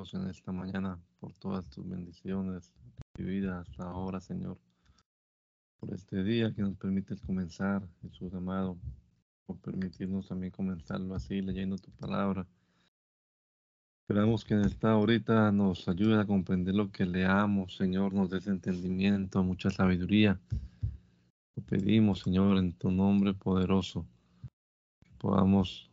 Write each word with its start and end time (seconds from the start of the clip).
En 0.00 0.30
esta 0.30 0.50
mañana 0.50 0.98
por 1.20 1.34
todas 1.34 1.68
tus 1.68 1.86
bendiciones 1.86 2.72
recibidas 3.14 3.68
hasta 3.68 3.84
ahora, 3.84 4.18
Señor. 4.18 4.56
Por 5.78 5.92
este 5.92 6.24
día 6.24 6.54
que 6.54 6.62
nos 6.62 6.74
permites 6.76 7.20
comenzar, 7.20 7.86
Jesús 8.00 8.32
amado, 8.32 8.78
por 9.44 9.58
permitirnos 9.58 10.26
también 10.26 10.52
comenzarlo 10.52 11.14
así, 11.14 11.42
leyendo 11.42 11.76
tu 11.76 11.90
palabra. 11.90 12.46
Esperamos 14.02 14.42
que 14.42 14.54
en 14.54 14.62
esta 14.62 14.92
ahorita 14.92 15.52
nos 15.52 15.86
ayude 15.86 16.18
a 16.18 16.24
comprender 16.24 16.74
lo 16.74 16.90
que 16.90 17.04
leamos, 17.04 17.76
Señor, 17.76 18.14
nos 18.14 18.30
des 18.30 18.46
entendimiento, 18.46 19.44
mucha 19.44 19.68
sabiduría. 19.68 20.40
Lo 21.56 21.62
pedimos, 21.62 22.20
Señor, 22.20 22.56
en 22.56 22.72
tu 22.72 22.90
nombre 22.90 23.34
poderoso, 23.34 24.06
que 25.04 25.10
podamos 25.18 25.90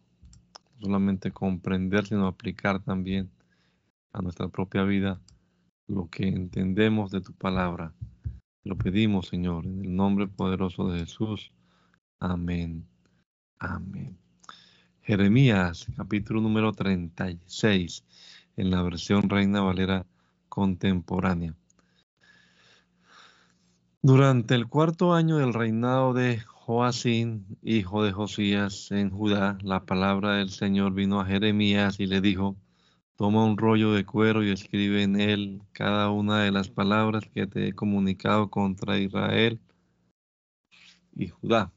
no 0.76 0.86
solamente 0.86 1.30
comprender, 1.32 2.08
sino 2.08 2.26
aplicar 2.26 2.82
también 2.82 3.30
a 4.14 4.22
nuestra 4.22 4.48
propia 4.48 4.84
vida 4.84 5.22
lo 5.88 6.10
que 6.10 6.28
entendemos 6.28 7.12
de 7.12 7.22
tu 7.22 7.34
palabra. 7.34 7.94
Lo 8.64 8.78
pedimos, 8.78 9.28
Señor, 9.28 9.66
en 9.66 9.86
el 9.86 9.96
nombre 9.96 10.28
poderoso 10.28 10.90
de 10.90 11.00
Jesús. 11.00 11.52
Amén. 12.20 12.88
Amén. 13.60 14.18
Jeremías, 15.02 15.88
capítulo 15.96 16.42
número 16.42 16.74
36, 16.74 18.04
en 18.58 18.72
la 18.72 18.82
versión 18.82 19.30
Reina 19.30 19.62
Valera 19.62 20.06
contemporánea. 20.50 21.56
Durante 24.02 24.56
el 24.56 24.68
cuarto 24.68 25.14
año 25.14 25.38
del 25.38 25.54
reinado 25.54 26.14
de 26.14 26.40
Joacín, 26.40 27.58
hijo 27.62 28.04
de 28.04 28.12
Josías, 28.12 28.92
en 28.92 29.10
Judá, 29.10 29.58
la 29.62 29.86
palabra 29.86 30.34
del 30.34 30.50
Señor 30.50 30.94
vino 30.94 31.22
a 31.22 31.26
Jeremías 31.26 32.00
y 32.00 32.06
le 32.06 32.20
dijo, 32.20 32.58
Toma 33.18 33.44
un 33.44 33.58
rollo 33.58 33.94
de 33.94 34.06
cuero 34.06 34.44
y 34.44 34.52
escribe 34.52 35.02
en 35.02 35.20
él 35.20 35.64
cada 35.72 36.12
una 36.12 36.44
de 36.44 36.52
las 36.52 36.70
palabras 36.70 37.24
que 37.34 37.48
te 37.48 37.68
he 37.68 37.74
comunicado 37.74 38.52
contra 38.52 39.00
Israel 39.00 39.60
y 41.16 41.28
Judá 41.28 41.74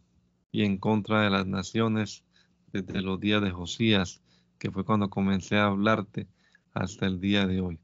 y 0.52 0.64
en 0.64 0.77
contra 0.77 1.22
de 1.22 1.30
las 1.30 1.47
naciones 1.47 2.24
desde 2.74 3.00
los 3.00 3.19
días 3.20 3.41
de 3.41 3.52
Josías, 3.52 4.20
que 4.58 4.70
fue 4.70 4.84
cuando 4.84 5.08
comencé 5.08 5.56
a 5.56 5.69
hablarte 5.69 6.27
hasta 6.74 7.06
el 7.06 7.22
día 7.22 7.47
de 7.47 7.62
hoy. 7.62 7.78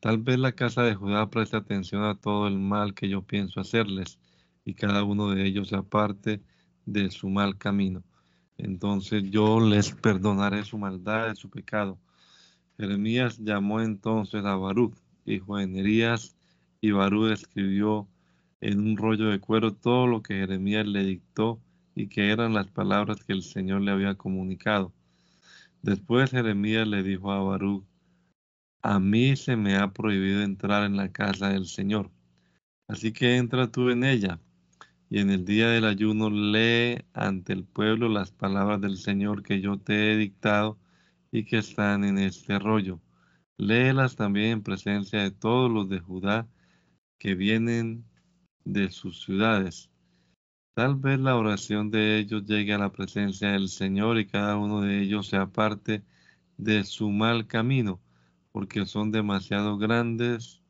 Tal 0.00 0.18
vez 0.18 0.40
la 0.40 0.50
casa 0.50 0.82
de 0.82 0.96
Judá 0.96 1.30
preste 1.30 1.56
atención 1.56 2.02
a 2.02 2.16
todo 2.16 2.48
el 2.48 2.58
mal 2.58 2.92
que 2.92 3.08
yo 3.08 3.22
pienso 3.22 3.60
hacerles 3.60 4.18
y 4.64 4.74
cada 4.74 5.04
uno 5.04 5.30
de 5.30 5.46
ellos 5.46 5.72
aparte 5.72 6.42
de 6.86 7.12
su 7.12 7.28
mal 7.28 7.56
camino. 7.56 8.02
Entonces 8.58 9.30
yo 9.30 9.60
les 9.60 9.92
perdonaré 9.92 10.64
su 10.64 10.76
maldad 10.76 11.32
y 11.32 11.36
su 11.36 11.48
pecado 11.48 12.00
Jeremías 12.76 13.38
llamó 13.38 13.80
entonces 13.80 14.44
a 14.44 14.56
Baruch, 14.56 14.96
hijo 15.24 15.58
de 15.58 15.66
Nerías, 15.66 16.36
y 16.80 16.90
Baruch 16.90 17.32
escribió 17.32 18.08
en 18.60 18.80
un 18.80 18.96
rollo 18.96 19.28
de 19.28 19.40
cuero 19.40 19.74
todo 19.74 20.06
lo 20.06 20.22
que 20.22 20.34
Jeremías 20.34 20.86
le 20.86 21.04
dictó 21.04 21.60
y 21.94 22.08
que 22.08 22.30
eran 22.30 22.52
las 22.54 22.66
palabras 22.68 23.22
que 23.24 23.32
el 23.32 23.42
Señor 23.42 23.82
le 23.82 23.92
había 23.92 24.16
comunicado. 24.16 24.92
Después 25.82 26.30
Jeremías 26.30 26.88
le 26.88 27.02
dijo 27.02 27.30
a 27.30 27.42
Baruch, 27.42 27.84
a 28.82 28.98
mí 28.98 29.36
se 29.36 29.56
me 29.56 29.76
ha 29.76 29.92
prohibido 29.92 30.42
entrar 30.42 30.84
en 30.84 30.96
la 30.96 31.12
casa 31.12 31.50
del 31.50 31.66
Señor, 31.66 32.10
así 32.88 33.12
que 33.12 33.36
entra 33.36 33.70
tú 33.70 33.90
en 33.90 34.04
ella, 34.04 34.40
y 35.08 35.20
en 35.20 35.30
el 35.30 35.44
día 35.44 35.68
del 35.68 35.84
ayuno 35.84 36.28
lee 36.28 37.04
ante 37.12 37.52
el 37.52 37.64
pueblo 37.64 38.08
las 38.08 38.32
palabras 38.32 38.80
del 38.80 38.96
Señor 38.96 39.42
que 39.42 39.60
yo 39.60 39.78
te 39.78 40.12
he 40.12 40.16
dictado 40.16 40.78
y 41.34 41.44
que 41.44 41.58
están 41.58 42.04
en 42.04 42.16
este 42.18 42.60
rollo. 42.60 43.00
Léelas 43.56 44.14
también 44.14 44.52
en 44.52 44.62
presencia 44.62 45.20
de 45.20 45.32
todos 45.32 45.68
los 45.68 45.88
de 45.88 45.98
Judá 45.98 46.46
que 47.18 47.34
vienen 47.34 48.04
de 48.64 48.88
sus 48.92 49.24
ciudades. 49.24 49.90
Tal 50.74 50.94
vez 50.94 51.18
la 51.18 51.34
oración 51.34 51.90
de 51.90 52.18
ellos 52.18 52.44
llegue 52.46 52.72
a 52.72 52.78
la 52.78 52.92
presencia 52.92 53.50
del 53.50 53.68
Señor 53.68 54.18
y 54.20 54.28
cada 54.28 54.56
uno 54.56 54.82
de 54.82 55.00
ellos 55.02 55.26
se 55.26 55.36
aparte 55.36 56.04
de 56.56 56.84
su 56.84 57.10
mal 57.10 57.48
camino, 57.48 58.00
porque 58.52 58.86
son 58.86 59.10
demasiado 59.10 59.76
grandes 59.76 60.62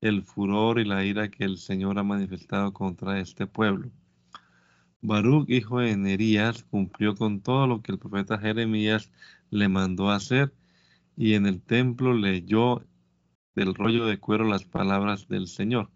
el 0.00 0.22
furor 0.22 0.80
y 0.80 0.86
la 0.86 1.04
ira 1.04 1.30
que 1.30 1.44
el 1.44 1.58
Señor 1.58 1.98
ha 1.98 2.02
manifestado 2.04 2.72
contra 2.72 3.20
este 3.20 3.46
pueblo. 3.46 3.90
Baruch, 5.02 5.50
hijo 5.50 5.80
de 5.80 5.94
Nerías, 5.94 6.62
cumplió 6.64 7.14
con 7.14 7.42
todo 7.42 7.66
lo 7.66 7.82
que 7.82 7.92
el 7.92 7.98
profeta 7.98 8.38
Jeremías 8.38 9.10
le 9.50 9.68
mandó 9.68 10.10
hacer 10.10 10.52
y 11.16 11.34
en 11.34 11.46
el 11.46 11.60
templo 11.60 12.14
leyó 12.14 12.84
del 13.54 13.74
rollo 13.74 14.06
de 14.06 14.18
cuero 14.18 14.44
las 14.44 14.64
palabras 14.64 15.28
del 15.28 15.48
Señor. 15.48 15.90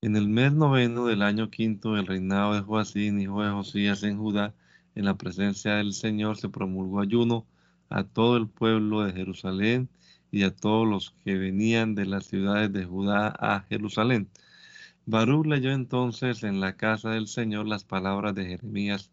En 0.00 0.16
el 0.16 0.28
mes 0.28 0.52
noveno 0.52 1.04
del 1.06 1.22
año 1.22 1.50
quinto 1.50 1.94
del 1.94 2.06
reinado 2.06 2.54
de 2.54 2.62
Joacín, 2.62 3.20
hijo 3.20 3.42
de 3.42 3.50
Josías 3.50 4.02
en 4.02 4.18
Judá, 4.18 4.54
en 4.94 5.04
la 5.04 5.18
presencia 5.18 5.74
del 5.74 5.92
Señor 5.92 6.36
se 6.38 6.48
promulgó 6.48 7.00
ayuno 7.00 7.46
a 7.90 8.04
todo 8.04 8.36
el 8.36 8.48
pueblo 8.48 9.02
de 9.02 9.12
Jerusalén 9.12 9.90
y 10.30 10.44
a 10.44 10.54
todos 10.54 10.88
los 10.88 11.10
que 11.24 11.36
venían 11.36 11.94
de 11.94 12.06
las 12.06 12.26
ciudades 12.26 12.72
de 12.72 12.84
Judá 12.84 13.28
a 13.38 13.66
Jerusalén. 13.68 14.30
Baruch 15.06 15.46
leyó 15.46 15.72
entonces 15.72 16.44
en 16.44 16.60
la 16.60 16.76
casa 16.76 17.10
del 17.10 17.26
Señor 17.26 17.66
las 17.66 17.84
palabras 17.84 18.34
de 18.34 18.46
Jeremías 18.46 19.10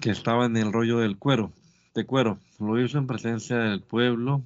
que 0.00 0.10
estaba 0.10 0.46
en 0.46 0.56
el 0.56 0.72
rollo 0.72 0.98
del 0.98 1.16
cuero 1.18 1.52
de 1.98 2.06
cuero. 2.06 2.38
Lo 2.60 2.80
hizo 2.80 2.96
en 2.96 3.08
presencia 3.08 3.58
del 3.58 3.82
pueblo, 3.82 4.44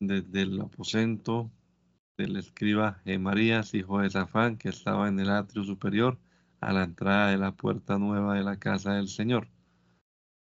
desde 0.00 0.42
el 0.42 0.60
aposento 0.60 1.50
del 2.18 2.36
escriba 2.36 3.00
Gemarías, 3.04 3.72
hijo 3.72 4.00
de 4.00 4.10
Zafán, 4.10 4.58
que 4.58 4.68
estaba 4.68 5.08
en 5.08 5.18
el 5.18 5.30
atrio 5.30 5.64
superior, 5.64 6.18
a 6.60 6.74
la 6.74 6.84
entrada 6.84 7.30
de 7.30 7.38
la 7.38 7.52
puerta 7.52 7.98
nueva 7.98 8.34
de 8.34 8.44
la 8.44 8.58
casa 8.58 8.92
del 8.92 9.08
Señor. 9.08 9.48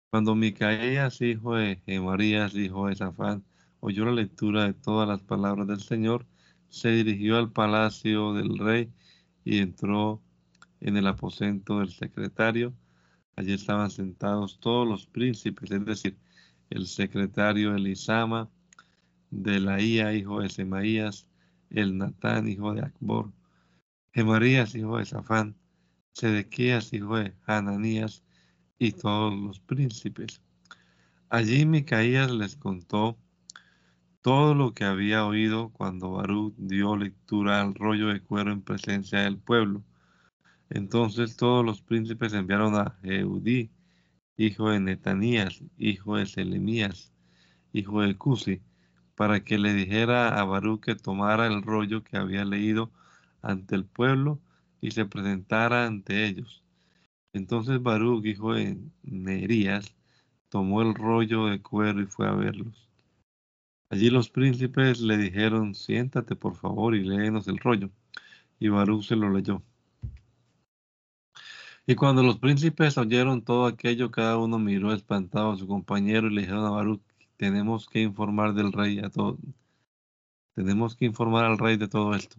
Cuando 0.10 0.34
Micaías, 0.34 1.20
hijo 1.20 1.56
de 1.56 1.82
Gemarías, 1.86 2.56
hijo 2.56 2.88
de 2.88 2.96
Zafán, 2.96 3.44
oyó 3.82 4.06
la 4.06 4.14
lectura 4.14 4.64
de 4.64 4.74
todas 4.74 5.10
las 5.10 5.22
palabras 5.24 5.68
del 5.68 5.82
Señor, 5.82 6.26
se 6.70 6.90
dirigió 6.92 7.38
al 7.38 7.52
palacio 7.52 8.32
del 8.34 8.58
rey 8.58 8.94
y 9.44 9.60
entró 9.60 10.22
en 10.80 10.96
el 10.96 11.08
aposento 11.08 11.80
del 11.80 11.90
secretario. 11.92 12.74
Allí 13.36 13.52
estaban 13.52 13.92
sentados 13.92 14.58
todos 14.62 14.88
los 14.88 15.06
príncipes, 15.06 15.70
es 15.70 15.84
decir, 15.84 16.18
el 16.70 16.88
secretario 16.88 17.76
Elisama, 17.76 18.50
Delaía, 19.30 20.14
hijo 20.14 20.42
de 20.42 20.50
Semaías, 20.50 21.28
el 21.70 21.98
Natán, 21.98 22.48
hijo 22.48 22.74
de 22.74 22.82
Akbor, 22.82 23.32
Gemarías, 24.14 24.76
hijo 24.76 24.98
de 24.98 25.06
Safán, 25.06 25.56
Sedequías, 26.14 26.94
hijo 26.94 27.18
de 27.18 27.34
Hananías, 27.46 28.24
y 28.78 28.92
todos 28.92 29.34
los 29.34 29.60
príncipes. 29.60 30.42
Allí 31.30 31.66
Micaías 31.66 32.32
les 32.32 32.56
contó 32.56 33.18
todo 34.22 34.56
lo 34.56 34.74
que 34.74 34.86
había 34.86 35.26
oído 35.26 35.70
cuando 35.70 36.12
Baruch 36.12 36.56
dio 36.58 36.96
lectura 36.96 37.62
al 37.62 37.76
rollo 37.76 38.08
de 38.08 38.22
cuero 38.22 38.52
en 38.52 38.62
presencia 38.62 39.20
del 39.20 39.38
pueblo. 39.38 39.84
Entonces 40.70 41.36
todos 41.38 41.64
los 41.64 41.82
príncipes 41.82 42.34
enviaron 42.34 42.76
a 42.76 42.98
Jeudí, 43.04 43.70
hijo 44.38 44.70
de 44.70 44.80
Netanías, 44.80 45.64
hijo 45.78 46.18
de 46.18 46.26
Selemías, 46.26 47.14
hijo 47.74 48.02
de 48.02 48.18
Cusi, 48.18 48.62
para 49.16 49.44
que 49.44 49.58
le 49.58 49.74
dijera 49.74 50.40
a 50.40 50.44
Baruch 50.44 50.82
que 50.82 50.96
tomara 50.96 51.48
el 51.48 51.62
rollo 51.62 52.04
que 52.04 52.18
había 52.18 52.46
leído 52.46 52.92
ante 53.42 53.76
el 53.76 53.86
pueblo 53.86 54.40
y 54.82 54.92
se 54.92 55.06
presentara 55.06 55.86
ante 55.86 56.26
ellos. 56.26 56.64
Entonces 57.34 57.82
Baruch, 57.82 58.26
hijo 58.26 58.54
de 58.54 58.78
Nerías, 59.04 59.96
tomó 60.50 60.82
el 60.82 60.96
rollo 60.96 61.48
de 61.48 61.62
cuero 61.62 62.02
y 62.02 62.06
fue 62.06 62.28
a 62.28 62.34
verlos. 62.34 62.90
Allí 63.90 64.10
los 64.10 64.30
príncipes 64.30 65.00
le 65.00 65.18
dijeron, 65.18 65.76
siéntate 65.76 66.36
por 66.36 66.56
favor 66.56 66.96
y 66.96 67.04
léenos 67.04 67.48
el 67.48 67.58
rollo. 67.58 67.90
Y 68.60 68.70
Baruch 68.70 69.06
se 69.06 69.16
lo 69.16 69.30
leyó. 69.30 69.62
Y 71.88 71.96
cuando 71.96 72.24
los 72.24 72.38
príncipes 72.40 72.98
oyeron 72.98 73.44
todo 73.44 73.68
aquello, 73.68 74.10
cada 74.10 74.38
uno 74.38 74.58
miró 74.58 74.92
espantado 74.92 75.52
a 75.52 75.58
su 75.58 75.68
compañero 75.68 76.28
y 76.28 76.34
le 76.34 76.42
dijeron 76.42 76.66
a 76.66 76.72
Baruch, 76.72 77.02
tenemos 77.38 77.88
que 77.88 78.02
informar 78.02 78.54
del 78.56 78.72
rey 78.72 79.00
a 79.00 79.10
todo, 79.10 79.38
tenemos 80.56 80.96
que 80.96 81.06
informar 81.06 81.46
al 81.46 81.60
rey 81.60 81.78
de 81.78 81.88
todo 81.88 82.16
esto. 82.16 82.38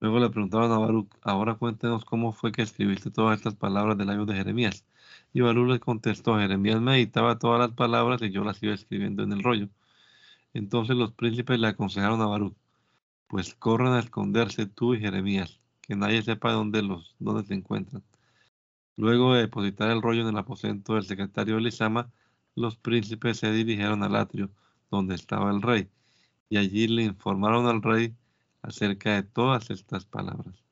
Luego 0.00 0.18
le 0.18 0.30
preguntaron 0.30 0.72
a 0.72 0.78
Baruch, 0.78 1.08
ahora 1.22 1.54
cuéntenos 1.54 2.04
cómo 2.04 2.32
fue 2.32 2.50
que 2.50 2.62
escribiste 2.62 3.12
todas 3.12 3.38
estas 3.38 3.54
palabras 3.54 3.96
del 3.96 4.08
labio 4.08 4.26
de 4.26 4.34
Jeremías. 4.34 4.84
Y 5.32 5.40
Baruch 5.40 5.68
le 5.68 5.80
contestó, 5.80 6.36
Jeremías 6.38 6.80
meditaba 6.80 7.38
todas 7.38 7.60
las 7.60 7.70
palabras 7.72 8.20
y 8.22 8.30
yo 8.32 8.42
las 8.42 8.60
iba 8.62 8.74
escribiendo 8.74 9.22
en 9.22 9.32
el 9.32 9.44
rollo. 9.44 9.68
Entonces 10.54 10.96
los 10.96 11.12
príncipes 11.12 11.60
le 11.60 11.68
aconsejaron 11.68 12.20
a 12.22 12.26
Baruch, 12.26 12.56
pues 13.28 13.54
corran 13.54 13.94
a 13.94 14.00
esconderse 14.00 14.66
tú 14.66 14.94
y 14.94 15.00
Jeremías, 15.00 15.60
que 15.82 15.96
nadie 15.96 16.22
sepa 16.22 16.52
dónde, 16.52 16.82
los, 16.82 17.14
dónde 17.20 17.44
se 17.46 17.54
encuentran. 17.54 18.02
Luego 18.96 19.34
de 19.34 19.42
depositar 19.42 19.90
el 19.90 20.02
rollo 20.02 20.22
en 20.22 20.28
el 20.28 20.38
aposento 20.38 20.94
del 20.94 21.04
secretario 21.04 21.58
Elisama, 21.58 22.10
los 22.54 22.76
príncipes 22.76 23.38
se 23.38 23.50
dirigieron 23.52 24.02
al 24.02 24.16
atrio, 24.16 24.50
donde 24.90 25.14
estaba 25.14 25.50
el 25.50 25.62
rey, 25.62 25.88
y 26.50 26.58
allí 26.58 26.86
le 26.86 27.04
informaron 27.04 27.66
al 27.66 27.82
rey 27.82 28.14
acerca 28.60 29.14
de 29.14 29.22
todas 29.22 29.70
estas 29.70 30.04
palabras. 30.04 30.62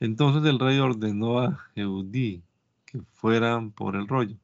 Entonces 0.00 0.44
el 0.48 0.58
rey 0.58 0.78
ordenó 0.78 1.40
a 1.40 1.70
Eudí 1.74 2.42
que 2.86 3.02
fueran 3.12 3.70
por 3.70 3.96
el 3.96 4.08
rollo, 4.08 4.36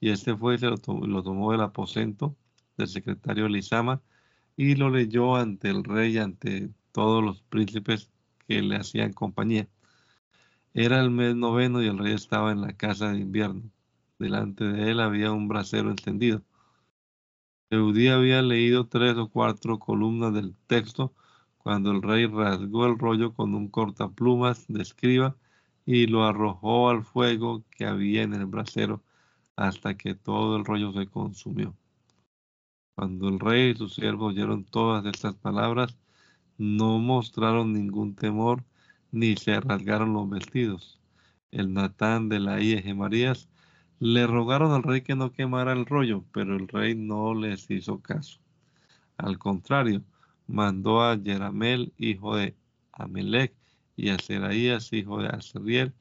y 0.00 0.10
este 0.10 0.36
fue 0.36 0.54
y 0.54 0.58
se 0.58 0.66
lo 0.66 0.78
tomó, 0.78 1.52
del 1.52 1.60
aposento 1.60 2.36
del 2.76 2.88
secretario 2.88 3.46
Elisama 3.46 4.00
y 4.56 4.74
lo 4.74 4.90
leyó 4.90 5.36
ante 5.36 5.70
el 5.70 5.84
rey 5.84 6.14
y 6.14 6.18
ante 6.18 6.70
todos 6.92 7.22
los 7.24 7.42
príncipes 7.42 8.10
que 8.46 8.62
le 8.62 8.76
hacían 8.76 9.12
compañía. 9.12 9.68
Era 10.72 11.00
el 11.00 11.10
mes 11.10 11.34
noveno 11.34 11.82
y 11.82 11.88
el 11.88 11.98
rey 11.98 12.12
estaba 12.12 12.52
en 12.52 12.60
la 12.60 12.72
casa 12.74 13.10
de 13.10 13.18
invierno. 13.18 13.70
Delante 14.20 14.64
de 14.64 14.92
él 14.92 15.00
había 15.00 15.32
un 15.32 15.48
brasero 15.48 15.90
encendido. 15.90 16.42
Eudí 17.70 18.08
había 18.08 18.40
leído 18.42 18.86
tres 18.86 19.16
o 19.16 19.28
cuatro 19.28 19.80
columnas 19.80 20.32
del 20.32 20.54
texto 20.68 21.12
cuando 21.58 21.90
el 21.90 22.02
rey 22.02 22.26
rasgó 22.26 22.86
el 22.86 22.98
rollo 22.98 23.34
con 23.34 23.54
un 23.54 23.68
cortaplumas 23.68 24.66
de 24.68 24.82
escriba 24.82 25.36
y 25.84 26.06
lo 26.06 26.24
arrojó 26.24 26.88
al 26.88 27.04
fuego 27.04 27.64
que 27.70 27.84
había 27.84 28.22
en 28.22 28.34
el 28.34 28.46
brasero 28.46 29.02
hasta 29.56 29.96
que 29.96 30.14
todo 30.14 30.56
el 30.56 30.64
rollo 30.64 30.92
se 30.92 31.06
consumió. 31.08 31.76
Cuando 32.94 33.28
el 33.28 33.40
rey 33.40 33.70
y 33.70 33.74
sus 33.74 33.94
siervos 33.94 34.34
oyeron 34.34 34.64
todas 34.64 35.04
estas 35.06 35.34
palabras, 35.34 35.98
no 36.58 36.98
mostraron 36.98 37.72
ningún 37.72 38.14
temor 38.14 38.64
ni 39.12 39.36
se 39.36 39.60
rasgaron 39.60 40.12
los 40.12 40.28
vestidos. 40.28 41.00
El 41.50 41.72
Natán 41.72 42.28
de 42.28 42.40
la 42.40 42.56
de 42.56 42.94
Marías 42.94 43.48
le 43.98 44.26
rogaron 44.26 44.72
al 44.72 44.82
rey 44.82 45.02
que 45.02 45.14
no 45.14 45.32
quemara 45.32 45.72
el 45.72 45.86
rollo, 45.86 46.24
pero 46.32 46.56
el 46.56 46.68
rey 46.68 46.94
no 46.94 47.34
les 47.34 47.70
hizo 47.70 48.00
caso. 48.00 48.40
Al 49.16 49.38
contrario, 49.38 50.02
mandó 50.46 51.02
a 51.02 51.16
Yeramel, 51.16 51.92
hijo 51.98 52.36
de 52.36 52.54
Amelec, 52.92 53.54
y 53.96 54.08
a 54.08 54.18
Seraías, 54.18 54.92
hijo 54.92 55.20
de 55.20 55.28
Azriel, 55.28 55.92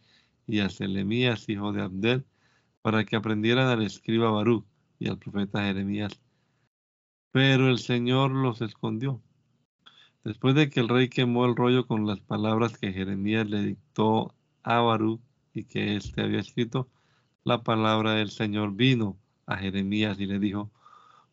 y 0.48 0.60
a 0.60 0.70
Selemías, 0.70 1.50
hijo 1.50 1.74
de 1.74 1.82
Abdel, 1.82 2.26
para 2.82 3.04
que 3.04 3.16
aprendieran 3.16 3.68
al 3.68 3.84
escriba 3.84 4.32
Baruch 4.32 4.66
y 5.00 5.10
al 5.10 5.18
profeta 5.18 5.64
Jeremías. 5.64 6.20
Pero 7.32 7.70
el 7.70 7.80
Señor 7.80 8.32
los 8.32 8.62
escondió. 8.62 9.22
Después 10.24 10.54
de 10.54 10.70
que 10.70 10.82
el 10.82 10.90
rey 10.90 11.08
quemó 11.08 11.46
el 11.46 11.56
rollo 11.56 11.88
con 11.88 12.06
las 12.06 12.20
palabras 12.20 12.78
que 12.78 12.92
Jeremías 12.92 13.50
le 13.50 13.64
dictó 13.64 14.34
a 14.64 14.82
Baruch 14.82 15.22
y 15.54 15.64
que 15.64 15.96
éste 15.96 16.22
había 16.22 16.40
escrito, 16.40 16.90
la 17.46 17.64
palabra 17.64 18.14
del 18.16 18.30
Señor 18.30 18.74
vino 18.74 19.18
a 19.46 19.56
Jeremías 19.58 20.20
y 20.20 20.26
le 20.26 20.40
dijo, 20.40 20.72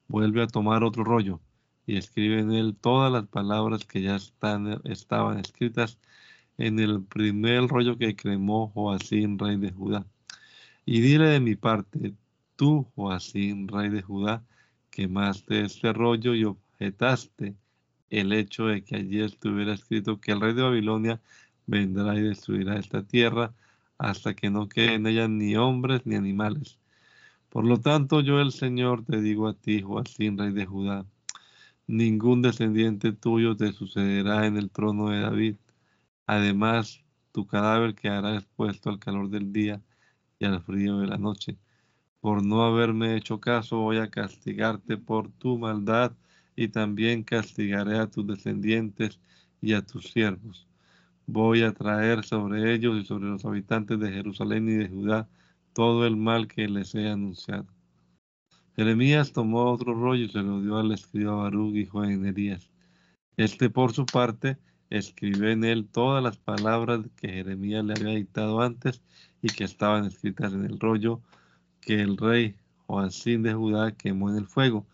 vuelve 0.06 0.42
a 0.42 0.46
tomar 0.46 0.84
otro 0.84 1.02
rollo 1.02 1.40
y 1.84 1.96
escribe 1.96 2.40
en 2.40 2.52
él 2.52 2.76
todas 2.80 3.12
las 3.12 3.26
palabras 3.26 3.84
que 3.84 4.02
ya 4.02 4.16
están, 4.16 4.80
estaban 4.84 5.38
escritas 5.38 5.98
en 6.56 6.78
el 6.78 7.02
primer 7.02 7.66
rollo 7.68 7.98
que 7.98 8.16
cremó 8.16 8.68
Joacín, 8.68 9.38
rey 9.38 9.56
de 9.56 9.72
Judá. 9.72 10.06
Y 10.84 11.00
dile 11.00 11.26
de 11.26 11.40
mi 11.40 11.56
parte, 11.56 12.14
tú, 12.54 12.86
Joacín, 12.94 13.66
rey 13.68 13.88
de 13.90 14.02
Judá, 14.02 14.44
quemaste 14.90 15.62
este 15.62 15.92
rollo 15.92 16.34
y 16.34 16.44
objetaste 16.44 17.56
el 18.10 18.32
hecho 18.32 18.66
de 18.66 18.82
que 18.82 18.96
allí 18.96 19.20
estuviera 19.20 19.74
escrito 19.74 20.20
que 20.20 20.32
el 20.32 20.40
rey 20.40 20.54
de 20.54 20.62
Babilonia 20.62 21.20
vendrá 21.66 22.16
y 22.16 22.22
destruirá 22.22 22.78
esta 22.78 23.02
tierra 23.02 23.52
hasta 23.98 24.34
que 24.34 24.50
no 24.50 24.68
queden 24.68 25.06
en 25.06 25.06
ella 25.06 25.28
ni 25.28 25.56
hombres 25.56 26.02
ni 26.04 26.14
animales. 26.14 26.78
Por 27.48 27.64
lo 27.64 27.78
tanto, 27.78 28.20
yo 28.20 28.40
el 28.40 28.52
Señor 28.52 29.04
te 29.04 29.20
digo 29.20 29.48
a 29.48 29.54
ti, 29.54 29.82
Joacín, 29.82 30.38
rey 30.38 30.52
de 30.52 30.66
Judá, 30.66 31.06
ningún 31.86 32.42
descendiente 32.42 33.12
tuyo 33.12 33.56
te 33.56 33.72
sucederá 33.72 34.46
en 34.46 34.56
el 34.56 34.70
trono 34.70 35.10
de 35.10 35.20
David. 35.20 35.56
Además, 36.26 37.02
tu 37.32 37.46
cadáver 37.46 37.94
quedará 37.94 38.36
expuesto 38.36 38.90
al 38.90 38.98
calor 38.98 39.30
del 39.30 39.52
día 39.52 39.80
y 40.38 40.44
al 40.44 40.62
frío 40.62 40.98
de 40.98 41.06
la 41.06 41.18
noche. 41.18 41.56
Por 42.20 42.44
no 42.44 42.64
haberme 42.64 43.16
hecho 43.16 43.40
caso, 43.40 43.78
voy 43.78 43.98
a 43.98 44.10
castigarte 44.10 44.96
por 44.96 45.30
tu 45.30 45.58
maldad 45.58 46.12
y 46.56 46.68
también 46.68 47.22
castigaré 47.22 47.98
a 47.98 48.08
tus 48.08 48.26
descendientes 48.26 49.20
y 49.60 49.74
a 49.74 49.82
tus 49.82 50.10
siervos. 50.10 50.66
Voy 51.26 51.62
a 51.62 51.72
traer 51.72 52.24
sobre 52.24 52.74
ellos 52.74 53.02
y 53.02 53.04
sobre 53.04 53.28
los 53.28 53.44
habitantes 53.44 54.00
de 54.00 54.12
Jerusalén 54.12 54.68
y 54.68 54.74
de 54.74 54.88
Judá 54.88 55.28
todo 55.72 56.06
el 56.06 56.16
mal 56.16 56.48
que 56.48 56.68
les 56.68 56.94
he 56.94 57.08
anunciado. 57.08 57.66
Jeremías 58.76 59.32
tomó 59.32 59.70
otro 59.70 59.94
rollo 59.94 60.24
y 60.24 60.28
se 60.28 60.42
lo 60.42 60.60
dio 60.60 60.78
al 60.78 60.92
escriba 60.92 61.34
Baruch, 61.34 61.74
hijo 61.74 62.02
de 62.02 62.16
Nerías. 62.16 62.70
Este, 63.36 63.70
por 63.70 63.92
su 63.92 64.06
parte, 64.06 64.58
escribió 64.90 65.50
en 65.50 65.64
él 65.64 65.88
todas 65.88 66.22
las 66.22 66.36
palabras 66.36 67.00
que 67.16 67.28
Jeremías 67.28 67.84
le 67.84 67.94
había 67.94 68.14
dictado 68.14 68.60
antes 68.60 69.02
y 69.42 69.48
que 69.48 69.64
estaban 69.64 70.04
escritas 70.04 70.52
en 70.52 70.64
el 70.64 70.78
rollo 70.78 71.20
que 71.80 72.00
el 72.00 72.16
rey 72.16 72.56
Joacín 72.86 73.42
de 73.42 73.54
Judá 73.54 73.92
quemó 73.92 74.30
en 74.30 74.36
el 74.36 74.46
fuego, 74.46 74.86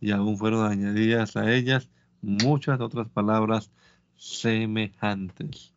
y 0.00 0.12
aún 0.12 0.36
fueron 0.38 0.70
añadidas 0.70 1.36
a 1.36 1.52
ellas 1.52 1.88
muchas 2.22 2.80
otras 2.80 3.08
palabras 3.08 3.70
semejantes. 4.16 5.72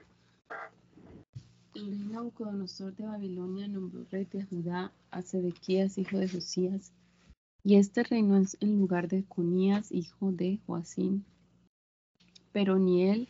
Rey 1.74 2.08
Nabucodonosor 2.12 2.96
de 2.96 3.06
Babilonia 3.06 3.68
nombró 3.68 4.06
rey 4.12 4.25
de 4.25 4.44
Judá 4.44 4.92
a 5.12 5.22
Sedequías, 5.22 5.98
hijo 5.98 6.18
de 6.18 6.30
Josías, 6.30 6.94
y 7.64 7.75
este 7.75 8.04
reinó 8.04 8.42
en 8.60 8.80
lugar 8.80 9.08
de 9.08 9.24
Conías, 9.24 9.92
hijo 9.92 10.31
de 10.31 10.60
Joacín. 10.66 11.26
Pero 12.52 12.78
ni 12.78 13.04
él, 13.10 13.30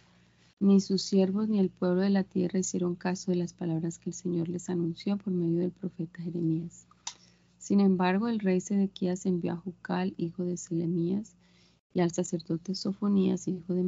ni 0.59 0.81
sus 0.81 1.03
siervos, 1.03 1.47
ni 1.47 1.59
el 1.59 1.69
pueblo 1.69 2.01
de 2.01 2.09
la 2.09 2.23
tierra 2.23 2.59
hicieron 2.59 2.95
caso 2.95 3.31
de 3.31 3.37
las 3.37 3.53
palabras 3.53 3.99
que 3.99 4.09
el 4.09 4.15
Señor 4.15 4.49
les 4.49 4.69
anunció 4.69 5.17
por 5.17 5.31
medio 5.31 5.59
del 5.59 5.71
profeta 5.71 6.21
Jeremías. 6.21 6.87
Sin 7.63 7.79
embargo, 7.79 8.27
el 8.27 8.39
rey 8.39 8.59
Sedequías 8.59 9.25
envió 9.25 9.53
a 9.53 9.55
Jucal, 9.55 10.13
hijo 10.17 10.43
de 10.43 10.57
Selemías, 10.57 11.37
y 11.93 12.01
al 12.01 12.11
sacerdote 12.11 12.75
Sofonías, 12.75 13.47
hijo 13.47 13.73
de 13.73 13.83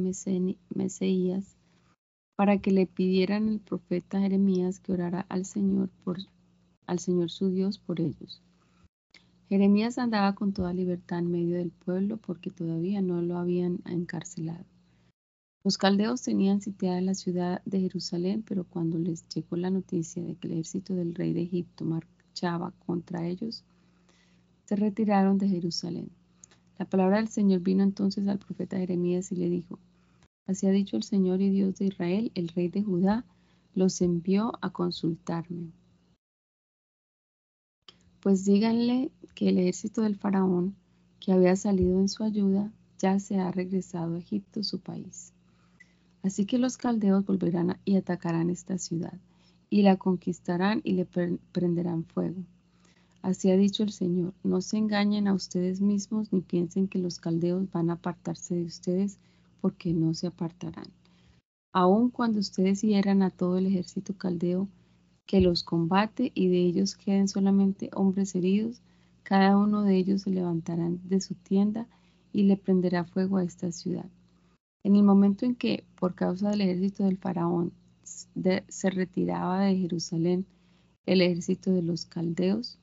Meseías, 0.74 1.58
para 2.36 2.56
que 2.56 2.70
le 2.70 2.86
pidieran 2.86 3.50
al 3.50 3.60
profeta 3.60 4.18
Jeremías 4.18 4.80
que 4.80 4.92
orara 4.92 5.26
al 5.28 5.44
Señor 5.44 5.90
por 6.04 6.16
al 6.86 7.00
Señor 7.00 7.30
su 7.30 7.50
Dios 7.50 7.78
por 7.78 8.00
ellos. 8.00 8.40
Jeremías 9.50 9.98
andaba 9.98 10.34
con 10.34 10.54
toda 10.54 10.72
libertad 10.72 11.18
en 11.18 11.30
medio 11.30 11.58
del 11.58 11.70
pueblo 11.70 12.16
porque 12.16 12.50
todavía 12.50 13.02
no 13.02 13.20
lo 13.20 13.36
habían 13.36 13.80
encarcelado. 13.84 14.64
Los 15.64 15.76
caldeos 15.76 16.22
tenían 16.22 16.62
sitiada 16.62 17.02
la 17.02 17.14
ciudad 17.14 17.60
de 17.66 17.80
Jerusalén, 17.80 18.42
pero 18.42 18.64
cuando 18.64 18.96
les 18.96 19.28
llegó 19.28 19.56
la 19.56 19.68
noticia 19.68 20.22
de 20.22 20.34
que 20.36 20.48
el 20.48 20.54
ejército 20.54 20.94
del 20.94 21.14
rey 21.14 21.34
de 21.34 21.42
Egipto 21.42 21.84
contra 22.84 23.26
ellos, 23.26 23.64
se 24.64 24.76
retiraron 24.76 25.38
de 25.38 25.48
Jerusalén. 25.48 26.10
La 26.78 26.84
palabra 26.84 27.16
del 27.16 27.28
Señor 27.28 27.60
vino 27.60 27.82
entonces 27.82 28.28
al 28.28 28.38
profeta 28.38 28.76
Jeremías 28.76 29.32
y 29.32 29.36
le 29.36 29.48
dijo, 29.48 29.78
Así 30.46 30.66
ha 30.66 30.70
dicho 30.70 30.96
el 30.96 31.02
Señor 31.02 31.40
y 31.40 31.50
Dios 31.50 31.76
de 31.76 31.86
Israel, 31.86 32.30
el 32.34 32.48
rey 32.48 32.68
de 32.68 32.82
Judá, 32.82 33.24
los 33.74 34.00
envió 34.00 34.52
a 34.60 34.70
consultarme. 34.70 35.72
Pues 38.20 38.44
díganle 38.44 39.10
que 39.34 39.48
el 39.48 39.58
ejército 39.58 40.02
del 40.02 40.16
faraón, 40.16 40.76
que 41.20 41.32
había 41.32 41.56
salido 41.56 41.98
en 41.98 42.08
su 42.08 42.22
ayuda, 42.22 42.72
ya 42.98 43.18
se 43.18 43.38
ha 43.38 43.50
regresado 43.50 44.14
a 44.14 44.18
Egipto, 44.18 44.62
su 44.62 44.80
país. 44.80 45.32
Así 46.22 46.44
que 46.46 46.58
los 46.58 46.76
caldeos 46.76 47.24
volverán 47.24 47.78
y 47.84 47.96
atacarán 47.96 48.50
esta 48.50 48.78
ciudad, 48.78 49.18
y 49.70 49.82
la 49.82 49.96
conquistarán 49.96 50.80
y 50.84 50.92
le 50.92 51.06
prenderán 51.06 52.04
fuego. 52.04 52.42
Así 53.22 53.50
ha 53.50 53.56
dicho 53.56 53.82
el 53.82 53.90
Señor, 53.90 54.34
no 54.44 54.60
se 54.60 54.78
engañen 54.78 55.26
a 55.26 55.34
ustedes 55.34 55.80
mismos 55.80 56.32
ni 56.32 56.40
piensen 56.40 56.86
que 56.86 56.98
los 56.98 57.18
caldeos 57.18 57.70
van 57.72 57.90
a 57.90 57.94
apartarse 57.94 58.54
de 58.54 58.64
ustedes, 58.64 59.18
porque 59.60 59.92
no 59.92 60.14
se 60.14 60.28
apartarán. 60.28 60.86
Aun 61.72 62.10
cuando 62.10 62.38
ustedes 62.38 62.82
hieran 62.82 63.22
a 63.22 63.30
todo 63.30 63.58
el 63.58 63.66
ejército 63.66 64.16
caldeo, 64.16 64.68
que 65.26 65.40
los 65.40 65.64
combate 65.64 66.30
y 66.34 66.48
de 66.48 66.58
ellos 66.58 66.94
queden 66.94 67.26
solamente 67.26 67.90
hombres 67.94 68.34
heridos, 68.36 68.80
cada 69.24 69.58
uno 69.58 69.82
de 69.82 69.96
ellos 69.96 70.22
se 70.22 70.30
levantará 70.30 70.88
de 70.88 71.20
su 71.20 71.34
tienda 71.34 71.88
y 72.32 72.44
le 72.44 72.56
prenderá 72.56 73.04
fuego 73.04 73.38
a 73.38 73.44
esta 73.44 73.72
ciudad. 73.72 74.06
En 74.84 74.94
el 74.94 75.02
momento 75.02 75.44
en 75.44 75.56
que, 75.56 75.82
por 75.98 76.14
causa 76.14 76.50
del 76.50 76.60
ejército 76.60 77.02
del 77.02 77.18
faraón, 77.18 77.72
se 78.06 78.90
retiraba 78.90 79.60
de 79.60 79.76
Jerusalén 79.76 80.46
el 81.04 81.20
ejército 81.20 81.72
de 81.72 81.82
los 81.82 82.06
caldeos, 82.06 82.78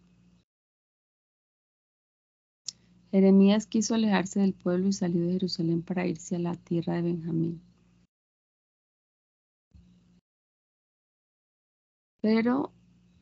Jeremías 3.13 3.67
quiso 3.67 3.93
alejarse 3.93 4.39
del 4.39 4.53
pueblo 4.53 4.87
y 4.87 4.93
salió 4.93 5.27
de 5.27 5.33
Jerusalén 5.33 5.83
para 5.83 6.07
irse 6.07 6.35
a 6.35 6.39
la 6.39 6.55
tierra 6.55 6.95
de 6.95 7.03
Benjamín. 7.03 7.61
Pero 12.21 12.71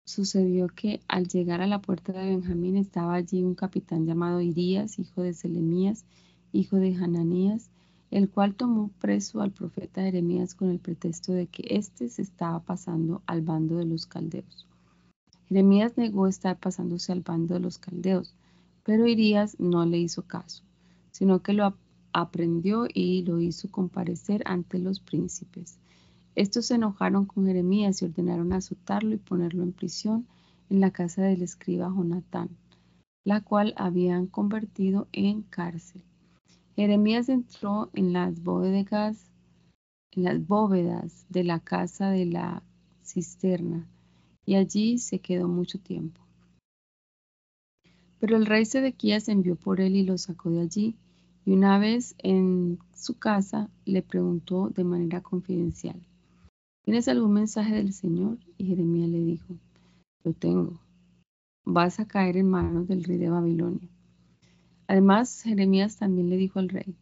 sucedió 0.05 0.67
que 0.69 1.01
al 1.07 1.27
llegar 1.27 1.59
a 1.59 1.67
la 1.67 1.81
puerta 1.81 2.13
de 2.13 2.25
Benjamín 2.25 2.77
estaba 2.77 3.15
allí 3.15 3.43
un 3.43 3.55
capitán 3.55 4.05
llamado 4.05 4.39
Irías, 4.39 4.99
hijo 4.99 5.23
de 5.23 5.33
Selemías, 5.33 6.05
hijo 6.53 6.77
de 6.77 6.95
Hananías, 6.95 7.70
el 8.11 8.29
cual 8.29 8.55
tomó 8.55 8.91
preso 8.99 9.41
al 9.41 9.51
profeta 9.51 10.01
Jeremías 10.01 10.53
con 10.53 10.69
el 10.69 10.79
pretexto 10.79 11.31
de 11.31 11.47
que 11.47 11.63
éste 11.69 12.09
se 12.09 12.21
estaba 12.21 12.59
pasando 12.59 13.21
al 13.25 13.41
bando 13.41 13.77
de 13.77 13.85
los 13.85 14.05
caldeos. 14.05 14.67
Jeremías 15.47 15.97
negó 15.97 16.27
estar 16.27 16.59
pasándose 16.59 17.13
al 17.13 17.21
bando 17.21 17.53
de 17.53 17.61
los 17.61 17.77
caldeos, 17.77 18.35
pero 18.83 19.07
Irías 19.07 19.59
no 19.59 19.85
le 19.85 19.97
hizo 19.97 20.23
caso, 20.23 20.63
sino 21.11 21.41
que 21.41 21.53
lo 21.53 21.73
aprendió 22.11 22.85
y 22.93 23.23
lo 23.23 23.39
hizo 23.39 23.71
comparecer 23.71 24.43
ante 24.45 24.77
los 24.77 24.99
príncipes. 24.99 25.77
Estos 26.35 26.65
se 26.65 26.75
enojaron 26.75 27.25
con 27.25 27.45
Jeremías 27.45 28.01
y 28.01 28.05
ordenaron 28.05 28.51
azotarlo 28.51 29.15
y 29.15 29.17
ponerlo 29.17 29.63
en 29.63 29.71
prisión 29.71 30.27
en 30.69 30.81
la 30.81 30.91
casa 30.91 31.21
del 31.21 31.41
escriba 31.41 31.87
Jonatán, 31.87 32.49
la 33.23 33.41
cual 33.41 33.73
habían 33.77 34.27
convertido 34.27 35.07
en 35.13 35.43
cárcel. 35.43 36.01
Jeremías 36.75 37.29
entró 37.29 37.89
en 37.93 38.13
las 38.13 38.41
bóvedas, 38.43 39.31
en 40.11 40.23
las 40.23 40.45
bóvedas 40.45 41.25
de 41.29 41.43
la 41.43 41.59
casa 41.59 42.09
de 42.09 42.25
la 42.25 42.63
cisterna 43.03 43.87
y 44.45 44.55
allí 44.55 44.97
se 44.97 45.19
quedó 45.19 45.47
mucho 45.47 45.79
tiempo. 45.79 46.21
Pero 48.19 48.37
el 48.37 48.45
rey 48.45 48.65
Sedequías 48.65 49.29
envió 49.29 49.55
por 49.55 49.81
él 49.81 49.95
y 49.95 50.03
lo 50.03 50.17
sacó 50.17 50.51
de 50.51 50.61
allí, 50.61 50.95
y 51.43 51.53
una 51.53 51.79
vez 51.79 52.15
en 52.19 52.77
su 52.93 53.17
casa 53.17 53.69
le 53.85 54.03
preguntó 54.03 54.69
de 54.69 54.83
manera 54.83 55.21
confidencial, 55.21 55.99
¿tienes 56.83 57.07
algún 57.07 57.33
mensaje 57.33 57.73
del 57.73 57.93
Señor? 57.93 58.37
Y 58.57 58.65
Jeremías 58.65 59.09
le 59.09 59.19
dijo, 59.19 59.55
lo 60.23 60.33
tengo, 60.33 60.79
vas 61.65 61.99
a 61.99 62.07
caer 62.07 62.37
en 62.37 62.49
manos 62.49 62.87
del 62.87 63.03
rey 63.03 63.17
de 63.17 63.29
Babilonia. 63.29 63.89
Además, 64.91 65.43
Jeremías 65.43 65.95
también 65.95 66.29
le 66.29 66.35
dijo 66.35 66.59
al 66.59 66.67
rey, 66.67 66.97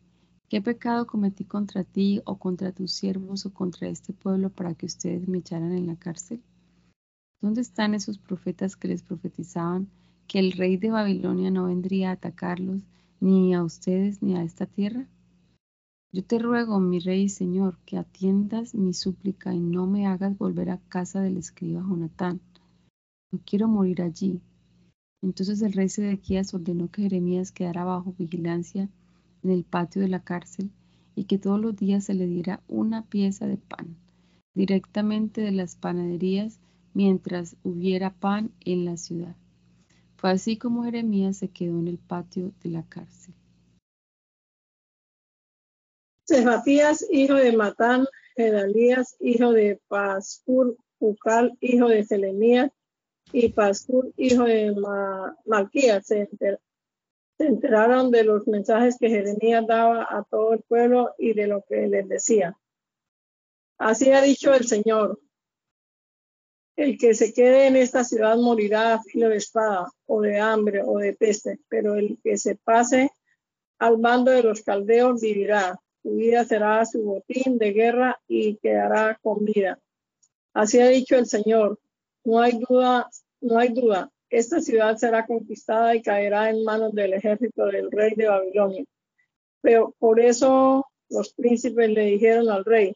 ¿qué 0.47 0.61
pecado 0.61 1.07
cometí 1.07 1.43
contra 1.43 1.83
ti 1.83 2.21
o 2.23 2.37
contra 2.37 2.71
tus 2.71 2.91
siervos 2.91 3.47
o 3.47 3.51
contra 3.51 3.87
este 3.87 4.13
pueblo 4.13 4.51
para 4.51 4.75
que 4.75 4.85
ustedes 4.85 5.27
me 5.27 5.39
echaran 5.39 5.71
en 5.71 5.87
la 5.87 5.95
cárcel? 5.95 6.39
¿Dónde 7.41 7.61
están 7.61 7.95
esos 7.95 8.19
profetas 8.19 8.75
que 8.75 8.89
les 8.89 9.01
profetizaban 9.01 9.89
que 10.27 10.37
el 10.37 10.51
rey 10.51 10.77
de 10.77 10.91
Babilonia 10.91 11.49
no 11.49 11.65
vendría 11.65 12.11
a 12.11 12.13
atacarlos 12.13 12.83
ni 13.21 13.55
a 13.55 13.63
ustedes 13.63 14.21
ni 14.21 14.35
a 14.35 14.43
esta 14.43 14.67
tierra? 14.67 15.07
Yo 16.11 16.23
te 16.23 16.37
ruego, 16.37 16.79
mi 16.79 16.99
rey 16.99 17.23
y 17.23 17.29
señor, 17.29 17.79
que 17.87 17.97
atiendas 17.97 18.75
mi 18.75 18.93
súplica 18.93 19.55
y 19.55 19.59
no 19.59 19.87
me 19.87 20.05
hagas 20.05 20.37
volver 20.37 20.69
a 20.69 20.77
casa 20.89 21.21
del 21.21 21.37
escriba 21.37 21.81
Jonatán. 21.81 22.39
No 23.31 23.39
quiero 23.43 23.67
morir 23.67 24.03
allí, 24.03 24.41
entonces 25.21 25.61
el 25.61 25.73
rey 25.73 25.89
Sedequías 25.89 26.53
ordenó 26.53 26.89
que 26.89 27.03
Jeremías 27.03 27.51
quedara 27.51 27.83
bajo 27.83 28.13
vigilancia 28.17 28.89
en 29.43 29.51
el 29.51 29.63
patio 29.63 30.01
de 30.01 30.07
la 30.07 30.23
cárcel 30.23 30.71
y 31.15 31.25
que 31.25 31.37
todos 31.37 31.59
los 31.59 31.75
días 31.75 32.05
se 32.05 32.13
le 32.13 32.27
diera 32.27 32.61
una 32.67 33.05
pieza 33.05 33.47
de 33.47 33.57
pan 33.57 33.97
directamente 34.53 35.41
de 35.41 35.51
las 35.51 35.75
panaderías 35.75 36.59
mientras 36.93 37.55
hubiera 37.63 38.13
pan 38.13 38.51
en 38.61 38.85
la 38.85 38.97
ciudad. 38.97 39.35
Fue 40.17 40.31
así 40.31 40.57
como 40.57 40.83
Jeremías 40.83 41.37
se 41.37 41.49
quedó 41.49 41.79
en 41.79 41.87
el 41.87 41.97
patio 41.97 42.51
de 42.61 42.69
la 42.69 42.83
cárcel. 42.83 43.33
Cefatías, 46.27 47.05
hijo 47.11 47.35
de 47.35 47.55
Matán, 47.55 48.05
Gedalías, 48.35 49.15
hijo 49.19 49.51
de 49.51 49.79
Pascur, 49.87 50.77
Ucal, 50.99 51.57
hijo 51.61 51.87
de 51.87 52.03
Selemías, 52.03 52.71
y 53.31 53.49
Pascur, 53.49 54.11
hijo 54.17 54.43
de 54.43 54.75
Malquías, 55.45 56.07
se, 56.07 56.27
enteraron 57.37 58.11
de 58.11 58.23
los 58.23 58.47
mensajes 58.47 58.97
que 58.99 59.09
Jeremías 59.09 59.65
daba 59.67 60.07
a 60.09 60.23
todo 60.23 60.53
el 60.53 60.61
pueblo 60.61 61.13
y 61.17 61.33
de 61.33 61.47
lo 61.47 61.63
que 61.63 61.87
les 61.87 62.07
decía. 62.07 62.57
Así 63.77 64.11
ha 64.11 64.21
dicho 64.21 64.53
el 64.53 64.65
Señor. 64.65 65.19
El 66.75 66.97
que 66.97 67.13
se 67.13 67.33
quede 67.33 67.67
en 67.67 67.75
esta 67.75 68.03
ciudad 68.03 68.37
morirá 68.37 68.93
a 68.93 69.03
filo 69.03 69.29
de 69.29 69.37
espada, 69.37 69.89
o 70.05 70.21
de 70.21 70.39
hambre, 70.39 70.81
o 70.85 70.97
de 70.97 71.13
peste, 71.13 71.59
pero 71.67 71.95
el 71.95 72.17
que 72.23 72.37
se 72.37 72.55
pase 72.55 73.11
al 73.79 73.97
bando 73.97 74.31
de 74.31 74.43
los 74.43 74.61
caldeos 74.61 75.21
vivirá. 75.21 75.79
Su 76.01 76.15
vida 76.15 76.45
será 76.45 76.85
su 76.85 77.01
botín 77.03 77.57
de 77.57 77.71
guerra 77.73 78.19
y 78.27 78.55
quedará 78.57 79.17
con 79.21 79.43
vida. 79.43 79.79
Así 80.53 80.79
ha 80.79 80.87
dicho 80.87 81.17
el 81.17 81.25
Señor. 81.25 81.79
No 82.23 82.39
hay 82.39 82.59
duda, 82.59 83.09
no 83.41 83.57
hay 83.57 83.69
duda. 83.69 84.11
Esta 84.29 84.61
ciudad 84.61 84.95
será 84.97 85.25
conquistada 85.25 85.95
y 85.95 86.01
caerá 86.01 86.49
en 86.49 86.63
manos 86.63 86.93
del 86.93 87.13
ejército 87.13 87.65
del 87.65 87.91
rey 87.91 88.13
de 88.15 88.27
Babilonia. 88.27 88.85
Pero 89.61 89.95
por 89.97 90.19
eso 90.19 90.85
los 91.09 91.33
príncipes 91.33 91.89
le 91.89 92.05
dijeron 92.05 92.49
al 92.49 92.63
rey, 92.63 92.95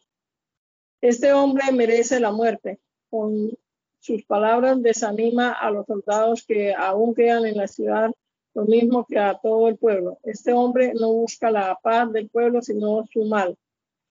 este 1.00 1.32
hombre 1.32 1.64
merece 1.72 2.20
la 2.20 2.30
muerte. 2.30 2.78
Con 3.10 3.50
sus 3.98 4.24
palabras 4.24 4.80
desanima 4.82 5.52
a 5.52 5.70
los 5.70 5.86
soldados 5.86 6.44
que 6.46 6.72
aún 6.74 7.14
quedan 7.14 7.46
en 7.46 7.56
la 7.56 7.66
ciudad, 7.66 8.10
lo 8.54 8.64
mismo 8.64 9.04
que 9.04 9.18
a 9.18 9.38
todo 9.42 9.68
el 9.68 9.76
pueblo. 9.76 10.18
Este 10.22 10.52
hombre 10.52 10.92
no 10.94 11.12
busca 11.12 11.50
la 11.50 11.76
paz 11.82 12.12
del 12.12 12.28
pueblo, 12.28 12.62
sino 12.62 13.04
su 13.12 13.24
mal. 13.24 13.56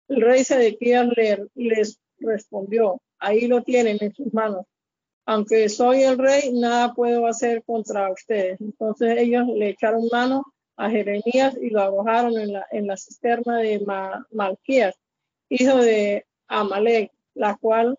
El 0.07 0.21
rey 0.21 0.43
Sedequías 0.43 1.07
les 1.55 1.99
respondió, 2.19 3.01
ahí 3.19 3.47
lo 3.47 3.63
tienen 3.63 3.97
en 4.01 4.13
sus 4.13 4.33
manos 4.33 4.65
aunque 5.25 5.69
soy 5.69 6.03
el 6.03 6.17
rey, 6.17 6.51
nada 6.53 6.93
puedo 6.93 7.25
hacer 7.25 7.63
contra 7.63 8.11
ustedes. 8.11 8.61
Entonces 8.61 9.17
ellos 9.17 9.47
le 9.47 9.69
echaron 9.69 10.07
mano 10.11 10.43
a 10.77 10.89
Jeremías 10.89 11.57
y 11.61 11.69
lo 11.69 11.81
arrojaron 11.81 12.37
en 12.37 12.53
la, 12.53 12.65
en 12.71 12.87
la 12.87 12.97
cisterna 12.97 13.57
de 13.57 13.83
Malquías, 14.31 14.95
hijo 15.49 15.77
de 15.77 16.25
Amalek, 16.47 17.11
la 17.33 17.55
cual 17.55 17.97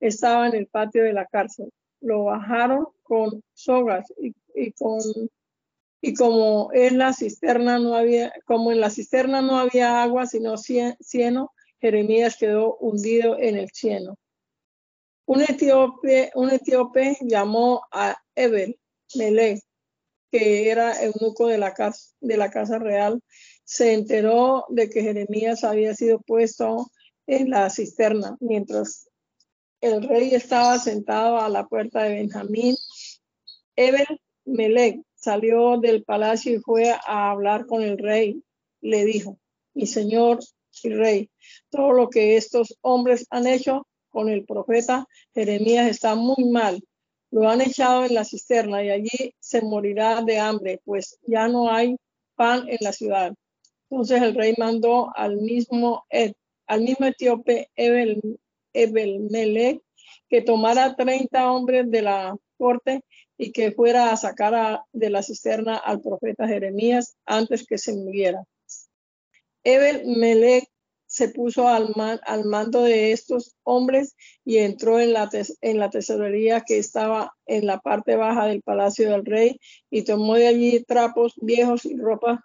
estaba 0.00 0.46
en 0.46 0.54
el 0.54 0.66
patio 0.66 1.04
de 1.04 1.12
la 1.12 1.26
cárcel. 1.26 1.70
Lo 2.00 2.24
bajaron 2.24 2.88
con 3.02 3.42
sogas 3.52 4.06
y, 4.18 4.72
con 4.72 5.00
y 6.00 6.14
como 6.14 6.70
en 6.72 6.98
la 6.98 7.12
cisterna 7.12 7.78
no 7.78 7.94
había, 7.94 8.32
como 8.44 8.70
en 8.70 8.80
la 8.80 8.90
cisterna 8.90 9.42
no 9.42 9.58
había 9.58 10.02
agua 10.02 10.26
sino 10.26 10.56
cieno, 10.56 11.52
Jeremías 11.80 12.36
quedó 12.36 12.76
hundido 12.76 13.36
en 13.38 13.56
el 13.56 13.68
cieno. 13.70 14.16
Un 15.28 15.42
etíope, 15.42 16.30
un 16.36 16.48
etíope 16.48 17.18
llamó 17.20 17.82
a 17.92 18.16
Ebel 18.34 18.80
Melech, 19.14 19.60
que 20.30 20.70
era 20.70 21.04
eunuco 21.04 21.48
de 21.48 21.58
la, 21.58 21.74
casa, 21.74 22.14
de 22.22 22.38
la 22.38 22.50
casa 22.50 22.78
real, 22.78 23.22
se 23.62 23.92
enteró 23.92 24.64
de 24.70 24.88
que 24.88 25.02
Jeremías 25.02 25.64
había 25.64 25.94
sido 25.94 26.18
puesto 26.20 26.90
en 27.26 27.50
la 27.50 27.68
cisterna, 27.68 28.38
mientras 28.40 29.10
el 29.82 30.02
rey 30.08 30.34
estaba 30.34 30.78
sentado 30.78 31.38
a 31.38 31.50
la 31.50 31.66
puerta 31.66 32.04
de 32.04 32.14
Benjamín. 32.14 32.74
Ebel 33.76 34.22
Melech 34.46 35.02
salió 35.14 35.76
del 35.76 36.04
palacio 36.04 36.54
y 36.54 36.60
fue 36.60 36.90
a 36.90 37.30
hablar 37.30 37.66
con 37.66 37.82
el 37.82 37.98
rey. 37.98 38.42
Le 38.80 39.04
dijo, 39.04 39.38
mi 39.74 39.86
señor 39.86 40.38
y 40.82 40.88
rey, 40.88 41.30
todo 41.68 41.92
lo 41.92 42.08
que 42.08 42.38
estos 42.38 42.78
hombres 42.80 43.26
han 43.28 43.46
hecho 43.46 43.86
con 44.18 44.28
el 44.28 44.44
profeta 44.44 45.06
Jeremías 45.32 45.88
está 45.88 46.16
muy 46.16 46.50
mal. 46.50 46.82
Lo 47.30 47.48
han 47.48 47.60
echado 47.60 48.04
en 48.04 48.14
la 48.14 48.24
cisterna 48.24 48.82
y 48.82 48.90
allí 48.90 49.32
se 49.38 49.62
morirá 49.62 50.22
de 50.22 50.40
hambre, 50.40 50.80
pues 50.84 51.20
ya 51.24 51.46
no 51.46 51.70
hay 51.70 51.96
pan 52.34 52.68
en 52.68 52.78
la 52.80 52.92
ciudad. 52.92 53.32
Entonces 53.88 54.20
el 54.20 54.34
rey 54.34 54.54
mandó 54.58 55.12
al 55.14 55.36
mismo, 55.36 56.04
al 56.66 56.80
mismo 56.80 57.06
etíope 57.06 57.70
Ebel, 57.76 58.40
Ebel 58.72 59.80
que 60.28 60.42
tomara 60.42 60.96
30 60.96 61.52
hombres 61.52 61.88
de 61.88 62.02
la 62.02 62.36
corte 62.56 63.04
y 63.36 63.52
que 63.52 63.70
fuera 63.70 64.10
a 64.10 64.16
sacar 64.16 64.80
de 64.92 65.10
la 65.10 65.22
cisterna 65.22 65.76
al 65.76 66.00
profeta 66.00 66.48
Jeremías 66.48 67.16
antes 67.24 67.64
que 67.64 67.78
se 67.78 67.94
muriera. 67.94 68.42
Ebel 69.62 70.06
Melech 70.06 70.68
se 71.08 71.30
puso 71.30 71.66
al, 71.68 71.94
al, 72.24 72.44
mando 72.44 72.82
de 72.82 73.12
estos 73.12 73.56
hombres 73.64 74.14
y 74.44 74.58
entró 74.58 75.00
en 75.00 75.14
la, 75.14 75.30
la 75.62 75.90
tesorería 75.90 76.60
que 76.60 76.78
estaba 76.78 77.34
en 77.46 77.66
la 77.66 77.80
parte 77.80 78.14
baja 78.14 78.46
del 78.46 78.62
palacio 78.62 79.10
del 79.10 79.24
rey 79.24 79.58
y 79.90 80.02
tomó 80.02 80.34
de 80.34 80.46
allí 80.46 80.84
trapos 80.84 81.34
viejos 81.40 81.86
y 81.86 81.96
ropas 81.96 82.40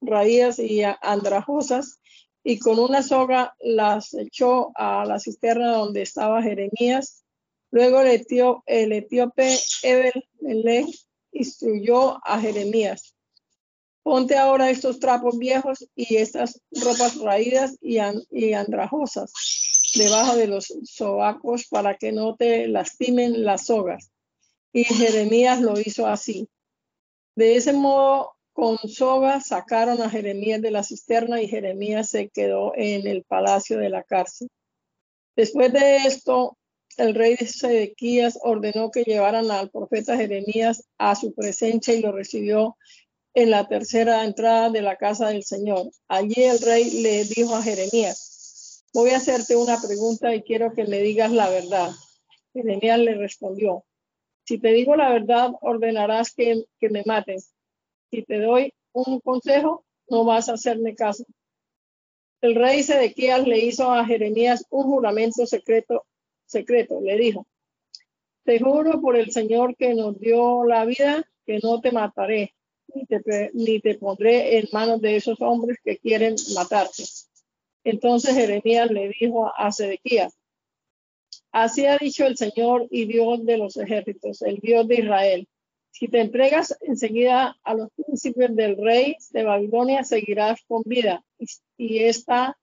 raídas 0.00 0.58
y 0.58 0.82
andrajosas 1.02 2.00
y 2.42 2.58
con 2.58 2.78
una 2.78 3.02
soga 3.02 3.54
las 3.60 4.14
echó 4.14 4.72
a 4.74 5.04
la 5.04 5.20
cisterna 5.20 5.72
donde 5.72 6.00
estaba 6.00 6.42
Jeremías. 6.42 7.24
Luego 7.70 8.00
el, 8.00 8.92
etíope 8.92 9.54
Ebel 9.82 10.86
instruyó 11.30 12.26
a 12.26 12.40
Jeremías 12.40 13.17
Ponte 14.02 14.36
ahora 14.36 14.70
estos 14.70 15.00
trapos 15.00 15.38
viejos 15.38 15.86
y 15.94 16.16
estas 16.16 16.60
ropas 16.70 17.18
raídas 17.18 17.76
y, 17.80 17.98
andrajosas 17.98 19.32
debajo 19.94 20.36
de 20.36 20.46
los 20.46 20.72
sobacos 20.84 21.66
para 21.68 21.96
que 21.96 22.12
no 22.12 22.36
te 22.36 22.68
lastimen 22.68 23.44
las 23.44 23.66
sogas. 23.66 24.10
Y 24.72 24.84
Jeremías 24.84 25.60
lo 25.60 25.78
hizo 25.80 26.06
así. 26.06 26.48
De 27.34 27.56
ese 27.56 27.72
modo 27.72 28.36
con 28.52 28.76
soga 28.78 29.40
sacaron 29.40 30.02
a 30.02 30.10
Jeremías 30.10 30.60
de 30.60 30.70
la 30.70 30.82
cisterna 30.82 31.40
y 31.40 31.48
Jeremías 31.48 32.10
se 32.10 32.28
quedó 32.28 32.72
en 32.74 33.06
el 33.06 33.24
palacio 33.24 33.78
de 33.78 33.90
la 33.90 34.02
cárcel. 34.02 34.48
Después 35.36 35.72
de 35.72 35.98
esto, 35.98 36.58
el 36.96 37.14
rey 37.14 37.36
de 37.36 37.46
Sedequías 37.46 38.38
ordenó 38.42 38.90
que 38.90 39.04
llevaran 39.04 39.50
al 39.52 39.70
profeta 39.70 40.16
Jeremías 40.16 40.88
a 40.98 41.14
su 41.14 41.32
presencia 41.32 41.94
y 41.94 42.02
lo 42.02 42.10
recibió 42.10 42.76
en 43.38 43.50
la 43.50 43.68
tercera 43.68 44.24
entrada 44.24 44.68
de 44.70 44.82
la 44.82 44.96
casa 44.96 45.28
del 45.28 45.44
Señor. 45.44 45.90
Allí 46.08 46.42
el 46.42 46.58
rey 46.58 47.02
le 47.02 47.24
dijo 47.24 47.54
a 47.54 47.62
Jeremías, 47.62 48.84
voy 48.92 49.10
a 49.10 49.18
hacerte 49.18 49.54
una 49.54 49.80
pregunta 49.80 50.34
y 50.34 50.42
quiero 50.42 50.72
que 50.72 50.86
me 50.86 50.98
digas 50.98 51.30
la 51.30 51.48
verdad. 51.48 51.90
Jeremías 52.52 52.98
le 52.98 53.14
respondió, 53.14 53.84
si 54.44 54.58
te 54.58 54.72
digo 54.72 54.96
la 54.96 55.10
verdad, 55.10 55.52
ordenarás 55.60 56.34
que, 56.34 56.64
que 56.80 56.90
me 56.90 57.04
mates 57.06 57.52
si 58.10 58.24
te 58.24 58.40
doy 58.40 58.72
un 58.92 59.20
consejo, 59.20 59.84
no 60.08 60.24
vas 60.24 60.48
a 60.48 60.54
hacerme 60.54 60.96
caso. 60.96 61.24
El 62.40 62.56
rey 62.56 62.82
Sedequías 62.82 63.46
le 63.46 63.58
hizo 63.58 63.92
a 63.92 64.04
Jeremías 64.04 64.64
un 64.70 64.84
juramento 64.84 65.46
secreto, 65.46 66.06
secreto. 66.46 67.00
Le 67.00 67.16
dijo, 67.16 67.46
te 68.44 68.58
juro 68.58 69.00
por 69.00 69.16
el 69.16 69.30
Señor 69.30 69.76
que 69.76 69.94
nos 69.94 70.18
dio 70.18 70.64
la 70.64 70.84
vida, 70.84 71.24
que 71.44 71.60
no 71.62 71.80
te 71.80 71.92
mataré, 71.92 72.54
ni 73.52 73.80
te, 73.80 73.94
pondré 73.94 74.58
en 74.58 74.68
manos 74.72 75.00
de 75.00 75.16
esos 75.16 75.40
hombres 75.40 75.78
que 75.84 75.98
quieren 75.98 76.36
matarte. 76.54 77.04
Entonces 77.84 78.34
Jeremías 78.34 78.90
le 78.90 79.12
dijo 79.20 79.52
a 79.56 79.70
Sedequías, 79.72 80.36
así 81.52 81.86
ha 81.86 81.96
dicho 81.98 82.26
el 82.26 82.36
Señor 82.36 82.86
y 82.90 83.06
Dios 83.06 83.44
de 83.44 83.58
los 83.58 83.76
ejércitos, 83.76 84.42
el 84.42 84.56
Dios 84.56 84.86
de 84.88 84.94
Israel 84.96 85.48
si 85.98 86.06
te 86.06 86.20
entregas 86.20 86.76
enseguida 86.82 87.58
a 87.64 87.74
los 87.74 87.88
príncipes 87.92 88.54
del 88.54 88.76
rey 88.76 89.16
de 89.30 89.42
Babilonia, 89.42 90.04
seguirás 90.04 90.60
con 90.68 90.82
vida. 90.84 91.24
Y, 91.76 91.98
esta 91.98 92.56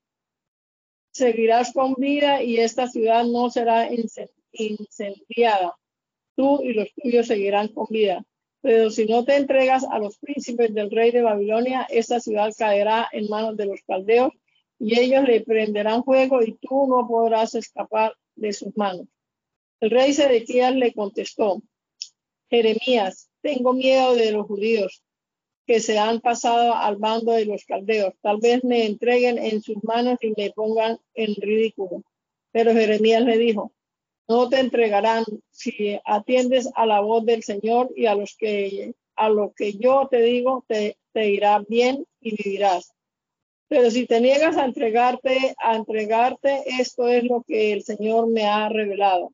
seguirás 1.12 1.74
con 1.74 1.96
vida 1.96 2.41
y 2.41 2.58
esta 2.58 2.88
ciudad 2.88 3.25
no 3.25 3.50
será 3.50 3.89
incendiada. 4.53 5.75
Tú 6.38 6.62
y 6.63 6.74
los 6.74 6.88
tuyos 6.94 7.27
seguirán 7.27 7.70
con 7.70 7.88
vida. 7.89 8.24
Pero 8.65 8.89
si 8.89 9.05
no 9.05 9.24
te 9.24 9.36
entregas 9.36 9.84
a 9.84 10.00
los 10.00 10.17
príncipes 10.17 10.74
del 10.74 10.89
rey 10.89 11.12
de 11.12 11.22
Babilonia, 11.22 11.86
esta 11.88 12.19
ciudad 12.19 12.51
caerá 12.57 13.07
en 13.12 13.29
manos 13.29 13.55
de 13.57 13.67
los 13.67 13.79
caldeos 13.86 14.34
y 14.79 15.00
ellos 15.00 15.24
le 15.27 15.41
prenderán 15.41 16.03
fuego 16.03 16.41
y 16.41 16.53
tú 16.53 16.88
no 16.88 17.07
podrás 17.07 17.53
escapar 17.53 18.15
de 18.34 18.53
sus 18.53 18.75
manos. 18.75 19.05
El 19.81 19.91
rey 19.91 20.13
Sedequías 20.13 20.74
le 20.75 20.93
contestó, 20.93 21.62
Jeremías, 22.50 23.29
tengo 23.41 23.74
miedo 23.74 24.15
de 24.15 24.31
los 24.31 24.48
judíos 24.48 25.03
que 25.67 25.79
se 25.79 26.00
han 26.00 26.19
pasado 26.19 26.74
al 26.74 26.95
bando 26.95 27.34
de 27.34 27.45
los 27.45 27.65
caldeos. 27.65 28.15
Tal 28.24 28.39
vez 28.39 28.63
me 28.63 28.88
entreguen 28.88 29.38
en 29.38 29.62
sus 29.62 29.77
manos 29.84 30.17
y 30.22 30.34
me 30.36 30.50
pongan 30.50 30.98
en 31.13 31.36
ridículo. 31.36 32.01
Pero 32.51 32.74
Jeremías 32.74 33.22
le 33.22 33.38
dijo, 33.38 33.74
no 34.27 34.50
te 34.50 34.60
entregarán 34.60 35.24
si 35.51 36.00
atiendes 36.05 36.70
a 36.75 36.86
la 36.86 37.00
voz 37.00 37.25
del 37.25 37.44
Señor 37.44 37.91
y 37.96 38.05
a 38.05 38.15
los 38.15 38.36
que 38.38 38.94
a 39.15 39.29
lo 39.29 39.53
que 39.53 39.74
yo 39.74 40.08
te 40.10 40.22
digo 40.22 40.65
te, 40.67 40.98
te 41.13 41.29
irá 41.29 41.63
bien 41.67 42.05
y 42.20 42.36
vivirás. 42.36 42.94
Pero 43.67 43.89
si 43.89 44.05
te 44.05 44.20
niegas 44.20 44.58
a 44.58 44.65
entregarte, 44.65 45.55
a 45.58 45.75
entregarte, 45.75 46.63
esto 46.79 47.08
es 47.08 47.24
lo 47.24 47.44
que 47.48 47.72
el 47.72 47.84
Señor 47.84 48.27
me 48.27 48.46
ha 48.46 48.70
revelado. 48.70 49.32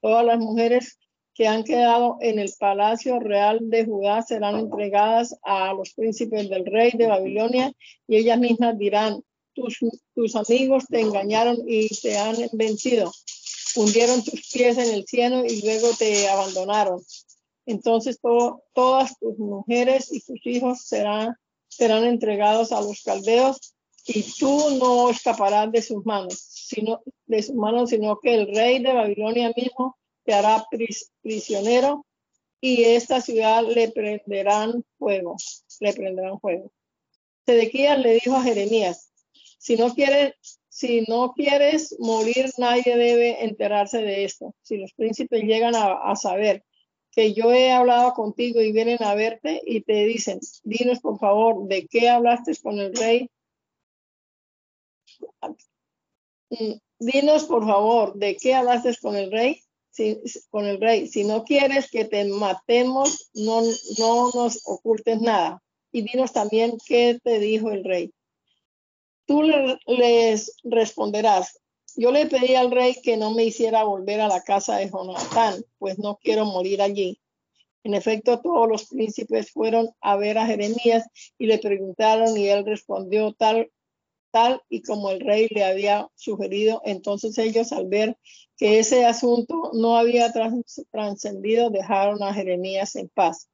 Todas 0.00 0.24
las 0.24 0.38
mujeres 0.38 0.98
que 1.34 1.48
han 1.48 1.64
quedado 1.64 2.18
en 2.20 2.38
el 2.38 2.50
palacio 2.58 3.18
real 3.18 3.58
de 3.62 3.86
Judá 3.86 4.22
serán 4.22 4.56
entregadas 4.56 5.36
a 5.42 5.72
los 5.72 5.94
príncipes 5.94 6.48
del 6.50 6.66
rey 6.66 6.92
de 6.92 7.06
Babilonia 7.06 7.72
y 8.06 8.16
ellas 8.16 8.38
mismas 8.38 8.78
dirán, 8.78 9.22
tus, 9.54 9.78
tus 10.14 10.36
amigos 10.36 10.84
te 10.88 11.00
engañaron 11.00 11.56
y 11.66 11.88
te 12.00 12.18
han 12.18 12.36
vencido, 12.52 13.10
hundieron 13.76 14.22
tus 14.22 14.48
pies 14.52 14.78
en 14.78 14.94
el 14.94 15.06
cielo 15.06 15.44
y 15.44 15.62
luego 15.62 15.90
te 15.98 16.28
abandonaron. 16.28 17.02
Entonces 17.66 18.18
todas 18.20 19.18
tus 19.18 19.38
mujeres 19.38 20.12
y 20.12 20.20
tus 20.20 20.44
hijos 20.46 20.82
serán, 20.82 21.36
entregados 21.78 22.70
a 22.72 22.80
los 22.80 23.02
caldeos 23.02 23.74
y 24.06 24.22
tú 24.38 24.78
no 24.78 25.10
escaparás 25.10 25.70
de 25.72 25.80
sus 25.80 26.04
manos, 26.04 26.34
sino 26.38 27.00
de 27.26 27.42
sus 27.42 27.54
manos, 27.54 27.90
sino 27.90 28.18
que 28.20 28.34
el 28.34 28.54
rey 28.54 28.82
de 28.82 28.92
Babilonia 28.92 29.52
mismo 29.56 29.96
te 30.24 30.34
hará 30.34 30.66
prisionero 31.22 32.04
y 32.60 32.84
esta 32.84 33.20
ciudad 33.20 33.64
le 33.64 33.90
prenderán 33.90 34.84
fuego, 34.98 35.36
le 35.80 35.92
prenderán 35.92 36.38
fuego. 36.40 36.70
Sedequías 37.46 37.98
le 37.98 38.14
dijo 38.14 38.36
a 38.36 38.42
Jeremías, 38.42 39.10
si 39.58 39.76
no 39.76 39.94
quieres, 39.94 40.34
si 40.72 41.02
no 41.02 41.34
quieres 41.34 41.94
morir, 41.98 42.46
nadie 42.56 42.96
debe 42.96 43.44
enterarse 43.44 43.98
de 43.98 44.24
esto. 44.24 44.54
Si 44.62 44.78
los 44.78 44.94
príncipes 44.94 45.42
llegan 45.42 45.74
a, 45.76 46.16
saber 46.16 46.64
que 47.10 47.34
yo 47.34 47.52
he 47.52 47.70
hablado 47.70 48.14
contigo 48.14 48.58
y 48.62 48.72
vienen 48.72 49.02
a 49.02 49.14
verte 49.14 49.60
y 49.66 49.82
te 49.82 50.06
dicen, 50.06 50.40
dinos 50.64 51.00
por 51.00 51.18
favor, 51.18 51.68
¿de 51.68 51.86
qué 51.88 52.08
hablaste 52.08 52.52
con 52.62 52.78
el 52.78 52.96
rey? 52.96 53.28
Mm, 56.48 56.72
dinos 57.00 57.44
por 57.44 57.66
favor, 57.66 58.14
¿de 58.14 58.36
qué 58.36 58.54
hablaste 58.54 58.96
con 59.02 59.14
el 59.16 59.30
rey? 59.30 59.62
con 60.48 60.64
el 60.64 60.80
rey, 60.80 61.06
si 61.06 61.24
no 61.24 61.44
quieres 61.44 61.90
que 61.90 62.06
te 62.06 62.24
matemos, 62.24 63.30
no, 63.34 63.60
no 63.98 64.30
nos 64.30 64.62
ocultes 64.64 65.20
nada. 65.20 65.62
Y 65.92 66.00
dinos 66.00 66.32
también 66.32 66.78
qué 66.86 67.20
te 67.22 67.38
dijo 67.38 67.70
el 67.70 67.84
rey. 67.84 68.10
Tú 69.26 69.42
les 69.42 70.56
responderás, 70.64 71.60
yo 71.96 72.10
le 72.10 72.26
pedí 72.26 72.54
al 72.54 72.70
rey 72.70 72.96
que 73.02 73.16
no 73.16 73.32
me 73.32 73.44
hiciera 73.44 73.84
volver 73.84 74.20
a 74.20 74.28
la 74.28 74.42
casa 74.42 74.76
de 74.76 74.90
Jonatán, 74.90 75.62
pues 75.78 75.98
no 75.98 76.18
quiero 76.22 76.44
morir 76.44 76.82
allí. 76.82 77.20
En 77.84 77.94
efecto, 77.94 78.40
todos 78.40 78.68
los 78.68 78.86
príncipes 78.86 79.50
fueron 79.50 79.90
a 80.00 80.16
ver 80.16 80.38
a 80.38 80.46
Jeremías 80.46 81.04
y 81.38 81.46
le 81.46 81.58
preguntaron 81.58 82.36
y 82.36 82.48
él 82.48 82.64
respondió 82.64 83.32
tal 83.32 83.70
tal 84.32 84.62
y 84.68 84.82
como 84.82 85.10
el 85.10 85.20
rey 85.20 85.46
le 85.50 85.62
había 85.62 86.08
sugerido. 86.16 86.82
Entonces 86.84 87.38
ellos 87.38 87.70
al 87.70 87.86
ver 87.86 88.18
que 88.56 88.80
ese 88.80 89.04
asunto 89.04 89.70
no 89.74 89.96
había 89.96 90.32
trascendido, 90.90 91.70
dejaron 91.70 92.22
a 92.24 92.34
Jeremías 92.34 92.96
en 92.96 93.08
paz. 93.08 93.48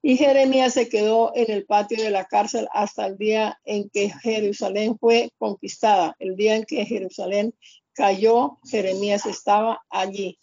Y 0.00 0.16
Jeremías 0.16 0.74
se 0.74 0.88
quedó 0.88 1.32
en 1.34 1.50
el 1.50 1.66
patio 1.66 2.02
de 2.02 2.10
la 2.10 2.24
cárcel 2.24 2.68
hasta 2.72 3.06
el 3.06 3.18
día 3.18 3.60
en 3.64 3.90
que 3.90 4.10
Jerusalén 4.10 4.96
fue 4.98 5.30
conquistada. 5.38 6.14
El 6.18 6.36
día 6.36 6.56
en 6.56 6.64
que 6.64 6.86
Jerusalén 6.86 7.54
cayó, 7.92 8.58
Jeremías 8.68 9.26
estaba 9.26 9.84
allí. 9.90 10.38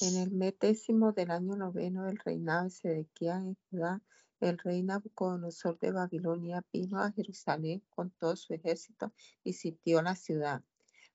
En 0.00 0.16
el 0.16 0.32
mes 0.32 0.54
décimo 0.58 1.12
del 1.12 1.30
año 1.30 1.54
noveno 1.54 2.04
del 2.06 2.18
reinado 2.18 2.64
de 2.64 2.70
Sedequía 2.70 3.36
en 3.36 3.56
Judá, 3.70 4.02
el 4.40 4.58
rey 4.58 4.82
Nabucodonosor 4.82 5.78
de 5.78 5.92
Babilonia 5.92 6.64
vino 6.72 7.00
a 7.00 7.12
Jerusalén 7.12 7.84
con 7.90 8.10
todo 8.10 8.34
su 8.34 8.52
ejército 8.52 9.12
y 9.44 9.52
sitió 9.52 10.02
la 10.02 10.16
ciudad. 10.16 10.64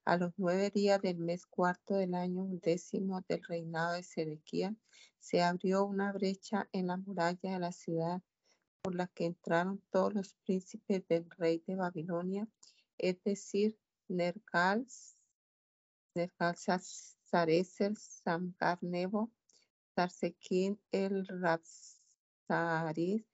A 0.07 0.15
los 0.15 0.31
nueve 0.37 0.69
días 0.69 1.01
del 1.01 1.17
mes 1.17 1.45
cuarto 1.45 1.95
del 1.95 2.13
año 2.13 2.47
décimo 2.61 3.25
del 3.27 3.43
reinado 3.43 3.91
de 3.91 4.03
Sedequía, 4.03 4.73
se 5.19 5.41
abrió 5.41 5.83
una 5.83 6.13
brecha 6.13 6.69
en 6.71 6.87
la 6.87 6.95
muralla 6.95 7.51
de 7.51 7.59
la 7.59 7.73
ciudad 7.73 8.21
por 8.81 8.95
la 8.95 9.07
que 9.07 9.25
entraron 9.25 9.83
todos 9.89 10.13
los 10.13 10.33
príncipes 10.45 11.05
del 11.09 11.29
rey 11.31 11.61
de 11.67 11.75
Babilonia, 11.75 12.47
es 12.97 13.21
decir, 13.25 13.77
Nergal, 14.07 14.87
Nergal 16.15 16.55
Sarecer, 16.55 17.97
Samgar 17.97 18.81
Nebo, 18.81 19.29
Tarsequín 19.93 20.79
el 20.93 21.27
Rabsaris, 22.47 23.25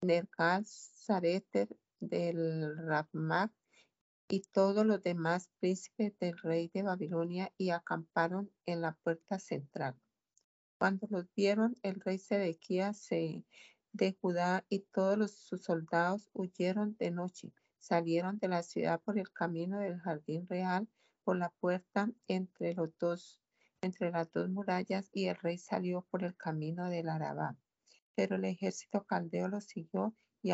Nergal 0.00 0.64
Sareter 0.64 1.76
del 1.98 2.86
Rabmak, 2.86 3.52
y 4.30 4.42
todos 4.52 4.86
los 4.86 5.02
demás 5.02 5.50
príncipes 5.58 6.16
del 6.20 6.38
rey 6.38 6.70
de 6.72 6.84
Babilonia 6.84 7.52
y 7.58 7.70
acamparon 7.70 8.48
en 8.64 8.80
la 8.80 8.92
puerta 9.02 9.40
central. 9.40 9.96
Cuando 10.78 11.08
los 11.10 11.26
vieron, 11.34 11.76
el 11.82 12.00
rey 12.00 12.18
Sedequías 12.18 13.08
de 13.08 14.16
Judá 14.20 14.64
y 14.68 14.80
todos 14.92 15.32
sus 15.32 15.64
soldados 15.64 16.30
huyeron 16.32 16.96
de 16.98 17.10
noche. 17.10 17.52
Salieron 17.80 18.38
de 18.38 18.46
la 18.46 18.62
ciudad 18.62 19.00
por 19.00 19.18
el 19.18 19.32
camino 19.32 19.80
del 19.80 19.98
jardín 19.98 20.46
real, 20.46 20.88
por 21.24 21.36
la 21.36 21.50
puerta 21.50 22.08
entre 22.28 22.74
los 22.74 22.96
dos, 22.98 23.42
entre 23.82 24.12
las 24.12 24.30
dos 24.30 24.48
murallas, 24.48 25.10
y 25.12 25.26
el 25.26 25.36
rey 25.36 25.58
salió 25.58 26.06
por 26.08 26.22
el 26.22 26.36
camino 26.36 26.88
del 26.88 27.08
Arabá. 27.08 27.56
Pero 28.14 28.36
el 28.36 28.44
ejército 28.44 29.04
caldeo 29.04 29.48
los 29.48 29.64
siguió 29.64 30.14
y 30.40 30.52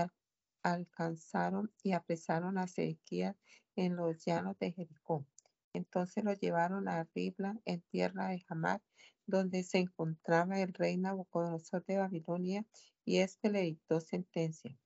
alcanzaron 0.62 1.72
y 1.82 1.92
apresaron 1.92 2.58
a 2.58 2.66
Sedequías 2.66 3.36
en 3.76 3.96
los 3.96 4.24
llanos 4.24 4.58
de 4.58 4.72
Jericó. 4.72 5.24
Entonces 5.72 6.24
lo 6.24 6.32
llevaron 6.32 6.88
a 6.88 7.06
Ribla, 7.14 7.60
en 7.64 7.82
tierra 7.82 8.28
de 8.28 8.42
Hamar, 8.48 8.82
donde 9.26 9.62
se 9.62 9.78
encontraba 9.78 10.60
el 10.60 10.72
rey 10.72 10.96
Nabucodonosor 10.96 11.84
de 11.84 11.98
Babilonia, 11.98 12.64
y 13.04 13.18
éste 13.18 13.50
le 13.50 13.62
dictó 13.62 14.00
sentencia. 14.00 14.76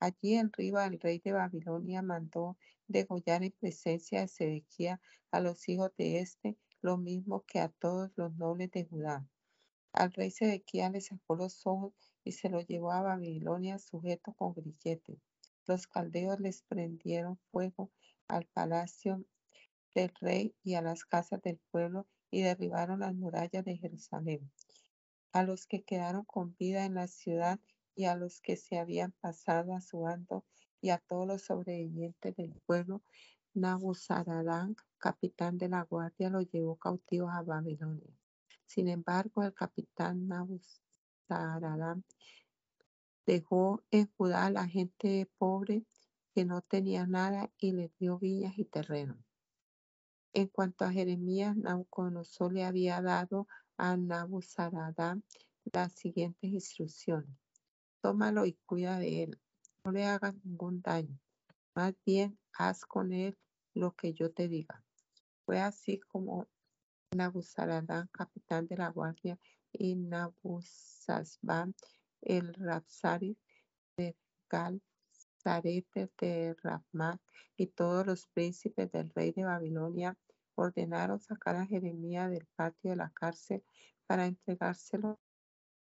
Allí 0.00 0.34
en 0.34 0.52
Riba 0.52 0.86
el 0.86 1.00
rey 1.00 1.18
de 1.18 1.32
Babilonia 1.32 2.02
mandó 2.02 2.56
degollar 2.86 3.42
en 3.42 3.50
presencia 3.50 4.20
de 4.20 4.28
Sedequía 4.28 5.00
a 5.32 5.40
los 5.40 5.68
hijos 5.68 5.90
de 5.96 6.20
éste, 6.20 6.56
lo 6.80 6.96
mismo 6.98 7.44
que 7.44 7.58
a 7.58 7.68
todos 7.68 8.12
los 8.14 8.32
nobles 8.36 8.70
de 8.70 8.84
Judá. 8.84 9.26
Al 9.92 10.12
rey 10.12 10.30
Sedequía 10.30 10.88
le 10.88 11.00
sacó 11.00 11.34
los 11.34 11.66
ojos 11.66 11.94
y 12.22 12.32
se 12.32 12.48
los 12.48 12.66
llevó 12.68 12.92
a 12.92 13.02
Babilonia 13.02 13.78
sujeto 13.78 14.32
con 14.34 14.54
grilletes. 14.54 15.18
Los 15.66 15.88
caldeos 15.88 16.38
les 16.38 16.62
prendieron 16.62 17.36
fuego 17.50 17.90
al 18.28 18.46
palacio 18.46 19.24
del 19.94 20.12
rey 20.20 20.54
y 20.62 20.74
a 20.74 20.82
las 20.82 21.04
casas 21.04 21.42
del 21.42 21.58
pueblo 21.70 22.06
y 22.30 22.42
derribaron 22.42 23.00
las 23.00 23.14
murallas 23.14 23.64
de 23.64 23.76
Jerusalén. 23.76 24.50
A 25.32 25.42
los 25.42 25.66
que 25.66 25.82
quedaron 25.82 26.24
con 26.24 26.54
vida 26.56 26.84
en 26.84 26.94
la 26.94 27.08
ciudad 27.08 27.58
y 27.94 28.04
a 28.04 28.14
los 28.14 28.40
que 28.40 28.56
se 28.56 28.78
habían 28.78 29.12
pasado 29.20 29.74
a 29.74 29.80
su 29.80 30.00
bando 30.00 30.44
y 30.80 30.90
a 30.90 30.98
todos 30.98 31.26
los 31.26 31.42
sobrevivientes 31.42 32.36
del 32.36 32.54
pueblo, 32.66 33.02
Nabuzaradán, 33.54 34.76
capitán 34.98 35.58
de 35.58 35.68
la 35.68 35.82
guardia, 35.82 36.30
los 36.30 36.48
llevó 36.50 36.76
cautivos 36.76 37.32
a 37.34 37.42
Babilonia. 37.42 38.14
Sin 38.66 38.88
embargo, 38.88 39.42
el 39.42 39.54
capitán 39.54 40.28
Nabuzaradán 40.28 42.04
dejó 43.26 43.82
en 43.90 44.08
Judá 44.16 44.46
a 44.46 44.50
la 44.50 44.68
gente 44.68 45.28
pobre 45.38 45.84
que 46.38 46.44
no 46.44 46.62
tenía 46.62 47.04
nada 47.04 47.50
y 47.58 47.72
les 47.72 47.90
dio 47.98 48.16
viñas 48.16 48.56
y 48.60 48.64
terrenos. 48.64 49.18
En 50.32 50.46
cuanto 50.46 50.84
a 50.84 50.92
Jeremías, 50.92 51.56
Nabucodonosor 51.56 52.52
le 52.52 52.64
había 52.64 53.02
dado 53.02 53.48
a 53.76 53.96
Nabuzaradán 53.96 55.24
las 55.64 55.94
siguientes 55.94 56.48
instrucciones. 56.48 57.36
Tómalo 58.00 58.46
y 58.46 58.52
cuida 58.66 59.00
de 59.00 59.24
él. 59.24 59.40
No 59.82 59.90
le 59.90 60.06
hagas 60.06 60.36
ningún 60.44 60.80
daño. 60.80 61.18
Más 61.74 61.94
bien, 62.06 62.38
haz 62.56 62.86
con 62.86 63.12
él 63.12 63.36
lo 63.74 63.96
que 63.96 64.14
yo 64.14 64.30
te 64.30 64.46
diga. 64.46 64.84
Fue 65.44 65.58
así 65.58 65.98
como 65.98 66.46
Nabuzaradán, 67.16 68.10
capitán 68.12 68.68
de 68.68 68.76
la 68.76 68.90
guardia, 68.90 69.40
y 69.72 69.96
Nabuzazban, 69.96 71.74
el 72.20 72.54
Rapsari 72.54 73.36
de 73.96 74.14
Gal, 74.48 74.80
De 75.48 75.82
y 77.56 77.66
todos 77.68 78.06
los 78.06 78.26
príncipes 78.26 78.92
del 78.92 79.08
rey 79.14 79.32
de 79.32 79.44
Babilonia 79.44 80.14
ordenaron 80.54 81.20
sacar 81.20 81.56
a 81.56 81.64
Jeremías 81.64 82.30
del 82.30 82.46
patio 82.54 82.90
de 82.90 82.96
la 82.96 83.10
cárcel 83.14 83.64
para 84.06 84.26
entregárselo 84.26 85.18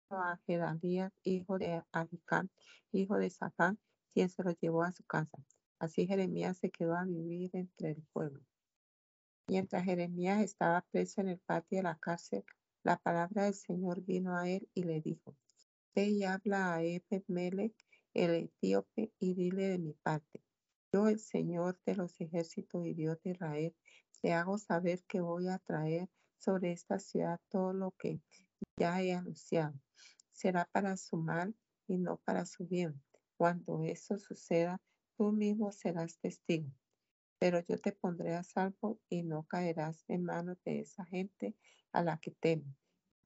a 0.10 0.38
Gedalías, 0.46 1.14
hijo 1.24 1.58
de 1.58 1.82
Ahicam, 1.94 2.50
hijo 2.92 3.16
de 3.16 3.30
Safán, 3.30 3.80
quien 4.14 4.28
se 4.28 4.44
lo 4.44 4.52
llevó 4.52 4.84
a 4.84 4.92
su 4.92 5.06
casa. 5.06 5.38
Así 5.80 6.06
Jeremías 6.06 6.58
se 6.58 6.70
quedó 6.70 6.94
a 6.96 7.06
vivir 7.06 7.52
entre 7.54 7.92
el 7.92 8.04
pueblo. 8.12 8.42
Mientras 9.48 9.86
Jeremías 9.86 10.42
estaba 10.42 10.82
preso 10.92 11.22
en 11.22 11.30
el 11.30 11.40
patio 11.40 11.78
de 11.78 11.84
la 11.84 11.98
cárcel, 11.98 12.44
la 12.84 12.98
palabra 12.98 13.46
del 13.46 13.54
Señor 13.54 14.02
vino 14.02 14.38
a 14.38 14.50
él 14.50 14.68
y 14.74 14.84
le 14.84 15.00
dijo, 15.00 15.34
Ve 15.96 16.10
y 16.10 16.26
habla 16.26 16.74
a 16.74 16.84
Ebed-Melech, 16.84 17.85
el 18.16 18.32
etíope, 18.32 19.12
y 19.20 19.36
dile 19.36 19.70
de 19.70 19.78
mi 19.78 19.94
parte. 19.94 20.42
Yo, 20.92 21.08
el 21.08 21.20
Señor 21.20 21.80
de 21.86 21.96
los 21.96 22.20
ejércitos 22.20 22.86
y 22.88 22.94
Dios 22.94 23.22
de 23.22 23.32
Israel, 23.32 23.76
te 24.22 24.34
hago 24.34 24.58
saber 24.58 25.04
que 25.04 25.22
voy 25.22 25.50
a 25.50 25.60
traer 25.60 26.10
sobre 26.40 26.72
esta 26.72 26.98
ciudad 26.98 27.40
todo 27.50 27.74
lo 27.74 27.92
que 27.92 28.22
ya 28.78 29.02
he 29.02 29.14
anunciado. 29.14 29.80
Será 30.32 30.68
para 30.72 30.98
su 30.98 31.18
mal 31.18 31.56
y 31.88 31.98
no 31.98 32.18
para 32.18 32.46
su 32.46 32.66
bien. 32.66 33.04
Cuando 33.38 33.84
eso 33.84 34.18
suceda, 34.18 34.82
tú 35.18 35.32
mismo 35.32 35.72
serás 35.72 36.18
testigo. 36.20 36.72
Pero 37.40 37.60
yo 37.68 37.78
te 37.80 37.92
pondré 37.92 38.34
a 38.34 38.44
salvo 38.44 39.00
y 39.10 39.24
no 39.24 39.44
caerás 39.44 40.06
en 40.08 40.24
manos 40.24 40.58
de 40.64 40.80
esa 40.80 41.06
gente 41.06 41.56
a 41.92 42.02
la 42.02 42.18
que 42.18 42.32
temo. 42.32 42.74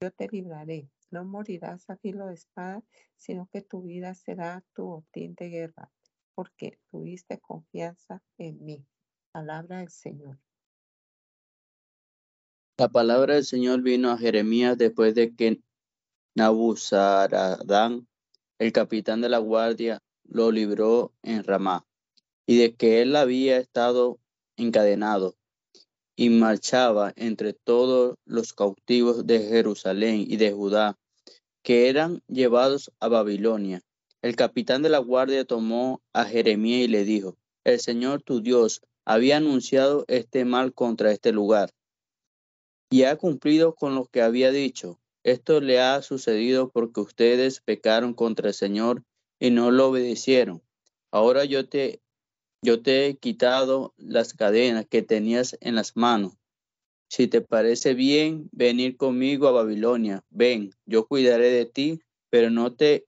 Yo 0.01 0.11
te 0.11 0.27
libraré 0.27 0.89
no 1.11 1.25
morirás 1.25 1.89
a 1.89 1.97
filo 1.97 2.27
de 2.27 2.35
espada, 2.35 2.83
sino 3.17 3.49
que 3.51 3.61
tu 3.61 3.83
vida 3.83 4.13
será 4.13 4.63
tu 4.73 4.85
botín 4.85 5.35
de 5.35 5.49
guerra, 5.49 5.91
porque 6.35 6.79
tuviste 6.91 7.39
confianza 7.39 8.21
en 8.37 8.63
mí. 8.63 8.85
Palabra 9.31 9.79
del 9.79 9.89
Señor. 9.89 10.39
La 12.77 12.87
palabra 12.89 13.35
del 13.35 13.45
Señor 13.45 13.81
vino 13.81 14.09
a 14.09 14.17
Jeremías 14.17 14.77
después 14.77 15.13
de 15.13 15.35
que 15.35 15.61
Nabuzaradán, 16.35 18.07
el 18.57 18.71
capitán 18.71 19.21
de 19.21 19.29
la 19.29 19.39
guardia, 19.39 20.01
lo 20.23 20.51
libró 20.51 21.13
en 21.23 21.43
Ramá, 21.43 21.85
y 22.45 22.57
de 22.57 22.75
que 22.75 23.01
él 23.01 23.15
había 23.15 23.57
estado 23.57 24.19
encadenado 24.55 25.38
y 26.19 26.29
marchaba 26.29 27.13
entre 27.15 27.53
todos 27.53 28.17
los 28.25 28.51
cautivos 28.51 29.25
de 29.25 29.39
Jerusalén 29.39 30.25
y 30.27 30.35
de 30.35 30.51
Judá, 30.51 30.97
que 31.63 31.87
eran 31.87 32.21
llevados 32.27 32.91
a 32.99 33.07
Babilonia. 33.07 33.83
El 34.21 34.35
capitán 34.35 34.81
de 34.81 34.89
la 34.89 34.97
guardia 34.97 35.45
tomó 35.45 36.01
a 36.11 36.25
Jeremías 36.25 36.81
y 36.81 36.87
le 36.89 37.05
dijo, 37.05 37.37
el 37.63 37.79
Señor 37.79 38.21
tu 38.21 38.41
Dios 38.41 38.81
había 39.05 39.37
anunciado 39.37 40.03
este 40.09 40.43
mal 40.43 40.73
contra 40.73 41.13
este 41.13 41.31
lugar 41.31 41.69
y 42.89 43.03
ha 43.03 43.15
cumplido 43.15 43.73
con 43.73 43.95
lo 43.95 44.03
que 44.03 44.21
había 44.21 44.51
dicho. 44.51 44.99
Esto 45.23 45.61
le 45.61 45.79
ha 45.79 46.01
sucedido 46.01 46.69
porque 46.69 46.99
ustedes 46.99 47.61
pecaron 47.61 48.13
contra 48.13 48.49
el 48.49 48.53
Señor 48.53 49.05
y 49.39 49.51
no 49.51 49.71
lo 49.71 49.87
obedecieron. 49.87 50.61
Ahora 51.11 51.45
yo 51.45 51.69
te 51.69 52.01
yo 52.61 52.81
te 52.81 53.07
he 53.07 53.17
quitado 53.17 53.93
las 53.97 54.33
cadenas 54.33 54.85
que 54.85 55.01
tenías 55.01 55.57
en 55.61 55.75
las 55.75 55.95
manos. 55.95 56.33
Si 57.09 57.27
te 57.27 57.41
parece 57.41 57.93
bien 57.93 58.49
venir 58.51 58.97
conmigo 58.97 59.47
a 59.47 59.51
Babilonia, 59.51 60.23
ven, 60.29 60.71
yo 60.85 61.07
cuidaré 61.07 61.49
de 61.49 61.65
ti, 61.65 62.01
pero 62.29 62.49
no 62.49 62.73
te 62.75 63.07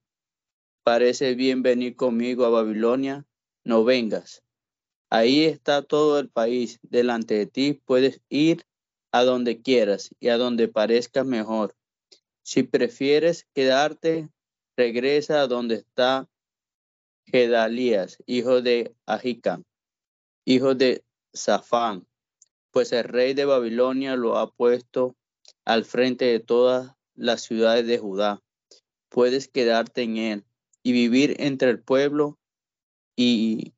parece 0.83 1.35
bien 1.35 1.61
venir 1.61 1.95
conmigo 1.95 2.45
a 2.45 2.49
Babilonia, 2.49 3.25
no 3.63 3.83
vengas. 3.83 4.43
Ahí 5.09 5.43
está 5.43 5.83
todo 5.83 6.19
el 6.19 6.29
país 6.29 6.79
delante 6.81 7.35
de 7.35 7.45
ti, 7.45 7.73
puedes 7.85 8.21
ir 8.29 8.65
a 9.11 9.23
donde 9.23 9.61
quieras 9.61 10.15
y 10.19 10.29
a 10.29 10.37
donde 10.37 10.67
parezca 10.67 11.23
mejor. 11.23 11.75
Si 12.43 12.63
prefieres 12.63 13.45
quedarte, 13.53 14.29
regresa 14.77 15.41
a 15.41 15.47
donde 15.47 15.75
está 15.75 16.30
Gedalías, 17.25 18.17
hijo 18.25 18.61
de 18.61 18.95
Ahikam, 19.05 19.63
hijo 20.45 20.75
de 20.75 21.03
Safán, 21.33 22.07
pues 22.71 22.91
el 22.91 23.03
rey 23.03 23.33
de 23.33 23.45
Babilonia 23.45 24.15
lo 24.15 24.37
ha 24.37 24.51
puesto 24.51 25.15
al 25.65 25.85
frente 25.85 26.25
de 26.25 26.39
todas 26.39 26.93
las 27.15 27.41
ciudades 27.41 27.85
de 27.87 27.97
Judá. 27.97 28.41
Puedes 29.09 29.47
quedarte 29.47 30.03
en 30.03 30.17
él 30.17 30.45
y 30.83 30.91
vivir 30.93 31.35
entre 31.39 31.69
el 31.69 31.81
pueblo 31.81 32.39
y 33.15 33.73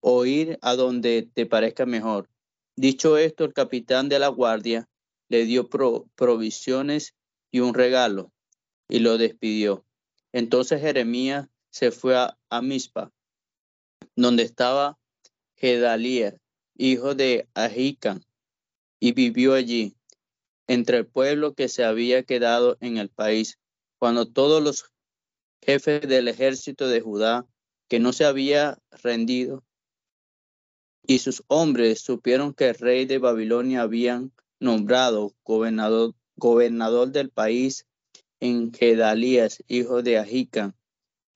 oír 0.00 0.58
a 0.62 0.74
donde 0.74 1.28
te 1.32 1.46
parezca 1.46 1.86
mejor. 1.86 2.28
Dicho 2.76 3.18
esto, 3.18 3.44
el 3.44 3.52
capitán 3.52 4.08
de 4.08 4.18
la 4.18 4.28
guardia 4.28 4.88
le 5.28 5.44
dio 5.44 5.68
provisiones 5.68 7.14
y 7.50 7.60
un 7.60 7.74
regalo 7.74 8.32
y 8.88 9.00
lo 9.00 9.18
despidió. 9.18 9.84
Entonces 10.32 10.80
Jeremías 10.80 11.48
se 11.70 11.90
fue 11.90 12.16
a, 12.16 12.38
a 12.50 12.60
donde 14.16 14.42
estaba 14.42 14.98
Gedalías, 15.56 16.34
hijo 16.76 17.14
de 17.14 17.48
Ahikam, 17.54 18.20
y 18.98 19.12
vivió 19.12 19.54
allí, 19.54 19.96
entre 20.66 20.98
el 20.98 21.06
pueblo 21.06 21.54
que 21.54 21.68
se 21.68 21.84
había 21.84 22.22
quedado 22.22 22.76
en 22.80 22.96
el 22.96 23.08
país, 23.08 23.58
cuando 23.98 24.30
todos 24.30 24.62
los 24.62 24.84
jefes 25.62 26.02
del 26.02 26.28
ejército 26.28 26.88
de 26.88 27.00
Judá, 27.00 27.46
que 27.88 28.00
no 28.00 28.12
se 28.12 28.24
había 28.24 28.78
rendido, 28.90 29.64
y 31.06 31.18
sus 31.18 31.42
hombres 31.48 32.00
supieron 32.00 32.54
que 32.54 32.68
el 32.70 32.74
rey 32.74 33.04
de 33.04 33.18
Babilonia 33.18 33.82
habían 33.82 34.32
nombrado 34.58 35.34
gobernador, 35.44 36.14
gobernador 36.36 37.10
del 37.10 37.30
país 37.30 37.86
en 38.38 38.72
Gedalías, 38.72 39.62
hijo 39.66 40.02
de 40.02 40.18
Ahikam, 40.18 40.74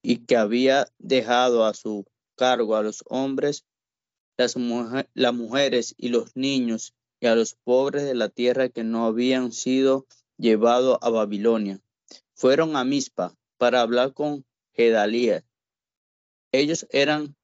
y 0.07 0.19
que 0.27 0.37
había 0.37 0.87
dejado 0.99 1.65
a 1.65 1.73
su 1.73 2.05
cargo 2.37 2.77
a 2.77 2.83
los 2.83 3.03
hombres, 3.07 3.65
las, 4.37 4.55
mujeres 4.57 5.95
y 5.97 6.09
los 6.09 6.37
niños 6.37 6.95
y 7.21 7.27
a 7.27 7.35
los 7.35 7.55
pobres 7.55 8.05
de 8.05 8.15
la 8.15 8.29
tierra 8.29 8.69
que 8.69 8.85
no 8.85 9.07
habían 9.07 9.51
sido 9.51 10.07
llevados 10.37 10.99
a 11.01 11.09
Babilonia. 11.09 11.81
Fueron 12.35 12.77
a 12.77 12.85
Mispa 12.85 13.35
para 13.57 13.81
hablar 13.81 14.13
con 14.13 14.45
Gedalías. 14.75 15.43
Ellos 16.53 16.87
eran, 16.91 17.35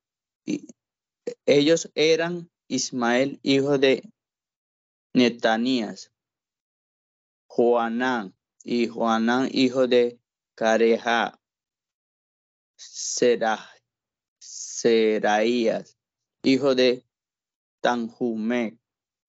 ellos 1.46 1.90
eran 1.94 2.50
Ismael, 2.68 3.40
hijo 3.42 3.78
de 3.78 4.02
Netanías, 5.14 6.12
Joanán, 7.46 8.34
y 8.62 8.86
Joanán, 8.86 9.48
hijo 9.50 9.86
de 9.86 10.18
Careja, 10.54 11.39
Seraías, 14.38 15.98
hijo 16.42 16.74
de 16.74 17.04
Tanjumec, 17.82 18.78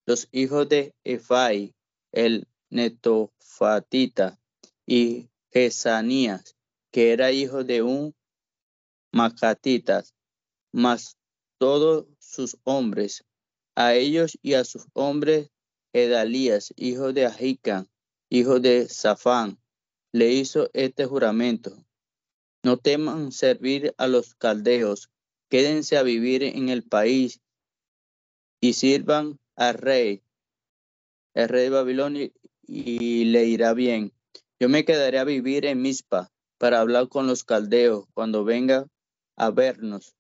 los 0.06 0.30
hijos 0.32 0.70
de 0.70 0.96
Efai, 1.04 1.76
el 2.14 2.48
netofatita, 2.70 4.40
y 4.86 5.30
Jesanías, 5.52 6.56
que 6.92 7.12
era 7.12 7.32
hijo 7.32 7.64
de 7.64 7.82
un 7.82 8.16
macatitas, 9.12 10.16
más 10.72 11.18
todos 11.58 12.08
sus 12.20 12.58
hombres, 12.64 13.26
a 13.76 13.94
ellos 13.94 14.38
y 14.42 14.54
a 14.54 14.64
sus 14.64 14.88
hombres, 14.94 15.50
Edalías, 15.94 16.74
hijo 16.78 17.12
de 17.12 17.26
Ahicam, 17.26 17.88
hijo 18.30 18.62
de 18.62 18.88
Safán, 18.88 19.60
le 20.14 20.32
hizo 20.32 20.70
este 20.74 21.06
juramento. 21.06 21.86
No 22.64 22.78
teman 22.78 23.32
servir 23.32 23.94
a 23.98 24.08
los 24.08 24.36
caldeos, 24.36 25.10
quédense 25.50 25.98
a 25.98 26.04
vivir 26.04 26.44
en 26.44 26.70
el 26.70 26.84
país 26.84 27.42
y 28.60 28.74
sirvan 28.74 29.40
al 29.56 29.76
rey, 29.76 30.24
el 31.34 31.50
rey 31.50 31.64
de 31.64 31.70
Babilonia, 31.70 32.32
y 32.64 33.26
le 33.26 33.46
irá 33.46 33.74
bien. 33.74 34.14
Yo 34.60 34.70
me 34.70 34.86
quedaré 34.86 35.18
a 35.18 35.24
vivir 35.24 35.66
en 35.66 35.82
Mizpa 35.82 36.32
para 36.58 36.80
hablar 36.80 37.10
con 37.10 37.26
los 37.26 37.44
caldeos 37.44 38.06
cuando 38.14 38.44
venga 38.44 38.88
a 39.36 39.50
vernos. 39.50 40.16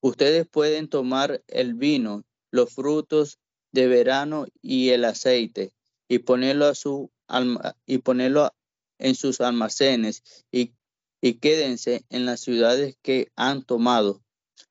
Ustedes 0.00 0.46
pueden 0.46 0.88
tomar 0.88 1.42
el 1.48 1.74
vino, 1.74 2.24
los 2.50 2.72
frutos 2.72 3.38
de 3.72 3.86
verano 3.86 4.46
y 4.62 4.88
el 4.90 5.04
aceite 5.04 5.72
y 6.08 6.20
ponerlo 6.20 6.66
a 6.66 6.74
su 6.74 7.10
y 7.86 7.98
ponerlo 7.98 8.54
en 8.98 9.14
sus 9.14 9.40
almacenes 9.40 10.22
y, 10.50 10.72
y 11.26 11.40
quédense 11.40 12.04
en 12.08 12.24
las 12.24 12.38
ciudades 12.38 12.96
que 13.02 13.32
han 13.34 13.64
tomado. 13.64 14.22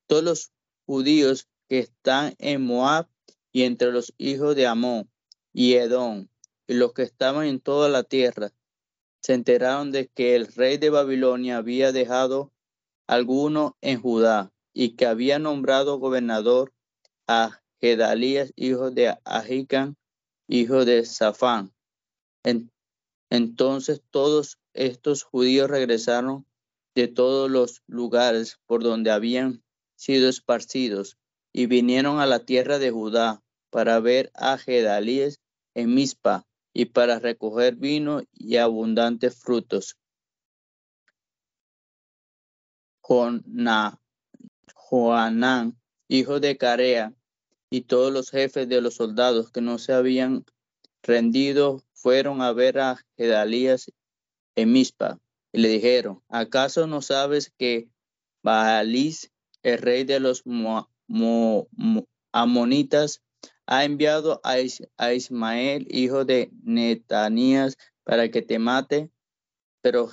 Todos 0.08 0.24
los 0.24 0.52
judíos 0.86 1.50
que 1.68 1.80
están 1.80 2.34
en 2.40 2.62
Moab 2.62 3.10
y 3.52 3.64
entre 3.64 3.92
los 3.92 4.14
hijos 4.18 4.56
de 4.56 4.66
Amón 4.66 5.12
y 5.52 5.74
Edom 5.74 6.30
y 6.66 6.76
los 6.76 6.94
que 6.94 7.04
estaban 7.04 7.48
en 7.48 7.60
toda 7.60 7.90
la 7.90 8.04
tierra 8.04 8.54
se 9.22 9.34
enteraron 9.34 9.92
de 9.92 10.08
que 10.08 10.36
el 10.36 10.48
rey 10.48 10.78
de 10.78 10.90
Babilonia 10.90 11.58
había 11.58 11.92
dejado 11.92 12.54
alguno 13.06 13.76
en 13.82 14.02
Judá 14.02 14.54
y 14.72 14.96
que 14.96 15.08
había 15.08 15.40
nombrado 15.40 16.00
gobernador 16.00 16.74
a 17.28 17.62
Gedalías, 17.82 18.54
hijo 18.56 18.92
de 18.92 19.18
Ahicam, 19.26 19.96
hijo 20.48 20.86
de 20.86 21.04
Safán. 21.04 21.74
entonces 23.30 24.02
todos 24.10 24.58
estos 24.76 25.24
judíos 25.24 25.70
regresaron 25.70 26.46
de 26.94 27.08
todos 27.08 27.50
los 27.50 27.82
lugares 27.88 28.60
por 28.66 28.84
donde 28.84 29.12
habían 29.12 29.64
sido 29.96 30.30
esparcidos 30.30 31.18
y 31.52 31.66
vinieron 31.66 32.20
a 32.20 32.26
la 32.26 32.46
tierra 32.46 32.78
de 32.78 32.92
Judá 32.92 33.42
para 33.70 34.00
ver 34.00 34.32
a 34.36 34.58
Gedalías 34.58 35.40
en 35.74 35.94
Mizpa 35.94 36.46
y 36.74 36.86
para 36.86 37.20
recoger 37.20 37.76
vino 37.76 38.22
y 38.34 38.58
abundantes 38.58 39.38
frutos. 39.38 39.98
Joanán, 44.74 45.80
hijo 46.08 46.40
de 46.40 46.58
Carea, 46.58 47.14
y 47.70 47.82
todos 47.82 48.12
los 48.12 48.30
jefes 48.30 48.68
de 48.68 48.82
los 48.82 48.96
soldados 48.96 49.52
que 49.52 49.62
no 49.62 49.78
se 49.78 49.94
habían 49.94 50.46
rendido 51.02 51.84
fueron 51.94 52.42
a 52.42 52.52
ver 52.52 52.80
a 52.80 52.98
Gedalías 53.18 53.92
en 54.56 54.72
Mizpa 54.72 55.20
y 55.52 55.60
le 55.60 55.70
dijeron, 55.70 56.22
¿acaso 56.30 56.88
no 56.88 57.02
sabes 57.02 57.54
que 57.58 57.88
Baalis, 58.44 59.32
el 59.64 59.78
rey 59.80 60.04
de 60.04 60.20
los 60.20 60.44
amonitas, 62.32 63.22
ha 63.68 63.84
enviado 63.84 64.42
a, 64.44 64.60
Ismael, 65.14 65.88
hijo 65.90 66.26
de 66.26 66.52
Netanías, 66.64 67.78
para 68.04 68.30
que 68.30 68.42
te 68.42 68.60
mate, 68.60 69.10
pero 69.82 70.12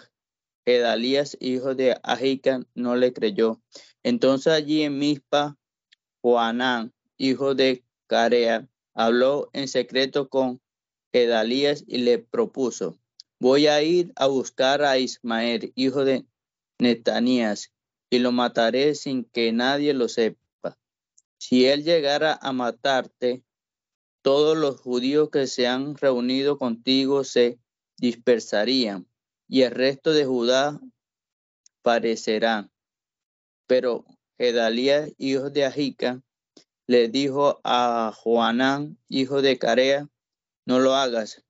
Gedalías, 0.65 1.37
hijo 1.41 1.75
de 1.75 1.99
Ahicam, 2.03 2.65
no 2.75 2.97
le 2.97 3.13
creyó. 3.13 3.61
Entonces 4.03 4.53
allí 4.53 4.83
en 4.83 4.99
Mizpa, 4.99 5.59
Juanán, 6.23 6.95
hijo 7.19 7.55
de 7.55 7.85
Carea, 8.07 8.69
habló 8.95 9.51
en 9.53 9.69
secreto 9.69 10.29
con 10.29 10.61
Gedalías 11.13 11.85
y 11.87 11.99
le 11.99 12.19
propuso, 12.19 12.99
voy 13.43 13.67
a 13.67 13.83
ir 13.83 14.13
a 14.15 14.29
buscar 14.29 14.85
a 14.85 14.99
Ismael, 14.99 15.73
hijo 15.75 16.05
de 16.05 16.25
Netanías, 16.79 17.73
y 18.09 18.21
lo 18.21 18.31
mataré 18.31 18.95
sin 18.95 19.25
que 19.25 19.51
nadie 19.51 19.95
lo 19.95 20.09
sepa. 20.09 20.79
Si 21.39 21.67
él 21.67 21.83
llegara 21.83 22.39
a 22.41 22.53
matarte, 22.53 23.43
todos 24.23 24.57
los 24.57 24.81
judíos 24.81 25.31
que 25.31 25.49
se 25.49 25.67
han 25.67 25.97
reunido 25.97 26.57
contigo 26.57 27.25
se 27.25 27.59
dispersarían 27.99 29.09
y 29.49 29.63
el 29.63 29.73
resto 29.73 30.13
de 30.13 30.25
Judá 30.25 30.81
parecerá. 31.83 32.71
Pero 33.67 34.05
Gedalías, 34.39 35.11
hijo 35.19 35.51
de 35.51 35.65
Ajica, 35.65 36.23
le 36.87 37.09
dijo 37.09 37.61
a 37.65 38.13
Juanán, 38.15 38.99
hijo 39.09 39.43
de 39.43 39.59
Carea, 39.59 40.09
no 40.65 40.79
lo 40.79 40.95
hagas. 40.95 41.43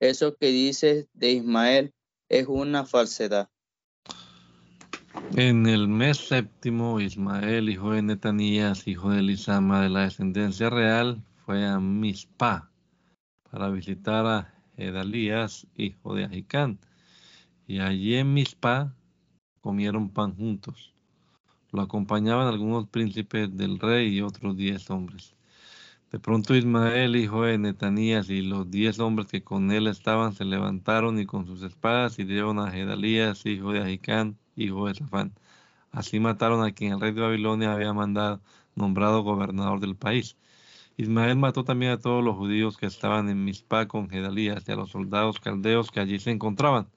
Eso 0.00 0.36
que 0.36 0.46
dices 0.48 1.08
de 1.14 1.32
Ismael 1.32 1.92
es 2.28 2.46
una 2.46 2.84
falsedad. 2.84 3.48
En 5.36 5.66
el 5.66 5.88
mes 5.88 6.18
séptimo, 6.18 7.00
Ismael, 7.00 7.68
hijo 7.68 7.92
de 7.92 8.02
Netanías, 8.02 8.86
hijo 8.86 9.10
de 9.10 9.20
Elisama, 9.20 9.82
de 9.82 9.88
la 9.88 10.02
descendencia 10.02 10.70
real, 10.70 11.22
fue 11.44 11.66
a 11.66 11.80
Mizpah 11.80 12.70
para 13.50 13.70
visitar 13.70 14.26
a 14.26 14.54
Edalías, 14.76 15.66
hijo 15.74 16.14
de 16.14 16.26
Ahicán. 16.26 16.78
Y 17.66 17.80
allí 17.80 18.14
en 18.14 18.32
Mizpah 18.32 18.94
comieron 19.60 20.10
pan 20.10 20.34
juntos. 20.36 20.94
Lo 21.72 21.82
acompañaban 21.82 22.46
algunos 22.46 22.88
príncipes 22.88 23.54
del 23.56 23.78
rey 23.78 24.14
y 24.14 24.22
otros 24.22 24.56
diez 24.56 24.88
hombres. 24.90 25.34
De 26.10 26.18
pronto 26.18 26.56
Ismael, 26.56 27.16
hijo 27.16 27.42
de 27.42 27.58
Netanías, 27.58 28.30
y 28.30 28.40
los 28.40 28.70
diez 28.70 28.98
hombres 28.98 29.28
que 29.28 29.44
con 29.44 29.70
él 29.70 29.86
estaban 29.86 30.32
se 30.32 30.46
levantaron 30.46 31.20
y 31.20 31.26
con 31.26 31.46
sus 31.46 31.62
espadas 31.62 32.18
hirieron 32.18 32.58
a 32.58 32.70
Gedalías, 32.70 33.44
hijo 33.44 33.72
de 33.72 33.82
Ahicán, 33.82 34.38
hijo 34.56 34.86
de 34.86 34.94
Safán. 34.94 35.34
Así 35.90 36.18
mataron 36.18 36.64
a 36.64 36.72
quien 36.72 36.94
el 36.94 37.00
rey 37.00 37.12
de 37.12 37.20
Babilonia 37.20 37.74
había 37.74 37.92
mandado, 37.92 38.40
nombrado 38.74 39.22
gobernador 39.22 39.80
del 39.80 39.96
país. 39.96 40.38
Ismael 40.96 41.36
mató 41.36 41.62
también 41.62 41.92
a 41.92 41.98
todos 41.98 42.24
los 42.24 42.36
judíos 42.36 42.78
que 42.78 42.86
estaban 42.86 43.28
en 43.28 43.44
Mizpah 43.44 43.86
con 43.86 44.08
Gedalías 44.08 44.66
y 44.66 44.72
a 44.72 44.76
los 44.76 44.90
soldados 44.90 45.40
caldeos 45.40 45.90
que 45.90 46.00
allí 46.00 46.18
se 46.20 46.30
encontraban. 46.30 46.88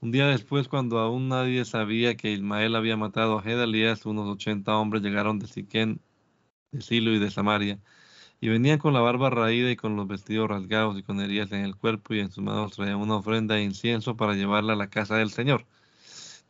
Un 0.00 0.10
día 0.10 0.26
después, 0.26 0.66
cuando 0.66 0.98
aún 0.98 1.28
nadie 1.28 1.64
sabía 1.64 2.16
que 2.16 2.32
Ismael 2.32 2.74
había 2.74 2.96
matado 2.96 3.38
a 3.38 3.42
Gedalías, 3.42 4.04
unos 4.04 4.26
ochenta 4.26 4.76
hombres 4.76 5.02
llegaron 5.02 5.38
de 5.38 5.46
Siquén, 5.46 6.00
de 6.72 6.82
Silo 6.82 7.12
y 7.12 7.18
de 7.20 7.30
Samaria, 7.30 7.78
y 8.40 8.48
venían 8.48 8.78
con 8.78 8.92
la 8.92 9.00
barba 9.00 9.30
raída 9.30 9.70
y 9.70 9.76
con 9.76 9.96
los 9.96 10.06
vestidos 10.06 10.48
rasgados 10.48 10.98
y 10.98 11.02
con 11.02 11.20
heridas 11.20 11.52
en 11.52 11.64
el 11.64 11.76
cuerpo, 11.76 12.14
y 12.14 12.20
en 12.20 12.30
sus 12.30 12.44
manos 12.44 12.72
traían 12.72 12.96
una 12.96 13.16
ofrenda 13.16 13.54
de 13.54 13.62
incienso 13.64 14.16
para 14.16 14.34
llevarla 14.34 14.74
a 14.74 14.76
la 14.76 14.88
casa 14.90 15.16
del 15.16 15.30
Señor. 15.30 15.66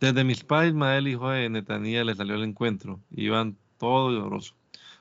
Desde 0.01 0.25
Mizpah, 0.25 0.67
Ismael, 0.67 1.09
hijo 1.09 1.31
de 1.31 1.49
Netanía, 1.49 2.05
le 2.05 2.15
salió 2.15 2.35
al 2.35 2.45
encuentro. 2.45 3.01
Iban 3.11 3.57
todos 3.79 4.13
llorosos. 4.13 4.55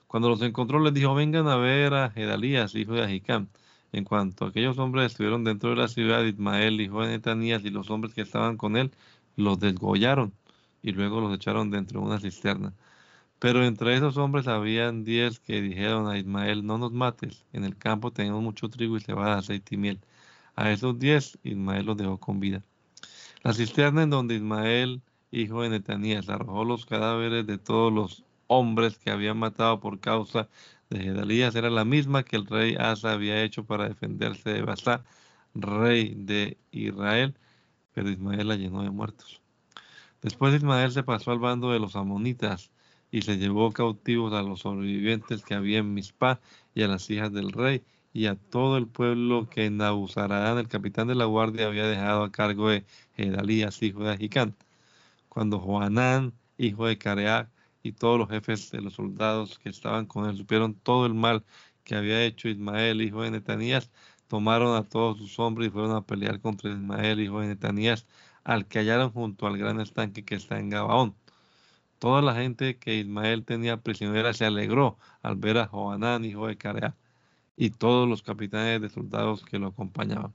Cuando 0.08 0.30
los 0.30 0.42
encontró, 0.42 0.80
les 0.80 0.94
dijo: 0.94 1.14
Vengan 1.16 1.48
a 1.48 1.58
ver 1.58 1.94
a 1.94 2.12
Gedalías, 2.12 2.76
hijo 2.76 2.94
de 2.94 3.04
Ahicam. 3.04 3.48
En 3.92 4.04
cuanto 4.04 4.46
aquellos 4.46 4.78
hombres 4.78 5.08
estuvieron 5.08 5.44
dentro 5.44 5.70
de 5.72 5.78
la 5.78 5.88
ciudad, 5.88 6.24
Ismael, 6.24 6.80
hijo 6.82 7.02
de 7.02 7.10
Netanías, 7.10 7.64
y 7.66 7.70
los 7.72 7.90
hombres 7.90 8.14
que 8.14 8.22
estaban 8.22 8.58
con 8.58 8.78
él, 8.78 8.92
los 9.36 9.60
desgollaron 9.60 10.34
y 10.82 10.92
luego 10.92 11.20
los 11.20 11.34
echaron 11.34 11.72
dentro 11.72 12.00
de 12.00 12.06
una 12.06 12.20
cisterna. 12.20 12.74
Pero 13.46 13.64
entre 13.64 13.96
esos 13.96 14.18
hombres 14.18 14.48
habían 14.48 15.04
diez 15.04 15.40
que 15.40 15.62
dijeron 15.62 16.08
a 16.08 16.18
Ismael, 16.18 16.66
no 16.66 16.80
nos 16.80 16.92
mates, 16.92 17.46
en 17.54 17.64
el 17.64 17.78
campo 17.78 18.10
tenemos 18.10 18.42
mucho 18.42 18.70
trigo 18.70 18.98
y 18.98 19.02
cebada, 19.02 19.38
aceite 19.38 19.76
y 19.76 19.78
miel. 19.78 20.00
A 20.56 20.72
esos 20.72 20.98
diez 20.98 21.38
Ismael 21.44 21.86
los 21.86 21.96
dejó 21.96 22.18
con 22.20 22.40
vida. 22.40 22.64
La 23.44 23.54
cisterna 23.54 24.02
en 24.02 24.10
donde 24.10 24.34
Ismael, 24.34 25.04
hijo 25.30 25.62
de 25.62 25.70
Netanías, 25.70 26.28
arrojó 26.28 26.66
los 26.66 26.88
cadáveres 26.88 27.46
de 27.46 27.60
todos 27.60 27.94
los 27.94 28.24
hombres 28.48 28.98
que 28.98 29.12
habían 29.12 29.38
matado 29.38 29.80
por 29.80 30.00
causa 30.00 30.50
de 30.90 31.02
Gedalías 31.02 31.54
era 31.54 31.70
la 31.70 31.86
misma 31.86 32.24
que 32.24 32.38
el 32.38 32.48
rey 32.48 32.76
Asa 32.80 33.12
había 33.12 33.44
hecho 33.44 33.64
para 33.64 33.88
defenderse 33.88 34.50
de 34.50 34.64
Basá, 34.64 35.06
rey 35.54 36.16
de 36.18 36.58
Israel, 36.72 37.38
pero 37.94 38.10
Ismael 38.10 38.48
la 38.48 38.56
llenó 38.56 38.82
de 38.82 38.90
muertos. 38.90 39.40
Después 40.24 40.56
Ismael 40.56 40.92
se 40.92 41.04
pasó 41.04 41.30
al 41.32 41.38
bando 41.38 41.70
de 41.70 41.78
los 41.78 41.96
amonitas 41.96 42.72
y 43.12 43.22
se 43.22 43.38
llevó 43.38 43.72
cautivos 43.72 44.34
a 44.34 44.42
los 44.44 44.62
sobrevivientes 44.62 45.44
que 45.44 45.54
había 45.54 45.80
en 45.80 45.94
Mizpah 45.94 46.40
y 46.74 46.84
a 46.84 46.88
las 46.88 47.10
hijas 47.10 47.32
del 47.32 47.52
rey 47.52 47.84
y 48.14 48.28
a 48.28 48.36
todo 48.36 48.78
el 48.78 48.88
pueblo 48.88 49.50
que 49.50 49.70
Nabuzaradán, 49.70 50.58
el 50.58 50.68
capitán 50.68 51.08
de 51.08 51.16
la 51.16 51.26
guardia, 51.26 51.68
había 51.68 51.86
dejado 51.88 52.24
a 52.24 52.32
cargo 52.32 52.70
de 52.70 52.86
Gedalías, 53.18 53.84
hijo 53.84 54.04
de 54.04 54.14
Ajicán. 54.14 54.56
Cuando 55.30 55.60
Joanán, 55.60 56.34
hijo 56.58 56.88
de 56.88 56.98
Careac, 56.98 57.50
y 57.84 57.92
todos 57.92 58.18
los 58.18 58.30
jefes 58.30 58.72
de 58.72 58.82
los 58.82 58.94
soldados 58.94 59.60
que 59.60 59.70
estaban 59.70 60.08
con 60.08 60.28
él 60.30 60.38
supieron 60.38 60.74
todo 60.74 61.06
el 61.06 61.14
mal 61.14 61.44
que 61.84 61.96
había 61.96 62.24
hecho 62.24 62.50
Ismael, 62.50 63.02
hijo 63.02 63.22
de 63.22 63.32
Netanías, 63.32 63.92
tomaron 64.28 64.76
a 64.76 64.84
todos 64.84 65.18
sus 65.18 65.38
hombres 65.40 65.68
y 65.68 65.72
fueron 65.72 65.92
a 65.96 66.02
pelear 66.06 66.42
contra 66.42 66.72
Ismael, 66.72 67.20
hijo 67.20 67.42
de 67.42 67.48
Netanías, 67.48 68.08
al 68.44 68.66
que 68.68 68.80
hallaron 68.80 69.12
junto 69.12 69.46
al 69.46 69.58
gran 69.58 69.80
estanque 69.82 70.26
que 70.26 70.36
está 70.36 70.58
en 70.60 70.70
Gabaón. 70.72 71.16
Toda 72.00 72.22
la 72.22 72.36
gente 72.36 72.78
que 72.78 72.96
Ismael 72.96 73.46
tenía 73.46 73.78
prisionera 73.78 74.34
se 74.34 74.46
alegró 74.46 74.98
al 75.22 75.36
ver 75.38 75.58
a 75.58 75.68
Joanán, 75.68 76.26
hijo 76.26 76.48
de 76.48 76.58
Carea, 76.58 76.96
y 77.58 77.70
todos 77.72 78.08
los 78.08 78.22
capitanes 78.22 78.82
de 78.82 78.90
soldados 78.90 79.44
que 79.46 79.60
lo 79.60 79.68
acompañaban. 79.68 80.34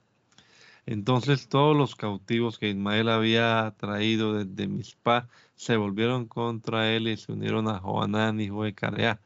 Entonces 0.86 1.48
todos 1.48 1.76
los 1.76 1.94
cautivos 1.94 2.58
que 2.58 2.70
Ismael 2.70 3.08
había 3.08 3.74
traído 3.78 4.34
desde 4.34 4.66
Mizpah 4.68 5.28
se 5.54 5.76
volvieron 5.76 6.26
contra 6.26 6.90
él 6.90 7.08
y 7.08 7.16
se 7.16 7.32
unieron 7.32 7.68
a 7.68 7.78
Joanán, 7.78 8.40
hijo 8.40 8.64
de 8.64 8.74
Carea. 8.74 9.20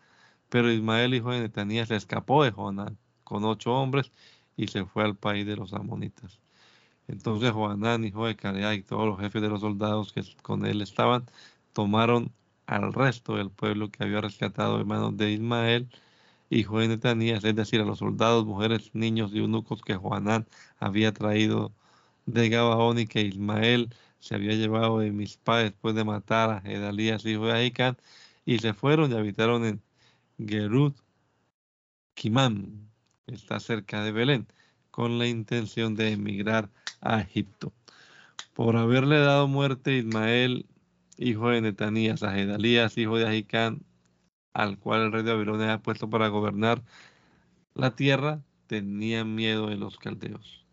Pero 0.49 0.70
Ismael, 0.70 1.14
hijo 1.14 1.31
de 1.33 1.40
Netanías, 1.40 1.88
se 1.88 1.97
escapó 1.97 2.44
de 2.44 2.51
Joanán 2.51 2.99
con 3.25 3.44
ocho 3.44 3.73
hombres 3.73 4.12
y 4.57 4.68
se 4.68 4.85
fue 4.85 5.05
al 5.05 5.16
país 5.16 5.47
de 5.47 5.57
los 5.57 5.73
amonitas. 5.73 6.40
Entonces 7.09 7.53
Joanán, 7.53 8.05
hijo 8.05 8.27
de 8.27 8.37
Carea, 8.37 8.75
y 8.75 8.83
todos 8.83 9.07
los 9.07 9.20
jefes 9.20 9.42
de 9.42 9.49
los 9.49 9.61
soldados 9.61 10.12
que 10.12 10.23
con 10.42 10.66
él 10.66 10.83
estaban, 10.83 11.25
tomaron 11.75 12.33
al 12.67 12.93
resto 12.95 13.37
del 13.37 13.51
pueblo 13.51 13.91
que 13.91 14.05
había 14.05 14.21
rescatado 14.23 14.79
de 14.79 14.85
manos 14.85 15.17
de 15.19 15.33
Ismael, 15.33 15.91
hijo 16.51 16.81
de 16.81 16.89
Netanías, 16.89 17.45
es 17.45 17.55
decir, 17.57 17.81
a 17.81 17.85
los 17.85 17.99
soldados, 17.99 18.47
mujeres, 18.47 18.91
niños 18.95 19.33
y 19.35 19.41
eunucos 19.41 19.83
que 19.83 19.97
Joanán 19.97 20.47
había 20.79 21.13
traído 21.13 21.73
de 22.27 22.49
Gabaón 22.49 22.99
y 22.99 23.07
que 23.07 23.23
Ismael 23.23 23.95
se 24.21 24.35
había 24.37 24.55
llevado 24.55 25.01
de 25.01 25.13
Mispa 25.13 25.59
después 25.59 25.95
de 25.95 26.05
matar 26.05 26.51
a 26.51 26.61
Gedalías, 26.63 27.27
hijo 27.27 27.47
de 27.47 27.53
Ahicán, 27.53 27.99
y 28.47 28.59
se 28.59 28.73
fueron 28.75 29.13
y 29.13 29.17
habitaron 29.17 29.65
en 29.67 29.83
Gerut 30.39 30.97
Kimán, 32.15 32.89
está 33.27 33.61
cerca 33.61 34.03
de 34.05 34.13
Belén, 34.13 34.47
con 34.91 35.19
la 35.19 35.27
intención 35.27 35.95
de 35.97 36.13
emigrar 36.13 36.71
a 37.01 37.21
Egipto. 37.21 37.73
Por 38.55 38.77
haberle 38.77 39.19
dado 39.19 39.49
muerte 39.49 39.97
Ismael, 39.99 40.67
hijo 41.16 41.50
de 41.50 41.61
Netanías, 41.61 42.22
a 42.22 42.33
Gedalías, 42.33 42.96
hijo 42.98 43.16
de 43.16 43.27
Ahicán, 43.27 43.85
al 44.53 44.79
cual 44.79 45.03
el 45.03 45.12
rey 45.12 45.22
de 45.22 45.33
Babilonia 45.33 45.74
ha 45.74 45.83
puesto 45.83 46.09
para 46.09 46.29
gobernar 46.29 46.83
la 47.74 47.94
tierra, 47.94 48.42
tenían 48.66 49.35
miedo 49.35 49.68
de 49.68 49.77
los 49.77 49.98
caldeos. 49.98 50.64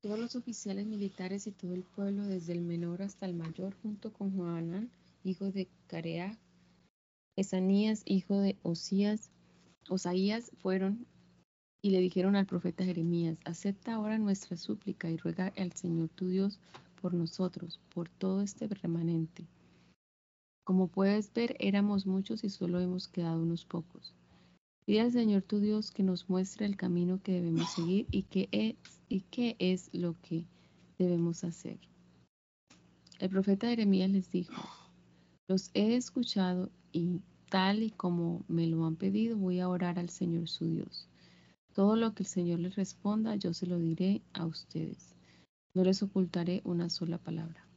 Todos 0.00 0.18
los 0.18 0.36
oficiales 0.36 0.86
militares 0.86 1.46
y 1.46 1.52
todo 1.52 1.74
el 1.74 1.82
pueblo, 1.82 2.24
desde 2.26 2.52
el 2.52 2.62
menor 2.62 3.02
hasta 3.02 3.26
el 3.26 3.34
mayor, 3.34 3.74
junto 3.82 4.12
con 4.12 4.36
Joanán, 4.36 4.90
hijo 5.24 5.50
de 5.50 5.68
Carea, 5.86 6.38
Esanías, 7.36 8.02
hijo 8.06 8.38
de 8.38 8.56
Osías, 8.62 9.30
Osaías, 9.88 10.50
fueron 10.62 11.06
y 11.82 11.90
le 11.90 12.00
dijeron 12.00 12.34
al 12.34 12.46
profeta 12.46 12.84
Jeremías, 12.84 13.36
acepta 13.44 13.94
ahora 13.94 14.18
nuestra 14.18 14.56
súplica 14.56 15.10
y 15.10 15.16
ruega 15.18 15.52
al 15.56 15.72
Señor 15.72 16.08
tu 16.08 16.28
Dios 16.28 16.58
por 17.06 17.14
nosotros, 17.14 17.78
por 17.94 18.08
todo 18.08 18.42
este 18.42 18.66
remanente. 18.66 19.46
Como 20.64 20.88
puedes 20.88 21.32
ver, 21.32 21.54
éramos 21.60 22.04
muchos 22.04 22.42
y 22.42 22.50
solo 22.50 22.80
hemos 22.80 23.06
quedado 23.06 23.40
unos 23.40 23.64
pocos. 23.64 24.12
Pide 24.84 25.02
al 25.02 25.12
Señor 25.12 25.42
tu 25.42 25.60
Dios 25.60 25.92
que 25.92 26.02
nos 26.02 26.28
muestre 26.28 26.66
el 26.66 26.76
camino 26.76 27.22
que 27.22 27.34
debemos 27.34 27.70
seguir 27.70 28.08
y 28.10 28.24
qué 28.24 28.48
es, 28.50 28.74
y 29.08 29.20
qué 29.20 29.54
es 29.60 29.88
lo 29.92 30.20
que 30.20 30.46
debemos 30.98 31.44
hacer. 31.44 31.78
El 33.20 33.30
profeta 33.30 33.68
Jeremías 33.68 34.10
les 34.10 34.28
dijo, 34.32 34.68
los 35.46 35.70
he 35.74 35.94
escuchado 35.94 36.72
y 36.90 37.20
tal 37.50 37.84
y 37.84 37.90
como 37.92 38.44
me 38.48 38.66
lo 38.66 38.84
han 38.84 38.96
pedido, 38.96 39.36
voy 39.36 39.60
a 39.60 39.68
orar 39.68 40.00
al 40.00 40.10
Señor 40.10 40.48
su 40.48 40.68
Dios. 40.68 41.06
Todo 41.72 41.94
lo 41.94 42.14
que 42.14 42.24
el 42.24 42.28
Señor 42.28 42.58
les 42.58 42.74
responda, 42.74 43.36
yo 43.36 43.54
se 43.54 43.66
lo 43.66 43.78
diré 43.78 44.22
a 44.32 44.44
ustedes. 44.44 45.15
No 45.76 45.84
les 45.84 46.02
ocultaré 46.02 46.62
una 46.64 46.88
sola 46.88 47.18
palabra. 47.18 47.68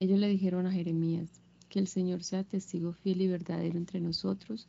Ellos 0.00 0.18
le 0.18 0.28
dijeron 0.28 0.66
a 0.66 0.70
Jeremías, 0.70 1.40
que 1.70 1.78
el 1.78 1.86
Señor 1.86 2.22
sea 2.22 2.44
testigo 2.44 2.92
fiel 2.92 3.22
y 3.22 3.26
verdadero 3.26 3.78
entre 3.78 4.02
nosotros, 4.02 4.68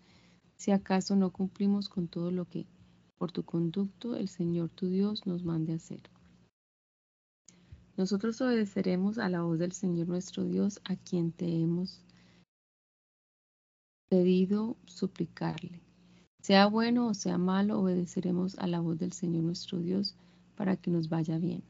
si 0.55 0.71
acaso 0.71 1.17
no 1.17 1.33
cumplimos 1.33 1.89
con 1.89 2.07
todo 2.07 2.31
lo 2.31 2.45
que, 2.45 2.65
por 3.17 3.33
tu 3.33 3.43
conducto, 3.43 4.15
el 4.15 4.29
Señor 4.29 4.69
tu 4.69 4.87
Dios 4.87 5.27
nos 5.27 5.43
mande 5.43 5.73
hacer. 5.73 5.99
Nosotros 7.97 8.39
obedeceremos 8.39 9.17
a 9.17 9.27
la 9.27 9.41
voz 9.41 9.59
del 9.59 9.73
Señor 9.73 10.07
nuestro 10.07 10.45
Dios, 10.45 10.79
a 10.85 10.95
quien 10.95 11.33
te 11.33 11.53
hemos 11.53 12.01
pedido 14.07 14.77
suplicarle. 14.85 15.81
Sea 16.41 16.67
bueno 16.67 17.07
o 17.07 17.13
sea 17.13 17.37
malo, 17.37 17.81
obedeceremos 17.81 18.57
a 18.57 18.67
la 18.67 18.79
voz 18.79 18.97
del 18.97 19.11
Señor 19.11 19.43
nuestro 19.43 19.79
Dios 19.79 20.15
para 20.55 20.77
que 20.77 20.91
nos 20.91 21.09
vaya 21.09 21.39
bien. 21.39 21.61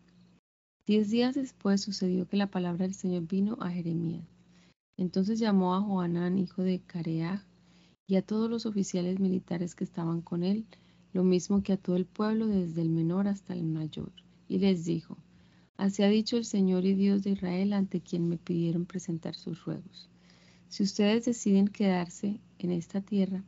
Diez 0.88 1.10
días 1.10 1.36
después 1.36 1.82
sucedió 1.82 2.30
que 2.30 2.38
la 2.38 2.48
palabra 2.48 2.86
del 2.86 2.96
Señor 2.96 3.28
vino 3.28 3.58
a 3.60 3.70
Jeremías. 3.70 4.26
Entonces 4.96 5.38
llamó 5.38 5.76
a 5.76 5.82
Joanán, 5.82 6.38
hijo 6.38 6.64
de 6.64 6.80
Careaj, 6.80 7.42
y 8.08 8.16
a 8.16 8.22
todos 8.22 8.50
los 8.50 8.66
oficiales 8.66 9.20
militares 9.20 9.76
que 9.76 9.84
estaban 9.84 10.22
con 10.22 10.44
él, 10.44 10.66
lo 11.12 11.26
mismo 11.26 11.62
que 11.62 11.74
a 11.74 11.78
todo 11.78 11.98
el 11.98 12.06
pueblo, 12.06 12.48
desde 12.48 12.82
el 12.82 12.90
menor 12.90 13.28
hasta 13.28 13.54
el 13.54 13.66
mayor, 13.66 14.14
y 14.48 14.60
les 14.60 14.86
dijo, 14.86 15.18
Así 15.76 16.04
ha 16.04 16.08
dicho 16.08 16.38
el 16.38 16.46
Señor 16.46 16.86
y 16.86 16.94
Dios 16.94 17.22
de 17.22 17.32
Israel 17.32 17.74
ante 17.74 18.00
quien 18.00 18.30
me 18.30 18.38
pidieron 18.38 18.86
presentar 18.86 19.36
sus 19.36 19.66
ruegos. 19.66 20.10
Si 20.70 20.84
ustedes 20.84 21.26
deciden 21.26 21.68
quedarse 21.68 22.40
en 22.60 22.72
esta 22.72 23.02
tierra, 23.02 23.44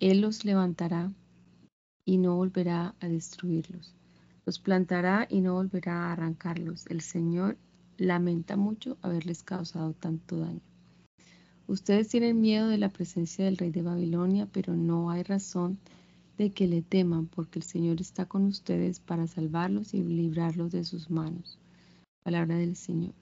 él 0.00 0.22
los 0.22 0.46
levantará 0.46 1.12
y 2.06 2.16
no 2.16 2.36
volverá 2.36 2.94
a 3.00 3.08
destruirlos. 3.08 3.97
Los 4.48 4.58
plantará 4.58 5.26
y 5.28 5.42
no 5.42 5.52
volverá 5.52 6.06
a 6.06 6.12
arrancarlos. 6.12 6.86
El 6.86 7.02
Señor 7.02 7.58
lamenta 7.98 8.56
mucho 8.56 8.96
haberles 9.02 9.42
causado 9.42 9.92
tanto 9.92 10.38
daño. 10.38 10.62
Ustedes 11.66 12.08
tienen 12.08 12.40
miedo 12.40 12.68
de 12.68 12.78
la 12.78 12.88
presencia 12.88 13.44
del 13.44 13.58
rey 13.58 13.70
de 13.70 13.82
Babilonia, 13.82 14.48
pero 14.50 14.74
no 14.74 15.10
hay 15.10 15.22
razón 15.22 15.78
de 16.38 16.48
que 16.48 16.66
le 16.66 16.80
teman, 16.80 17.26
porque 17.26 17.58
el 17.58 17.62
Señor 17.62 18.00
está 18.00 18.24
con 18.24 18.46
ustedes 18.46 19.00
para 19.00 19.26
salvarlos 19.26 19.92
y 19.92 20.02
librarlos 20.02 20.72
de 20.72 20.84
sus 20.84 21.10
manos. 21.10 21.58
Palabra 22.22 22.56
del 22.56 22.74
Señor. 22.74 23.12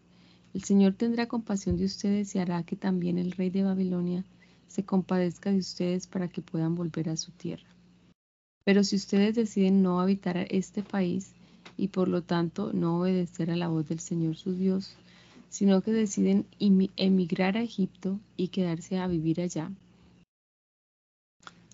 El 0.55 0.62
Señor 0.62 0.95
tendrá 0.95 1.27
compasión 1.27 1.77
de 1.77 1.87
ustedes 1.87 2.37
y 2.37 2.39
hará 2.39 2.62
que 2.62 2.77
también 2.77 3.19
el 3.19 3.33
rey 3.33 3.51
de 3.51 3.65
Babilonia 3.65 4.25
se 4.69 4.85
compadezca 4.85 5.51
de 5.51 5.59
ustedes 5.59 6.07
para 6.07 6.29
que 6.29 6.41
puedan 6.41 6.77
volver 6.77 7.09
a 7.09 7.17
su 7.17 7.33
tierra. 7.33 7.76
Pero 8.67 8.83
si 8.83 8.97
ustedes 8.97 9.37
deciden 9.37 9.81
no 9.85 10.01
habitar 10.01 10.37
este 10.51 10.83
país 10.83 11.31
y 11.77 11.87
por 11.87 12.09
lo 12.09 12.23
tanto 12.23 12.73
no 12.73 12.99
obedecer 12.99 13.53
a 13.53 13.57
la 13.57 13.69
voz 13.69 13.89
del 13.89 14.01
Señor 14.01 14.35
su 14.35 14.55
Dios, 14.57 14.97
sino 15.49 15.83
que 15.83 15.93
deciden 15.93 16.47
emigrar 16.59 17.57
a 17.57 17.63
Egipto 17.63 18.19
y 18.37 18.49
quedarse 18.49 18.99
a 18.99 19.07
vivir 19.07 19.41
allá, 19.41 19.71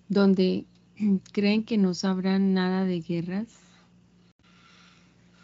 donde 0.07 0.65
creen 1.31 1.63
que 1.63 1.79
no 1.79 1.95
sabrán 1.95 2.53
nada 2.53 2.85
de 2.85 3.01
guerras, 3.01 3.47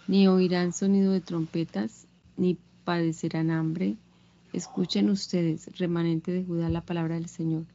ni 0.08 0.28
oirán 0.28 0.72
sonido 0.72 1.14
de 1.14 1.22
trompetas, 1.22 2.06
ni 2.38 2.60
padecerán 2.86 3.50
hambre, 3.50 3.98
Escuchen 4.52 5.12
ustedes, 5.12 5.68
remanente 5.78 6.32
de 6.32 6.44
Judá, 6.44 6.70
la 6.70 6.82
palabra 6.82 7.16
del 7.16 7.30
Señor. 7.30 7.66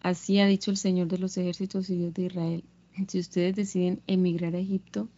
Así 0.00 0.40
ha 0.40 0.46
dicho 0.46 0.72
el 0.72 0.76
Señor 0.76 1.06
de 1.06 1.18
los 1.18 1.36
ejércitos 1.36 1.88
y 1.88 1.96
Dios 1.96 2.14
de 2.14 2.22
Israel. 2.22 2.64
Si 3.08 3.18
ustedes 3.18 3.56
deciden 3.56 4.00
emigrar 4.06 4.54
a 4.54 4.58
Egipto 4.58 5.08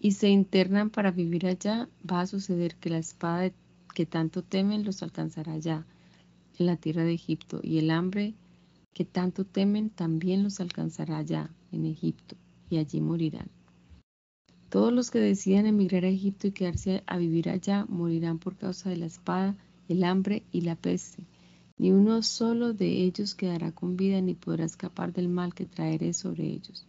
y 0.00 0.12
se 0.12 0.28
internan 0.28 0.90
para 0.90 1.10
vivir 1.10 1.46
allá, 1.46 1.88
va 2.10 2.20
a 2.20 2.26
suceder 2.26 2.76
que 2.76 2.90
la 2.90 2.98
espada 2.98 3.52
que 3.94 4.06
tanto 4.06 4.42
temen 4.42 4.84
los 4.84 5.02
alcanzará 5.02 5.52
allá, 5.52 5.86
en 6.58 6.66
la 6.66 6.76
tierra 6.76 7.04
de 7.04 7.12
Egipto, 7.12 7.60
y 7.62 7.78
el 7.78 7.90
hambre 7.90 8.34
que 8.92 9.04
tanto 9.04 9.44
temen 9.44 9.90
también 9.90 10.42
los 10.42 10.60
alcanzará 10.60 11.18
allá, 11.18 11.50
en 11.72 11.86
Egipto, 11.86 12.36
y 12.68 12.78
allí 12.78 13.00
morirán. 13.00 13.48
Todos 14.68 14.92
los 14.92 15.10
que 15.10 15.18
decidan 15.18 15.66
emigrar 15.66 16.04
a 16.04 16.08
Egipto 16.08 16.46
y 16.46 16.52
quedarse 16.52 17.02
a 17.06 17.18
vivir 17.18 17.50
allá 17.50 17.84
morirán 17.88 18.38
por 18.38 18.56
causa 18.56 18.88
de 18.88 18.96
la 18.96 19.06
espada, 19.06 19.54
el 19.88 20.04
hambre 20.04 20.44
y 20.50 20.62
la 20.62 20.76
peste. 20.76 21.22
Ni 21.76 21.92
uno 21.92 22.22
solo 22.22 22.72
de 22.72 23.02
ellos 23.02 23.34
quedará 23.34 23.72
con 23.72 23.96
vida 23.96 24.20
ni 24.20 24.34
podrá 24.34 24.64
escapar 24.64 25.12
del 25.12 25.28
mal 25.28 25.54
que 25.54 25.66
traeré 25.66 26.12
sobre 26.14 26.46
ellos. 26.46 26.86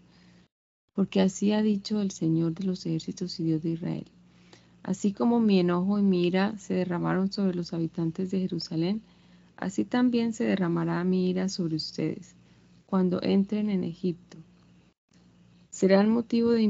Porque 0.96 1.22
así 1.22 1.52
ha 1.52 1.62
dicho 1.62 2.02
el 2.02 2.12
Señor 2.12 2.54
de 2.54 2.66
los 2.66 2.86
ejércitos 2.86 3.40
y 3.40 3.44
Dios 3.44 3.64
de 3.64 3.72
Israel. 3.72 4.06
Así 4.84 5.14
como 5.14 5.40
mi 5.40 5.60
enojo 5.60 5.98
y 5.98 6.04
mi 6.04 6.28
ira 6.28 6.58
se 6.60 6.74
derramaron 6.74 7.32
sobre 7.32 7.56
los 7.56 7.74
habitantes 7.74 8.32
de 8.32 8.42
Jerusalén, 8.42 9.02
así 9.58 9.86
también 9.86 10.34
se 10.34 10.44
derramará 10.44 11.04
mi 11.04 11.30
ira 11.30 11.48
sobre 11.50 11.76
ustedes 11.78 12.36
cuando 12.86 13.24
entren 13.24 13.70
en 13.72 13.84
Egipto. 13.84 14.38
serán 15.72 16.10
motivo 16.10 16.52
de 16.52 16.62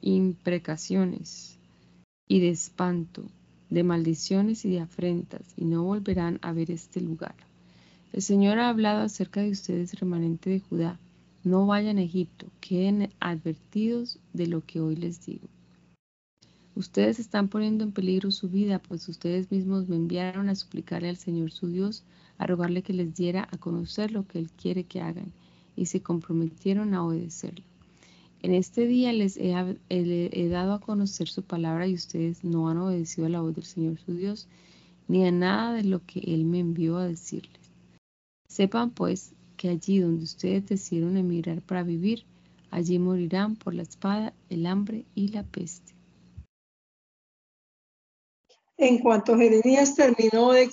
imprecaciones 0.00 1.58
y 2.26 2.40
de 2.40 2.48
espanto, 2.48 3.22
de 3.70 3.84
maldiciones 3.84 4.64
y 4.64 4.70
de 4.70 4.80
afrentas, 4.80 5.42
y 5.56 5.64
no 5.64 5.84
volverán 5.84 6.40
a 6.42 6.52
ver 6.52 6.72
este 6.72 7.00
lugar. 7.00 7.36
El 8.12 8.22
Señor 8.22 8.58
ha 8.58 8.68
hablado 8.68 9.02
acerca 9.02 9.42
de 9.42 9.50
ustedes, 9.50 10.00
remanente 10.00 10.50
de 10.50 10.58
Judá. 10.58 10.98
No 11.44 11.66
vayan 11.66 11.98
a 11.98 12.02
Egipto, 12.02 12.46
queden 12.60 13.10
advertidos 13.20 14.18
de 14.32 14.48
lo 14.48 14.64
que 14.64 14.80
hoy 14.80 14.96
les 14.96 15.24
digo. 15.24 15.48
Ustedes 16.74 17.18
están 17.18 17.48
poniendo 17.48 17.84
en 17.84 17.92
peligro 17.92 18.30
su 18.30 18.48
vida, 18.48 18.78
pues 18.78 19.08
ustedes 19.08 19.50
mismos 19.50 19.88
me 19.88 19.96
enviaron 19.96 20.48
a 20.48 20.54
suplicarle 20.54 21.08
al 21.08 21.16
Señor 21.16 21.50
su 21.50 21.68
Dios, 21.68 22.04
a 22.38 22.46
rogarle 22.46 22.82
que 22.82 22.92
les 22.92 23.14
diera 23.14 23.48
a 23.50 23.56
conocer 23.56 24.12
lo 24.12 24.26
que 24.26 24.38
Él 24.38 24.50
quiere 24.50 24.84
que 24.84 25.00
hagan, 25.00 25.32
y 25.76 25.86
se 25.86 26.02
comprometieron 26.02 26.94
a 26.94 27.04
obedecerlo. 27.04 27.64
En 28.42 28.54
este 28.54 28.86
día 28.86 29.12
les 29.12 29.36
he, 29.36 29.54
he, 29.88 30.48
dado 30.48 30.72
a 30.72 30.80
conocer 30.80 31.28
su 31.28 31.42
palabra 31.42 31.88
y 31.88 31.94
ustedes 31.94 32.44
no 32.44 32.68
han 32.68 32.78
obedecido 32.78 33.26
a 33.26 33.30
la 33.30 33.40
voz 33.40 33.54
del 33.54 33.64
Señor 33.64 33.98
su 33.98 34.14
Dios, 34.14 34.46
ni 35.08 35.26
a 35.26 35.32
nada 35.32 35.72
de 35.72 35.82
lo 35.82 36.04
que 36.06 36.20
Él 36.20 36.44
me 36.44 36.60
envió 36.60 36.98
a 36.98 37.08
decirles. 37.08 37.60
Sepan 38.48 38.90
pues 38.90 39.32
que 39.58 39.68
allí 39.68 39.98
donde 39.98 40.24
ustedes 40.24 40.66
decidieron 40.66 41.18
emigrar 41.18 41.60
para 41.60 41.82
vivir, 41.82 42.24
allí 42.70 42.98
morirán 42.98 43.56
por 43.56 43.74
la 43.74 43.82
espada, 43.82 44.32
el 44.48 44.64
hambre 44.64 45.04
y 45.14 45.28
la 45.28 45.42
peste. 45.42 45.92
En 48.78 48.98
cuanto 48.98 49.36
Jeremías 49.36 49.96
terminó 49.96 50.52
de, 50.52 50.70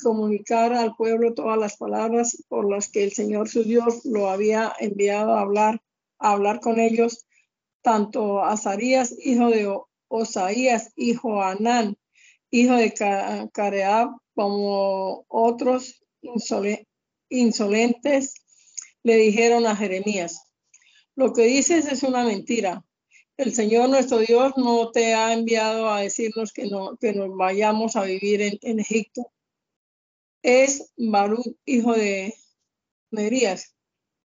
comunicar 0.00 0.72
al 0.72 0.94
pueblo 0.94 1.34
todas 1.34 1.58
las 1.58 1.76
palabras 1.76 2.44
por 2.48 2.70
las 2.70 2.88
que 2.88 3.02
el 3.02 3.12
Señor 3.12 3.48
su 3.48 3.64
Dios 3.64 4.04
lo 4.04 4.30
había 4.30 4.72
enviado 4.78 5.34
a 5.34 5.40
hablar, 5.40 5.82
a 6.20 6.30
hablar 6.30 6.60
con 6.60 6.78
ellos, 6.78 7.26
tanto 7.82 8.44
Azarías, 8.44 9.12
hijo 9.18 9.50
de 9.50 9.76
Osaías, 10.06 10.92
hijo 10.94 11.42
Anán, 11.42 11.96
hijo 12.52 12.74
de 12.74 12.94
Careab, 13.52 14.10
como 14.34 15.24
otros 15.26 16.00
insolentes, 17.28 18.34
le 19.02 19.16
dijeron 19.16 19.66
a 19.66 19.76
Jeremías, 19.76 20.42
lo 21.14 21.32
que 21.32 21.42
dices 21.42 21.86
es 21.86 22.02
una 22.02 22.24
mentira 22.24 22.84
el 23.38 23.54
Señor 23.54 23.88
nuestro 23.88 24.18
Dios 24.18 24.54
no 24.56 24.90
te 24.90 25.14
ha 25.14 25.32
enviado 25.32 25.88
a 25.88 26.00
decirnos 26.00 26.52
que, 26.52 26.66
no, 26.66 26.96
que 26.96 27.12
nos 27.12 27.36
vayamos 27.36 27.94
a 27.94 28.02
vivir 28.02 28.58
en, 28.60 28.80
Egipto. 28.80 29.30
Es 30.42 30.92
Barú, 30.96 31.40
hijo 31.64 31.92
de 31.92 32.34
Merías, 33.12 33.76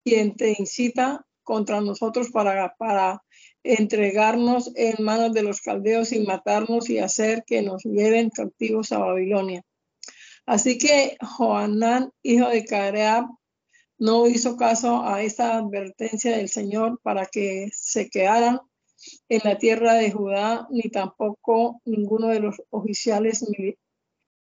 quien 0.06 0.38
te 0.38 0.56
incita 0.58 1.28
contra 1.44 1.82
nosotros 1.82 2.30
para, 2.32 2.74
para 2.78 3.22
entregarnos 3.64 4.72
en 4.76 5.04
manos 5.04 5.34
de 5.34 5.44
los 5.44 5.60
caldeos 5.60 6.14
y 6.14 6.22
matarnos 6.22 6.90
y 6.90 7.00
hacer 7.00 7.44
que 7.46 7.62
nos 7.62 7.84
lleven 7.84 8.30
cautivos 8.30 8.94
a 8.94 9.00
Babilonia. 9.00 9.66
Así 10.52 10.78
que 10.78 11.16
Joanán, 11.22 12.12
hijo 12.24 12.50
de 12.50 12.66
Careab, 12.66 13.24
no 13.98 14.28
hizo 14.28 14.58
caso 14.58 15.02
a 15.02 15.24
esta 15.24 15.56
advertencia 15.56 16.36
del 16.36 16.50
Señor 16.50 17.00
para 17.04 17.26
que 17.26 17.70
se 17.72 18.10
quedaran 18.10 18.60
en 19.30 19.42
la 19.46 19.58
tierra 19.58 19.94
de 19.94 20.12
Judá, 20.12 20.68
ni 20.70 20.90
tampoco 20.90 21.80
ninguno 21.86 22.28
de 22.28 22.42
los 22.42 22.62
oficiales 22.70 23.46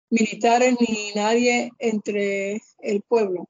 militares, 0.10 0.78
ni 0.80 1.12
nadie 1.14 1.72
entre 1.78 2.62
el 2.80 3.02
pueblo. 3.02 3.50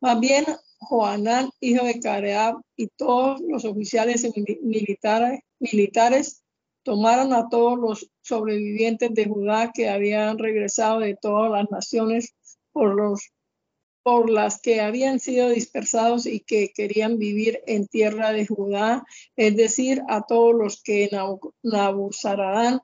Más 0.00 0.18
bien, 0.18 0.46
Joanán, 0.78 1.50
hijo 1.60 1.84
de 1.84 2.00
Careab, 2.00 2.54
y 2.74 2.86
todos 2.86 3.42
los 3.46 3.66
oficiales 3.66 4.26
militares, 4.62 5.40
militares 5.58 6.42
tomaron 6.86 7.32
a 7.32 7.48
todos 7.48 7.76
los 7.76 8.10
sobrevivientes 8.22 9.12
de 9.12 9.24
Judá 9.24 9.72
que 9.74 9.88
habían 9.88 10.38
regresado 10.38 11.00
de 11.00 11.16
todas 11.20 11.50
las 11.50 11.68
naciones 11.68 12.32
por 12.72 12.94
los 12.94 13.32
por 14.04 14.30
las 14.30 14.60
que 14.60 14.80
habían 14.80 15.18
sido 15.18 15.48
dispersados 15.48 16.26
y 16.26 16.38
que 16.38 16.70
querían 16.72 17.18
vivir 17.18 17.60
en 17.66 17.88
tierra 17.88 18.32
de 18.32 18.46
Judá, 18.46 19.04
es 19.34 19.56
decir, 19.56 20.00
a 20.08 20.22
todos 20.22 20.54
los 20.54 20.80
que 20.80 21.10
Nabuzaradán, 21.64 22.82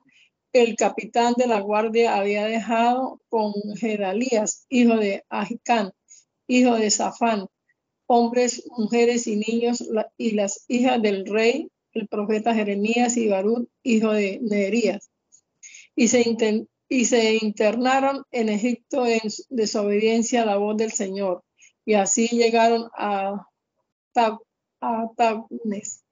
el 0.51 0.75
capitán 0.75 1.35
de 1.37 1.47
la 1.47 1.61
guardia, 1.61 2.17
había 2.17 2.45
dejado 2.45 3.21
con 3.29 3.53
Gedalías, 3.77 4.65
hijo 4.67 4.97
de 4.97 5.23
Ahicán, 5.29 5.93
hijo 6.47 6.75
de 6.75 6.91
Safán, 6.91 7.47
hombres, 8.05 8.65
mujeres 8.77 9.25
y 9.25 9.37
niños, 9.37 9.81
y 10.17 10.31
las 10.31 10.65
hijas 10.67 11.01
del 11.01 11.25
rey, 11.25 11.69
el 11.93 12.07
profeta 12.07 12.53
Jeremías 12.53 13.17
y 13.17 13.27
Barú, 13.27 13.69
hijo 13.83 14.11
de 14.11 14.39
Neerías. 14.41 15.09
Y 15.95 16.07
se, 16.07 16.67
y 16.89 17.05
se 17.05 17.35
internaron 17.35 18.23
en 18.31 18.49
Egipto 18.49 19.05
en 19.05 19.21
desobediencia 19.49 20.41
a 20.41 20.45
la 20.45 20.57
voz 20.57 20.77
del 20.77 20.91
Señor. 20.91 21.43
Y 21.85 21.93
así 21.93 22.27
llegaron 22.27 22.89
a, 22.97 23.47
Tagnes. 24.13 26.03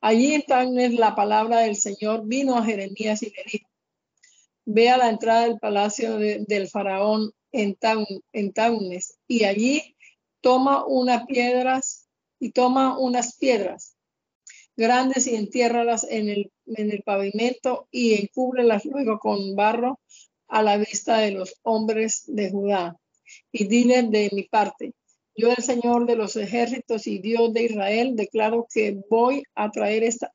Allí 0.00 0.34
en 0.34 0.42
Tagnes 0.42 0.94
la 0.94 1.14
palabra 1.14 1.60
del 1.60 1.76
Señor 1.76 2.26
vino 2.26 2.56
a 2.56 2.64
Jeremías 2.64 3.22
y 3.22 3.30
le 3.30 3.44
dijo, 3.50 3.68
ve 4.64 4.90
a 4.90 4.96
la 4.96 5.08
entrada 5.08 5.42
del 5.42 5.58
palacio 5.58 6.18
del 6.18 6.68
faraón 6.68 7.32
en, 7.52 7.76
Tagnes 8.52 9.18
y 9.26 9.44
allí 9.44 9.96
toma 10.40 10.84
unas 10.86 11.26
piedras 11.26 12.08
y 12.38 12.52
toma 12.52 12.98
unas 12.98 13.36
piedras 13.36 13.97
grandes 14.78 15.26
y 15.26 15.34
entiérralas 15.34 16.06
en 16.08 16.28
el, 16.28 16.52
en 16.66 16.92
el 16.92 17.02
pavimento 17.02 17.88
y 17.90 18.14
encúbrelas 18.14 18.84
luego 18.84 19.18
con 19.18 19.56
barro 19.56 19.98
a 20.46 20.62
la 20.62 20.76
vista 20.76 21.18
de 21.18 21.32
los 21.32 21.56
hombres 21.62 22.22
de 22.28 22.50
Judá. 22.52 22.96
Y 23.50 23.64
dile 23.66 24.04
de 24.04 24.30
mi 24.32 24.44
parte, 24.44 24.92
yo 25.34 25.50
el 25.50 25.64
Señor 25.64 26.06
de 26.06 26.14
los 26.14 26.36
ejércitos 26.36 27.08
y 27.08 27.18
Dios 27.18 27.52
de 27.52 27.64
Israel 27.64 28.14
declaro 28.14 28.68
que 28.72 29.00
voy 29.10 29.42
a 29.56 29.70
traer 29.70 30.04
esta 30.04 30.32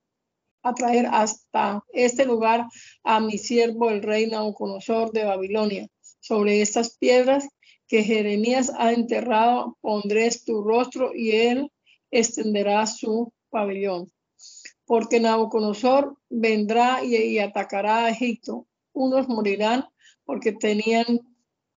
a 0.65 0.73
traer 0.73 1.07
hasta 1.07 1.83
este 1.91 2.25
lugar 2.25 2.65
a 3.03 3.19
mi 3.19 3.37
siervo 3.37 3.89
el 3.89 4.01
rey 4.01 4.27
Nabucodonosor 4.27 5.11
de 5.11 5.25
Babilonia. 5.25 5.87
Sobre 6.21 6.61
estas 6.61 6.97
piedras 6.97 7.49
que 7.85 8.01
Jeremías 8.01 8.71
ha 8.77 8.93
enterrado 8.93 9.77
pondré 9.81 10.29
tu 10.45 10.63
rostro 10.63 11.13
y 11.13 11.31
él 11.31 11.69
extenderá 12.11 12.87
su 12.87 13.33
pabellón 13.49 14.12
porque 14.85 15.19
Nabucodonosor 15.19 16.17
vendrá 16.29 17.03
y, 17.03 17.39
atacará 17.39 18.05
a 18.05 18.09
Egipto. 18.09 18.67
Unos 18.93 19.27
morirán 19.27 19.85
porque 20.25 20.51
tenían 20.51 21.05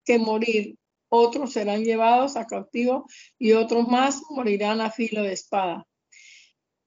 que 0.03 0.19
morir, 0.19 0.77
otros 1.09 1.53
serán 1.53 1.83
llevados 1.83 2.35
a 2.35 2.45
cautivo 2.45 3.05
y 3.37 3.53
otros 3.53 3.87
más 3.87 4.21
morirán 4.29 4.81
a 4.81 4.91
filo 4.91 5.23
de 5.23 5.33
espada. 5.33 5.87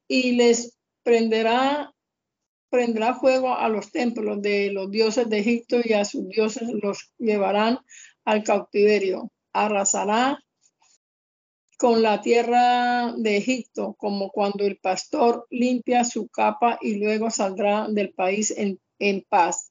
Y 0.07 0.33
les 0.33 0.79
prenderá 1.03 1.93
prenderá 2.71 3.15
fuego 3.15 3.57
a 3.57 3.69
los 3.69 3.91
templos 3.91 4.43
de 4.43 4.71
los 4.73 4.91
dioses 4.91 5.29
de 5.29 5.39
Egipto 5.39 5.79
y 5.83 5.95
a 5.95 6.05
sus 6.05 6.29
dioses 6.29 6.69
los 6.83 7.13
llevarán 7.19 7.79
al 8.25 8.43
cautiverio. 8.43 9.33
Arrasará 9.53 10.39
con 11.79 12.03
la 12.03 12.21
tierra 12.21 13.15
de 13.17 13.37
Egipto, 13.37 13.95
como 13.95 14.31
cuando 14.31 14.67
el 14.67 14.79
pastor 14.79 15.47
limpia 15.49 16.03
su 16.03 16.27
capa 16.29 16.77
y 16.83 16.97
luego 16.97 17.31
saldrá 17.31 17.87
del 17.89 18.13
país 18.13 18.53
en, 18.57 18.81
paz. 19.29 19.71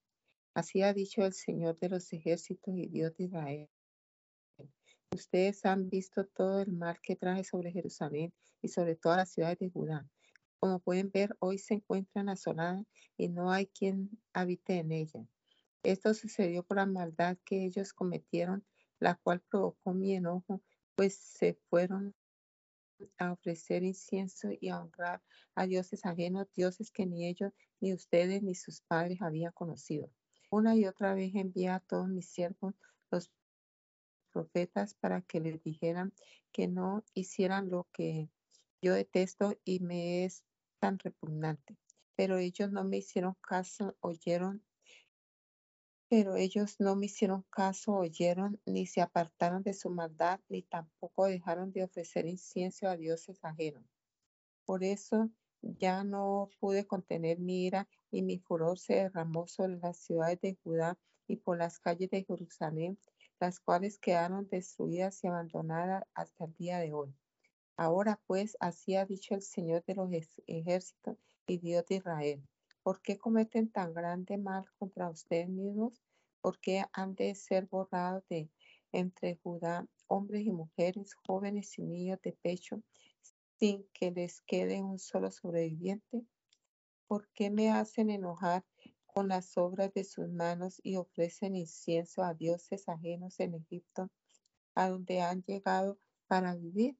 Así 0.55 0.81
ha 0.83 0.95
dicho 0.95 1.25
el 1.25 1.35
Señor 1.35 1.79
de 1.79 1.91
los 1.91 2.11
ejércitos 2.13 2.75
y 2.75 2.87
Dios 2.87 3.15
de 3.17 3.25
Israel. 3.25 3.69
Ustedes 5.15 5.67
han 5.67 5.91
visto 5.91 6.25
todo 6.25 6.63
el 6.63 6.73
mal 6.73 6.99
que 7.03 7.17
traje 7.17 7.45
sobre 7.45 7.73
Jerusalén 7.73 8.33
y 8.63 8.69
sobre 8.69 8.97
todas 8.97 9.19
las 9.19 9.31
ciudades 9.31 9.59
de 9.59 9.69
Judá. 9.69 10.09
Como 10.59 10.79
pueden 10.81 11.11
ver, 11.11 11.37
hoy 11.39 11.59
se 11.59 11.75
encuentran 11.75 12.31
asoladas 12.31 12.87
y 13.19 13.29
no 13.29 13.51
hay 13.51 13.67
quien 13.67 14.11
habite 14.33 14.79
en 14.79 14.93
ella. 14.93 15.27
Esto 15.83 16.15
sucedió 16.15 16.63
por 16.63 16.79
la 16.79 16.87
maldad 16.87 17.37
que 17.45 17.65
ellos 17.65 17.93
cometieron 17.93 18.65
la 19.01 19.17
cual 19.17 19.41
provocó 19.41 19.93
mi 19.93 20.15
enojo, 20.15 20.63
pues 20.95 21.17
se 21.17 21.55
fueron 21.69 22.15
a 23.19 23.33
ofrecer 23.33 23.83
incienso 23.83 24.49
y 24.61 24.69
a 24.69 24.81
honrar 24.81 25.23
a 25.55 25.67
dioses 25.67 26.05
ajenos, 26.05 26.53
dioses 26.55 26.91
que 26.91 27.07
ni 27.07 27.27
ellos, 27.27 27.53
ni 27.81 27.95
ustedes, 27.95 28.43
ni 28.43 28.55
sus 28.55 28.83
padres 28.83 29.23
habían 29.23 29.53
conocido. 29.53 30.11
Una 30.51 30.77
y 30.77 30.87
otra 30.87 31.15
vez 31.15 31.35
envié 31.35 31.71
a 31.71 31.81
todos 31.81 32.09
mis 32.09 32.29
siervos, 32.29 32.75
los 33.11 33.31
profetas, 34.33 34.95
para 34.95 35.23
que 35.23 35.41
les 35.41 35.63
dijeran 35.63 36.13
que 36.53 36.69
no 36.69 37.05
hicieran 37.15 37.71
lo 37.71 37.89
que 37.93 38.29
yo 38.83 38.95
detesto 38.95 39.59
y 39.65 39.81
me 39.81 40.25
es 40.25 40.45
tan 40.79 40.99
repugnante. 40.99 41.77
Pero 42.17 42.37
ellos 42.37 42.71
no 42.71 42.85
me 42.85 42.99
hicieron 42.99 43.37
caso, 43.41 43.97
oyeron 44.01 44.63
pero 46.11 46.35
ellos 46.35 46.81
no 46.81 46.97
me 46.97 47.07
hicieron 47.07 47.45
caso, 47.51 47.95
oyeron, 47.95 48.61
ni 48.67 48.85
se 48.85 49.01
apartaron 49.01 49.63
de 49.63 49.75
su 49.75 49.91
maldad, 49.91 50.41
ni 50.49 50.63
tampoco 50.63 51.27
dejaron 51.27 51.71
de 51.71 51.85
ofrecer 51.85 52.27
incienso 52.27 52.89
a 52.89 52.97
dioses 52.97 53.39
ajenos. 53.45 53.85
Por 54.65 54.83
eso 54.83 55.31
ya 55.63 56.03
no 56.03 56.51
pude 56.59 56.85
contener 56.85 57.39
mi 57.39 57.65
ira 57.65 57.89
y 58.11 58.23
mi 58.23 58.41
furor 58.41 58.77
se 58.77 58.95
derramó 58.95 59.47
sobre 59.47 59.79
las 59.79 59.99
ciudades 59.99 60.41
de 60.41 60.59
Judá 60.65 60.99
y 61.29 61.37
por 61.37 61.59
las 61.59 61.79
calles 61.79 62.11
de 62.11 62.25
Jerusalén, 62.25 62.99
las 63.39 63.61
cuales 63.61 64.01
quedaron 64.01 64.49
destruidas 64.49 65.23
y 65.23 65.29
abandonadas 65.29 66.03
hasta 66.15 66.47
el 66.47 66.57
día 66.57 66.81
de 66.81 66.93
hoy. 66.93 67.15
Ahora 67.77 68.21
pues, 68.27 68.57
así 68.59 68.97
ha 68.97 69.07
dicho 69.07 69.37
el 69.37 69.43
Señor 69.43 69.85
de 69.85 69.95
los 69.95 70.11
ejércitos 70.49 71.19
y 71.47 71.59
Dios 71.59 71.87
de 71.87 71.95
Israel 71.95 72.43
¿Por 72.83 73.03
qué 73.03 73.19
cometen 73.19 73.71
tan 73.71 73.93
grande 73.95 74.39
mal 74.39 74.65
contra 74.79 75.11
ustedes 75.11 75.49
mismos? 75.49 76.03
¿Por 76.41 76.59
qué 76.61 76.85
han 76.93 77.15
de 77.15 77.35
ser 77.35 77.67
borrados 77.67 78.25
de 78.29 78.51
entre 78.93 79.37
Judá 79.43 79.87
hombres 80.09 80.43
y 80.47 80.51
mujeres, 80.51 81.15
jóvenes 81.15 81.79
y 81.79 81.83
niños 81.83 82.21
de 82.23 82.33
pecho, 82.33 82.83
sin 83.59 83.87
que 83.93 84.11
les 84.11 84.41
quede 84.43 84.83
un 84.83 84.99
solo 84.99 85.31
sobreviviente? 85.31 86.25
¿Por 87.07 87.29
qué 87.35 87.51
me 87.51 87.71
hacen 87.71 88.09
enojar 88.11 88.65
con 89.07 89.29
las 89.29 89.59
obras 89.59 89.93
de 89.93 90.05
sus 90.05 90.29
manos 90.31 90.81
y 90.83 90.97
ofrecen 90.97 91.57
incienso 91.57 92.23
a 92.23 92.35
dioses 92.35 92.89
ajenos 92.89 93.41
en 93.41 93.55
Egipto, 93.57 94.11
a 94.75 94.89
donde 94.89 95.21
han 95.21 95.43
llegado 95.43 95.99
para 96.29 96.55
vivir? 96.57 96.97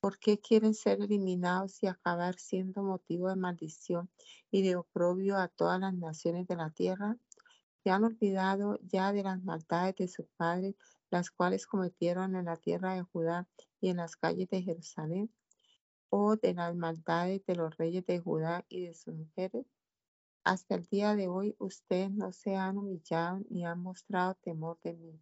¿Por 0.00 0.20
qué 0.20 0.38
quieren 0.38 0.74
ser 0.74 1.00
eliminados 1.00 1.82
y 1.82 1.88
acabar 1.88 2.38
siendo 2.38 2.84
motivo 2.84 3.28
de 3.30 3.34
maldición 3.34 4.08
y 4.48 4.62
de 4.62 4.76
oprobio 4.76 5.36
a 5.36 5.48
todas 5.48 5.80
las 5.80 5.92
naciones 5.92 6.46
de 6.46 6.54
la 6.54 6.70
tierra? 6.70 7.16
¿Se 7.82 7.90
han 7.90 8.04
olvidado 8.04 8.78
ya 8.82 9.12
de 9.12 9.24
las 9.24 9.42
maldades 9.42 9.96
de 9.96 10.06
sus 10.06 10.26
padres, 10.36 10.76
las 11.10 11.32
cuales 11.32 11.66
cometieron 11.66 12.36
en 12.36 12.44
la 12.44 12.56
tierra 12.56 12.94
de 12.94 13.02
Judá 13.02 13.48
y 13.80 13.88
en 13.88 13.96
las 13.96 14.14
calles 14.14 14.48
de 14.50 14.62
Jerusalén? 14.62 15.34
¿O 16.10 16.36
de 16.36 16.54
las 16.54 16.76
maldades 16.76 17.44
de 17.44 17.56
los 17.56 17.76
reyes 17.76 18.06
de 18.06 18.20
Judá 18.20 18.64
y 18.68 18.86
de 18.86 18.94
sus 18.94 19.14
mujeres? 19.14 19.66
Hasta 20.44 20.76
el 20.76 20.84
día 20.86 21.16
de 21.16 21.26
hoy 21.26 21.56
ustedes 21.58 22.12
no 22.12 22.32
se 22.32 22.54
han 22.54 22.78
humillado 22.78 23.40
ni 23.50 23.66
han 23.66 23.82
mostrado 23.82 24.36
temor 24.36 24.78
de 24.84 24.94
mí. 24.94 25.20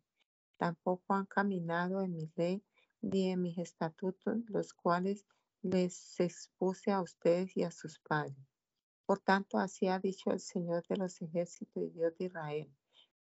Tampoco 0.59 1.15
han 1.15 1.25
caminado 1.25 2.03
en 2.03 2.15
mi 2.15 2.31
ley 2.37 2.63
en 3.03 3.43
mis 3.43 3.59
estatutos, 3.59 4.49
los 4.49 4.73
cuales 4.73 5.27
les 5.63 6.19
expuse 6.21 6.91
a 6.91 7.01
ustedes 7.01 7.57
y 7.57 7.63
a 7.63 7.71
sus 7.71 7.99
padres. 8.01 8.37
Por 9.05 9.21
tanto, 9.21 9.59
así 9.59 9.87
ha 9.87 9.99
dicho 9.99 10.31
el 10.31 10.41
Señor 10.41 10.85
de 10.89 10.97
los 10.97 11.21
ejércitos 11.23 11.83
y 11.83 11.91
Dios 11.91 12.17
de 12.19 12.25
Israel. 12.27 12.75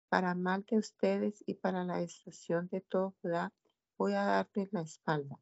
Para 0.09 0.35
mal 0.35 0.65
de 0.71 0.79
ustedes 0.79 1.43
y 1.47 1.55
para 1.55 1.85
la 1.85 1.99
destrucción 1.99 2.69
de 2.69 2.81
todo 2.81 3.15
Judá, 3.21 3.53
voy 3.99 4.15
a 4.15 4.25
darles 4.25 4.73
la 4.73 4.83
espalda. 4.83 5.39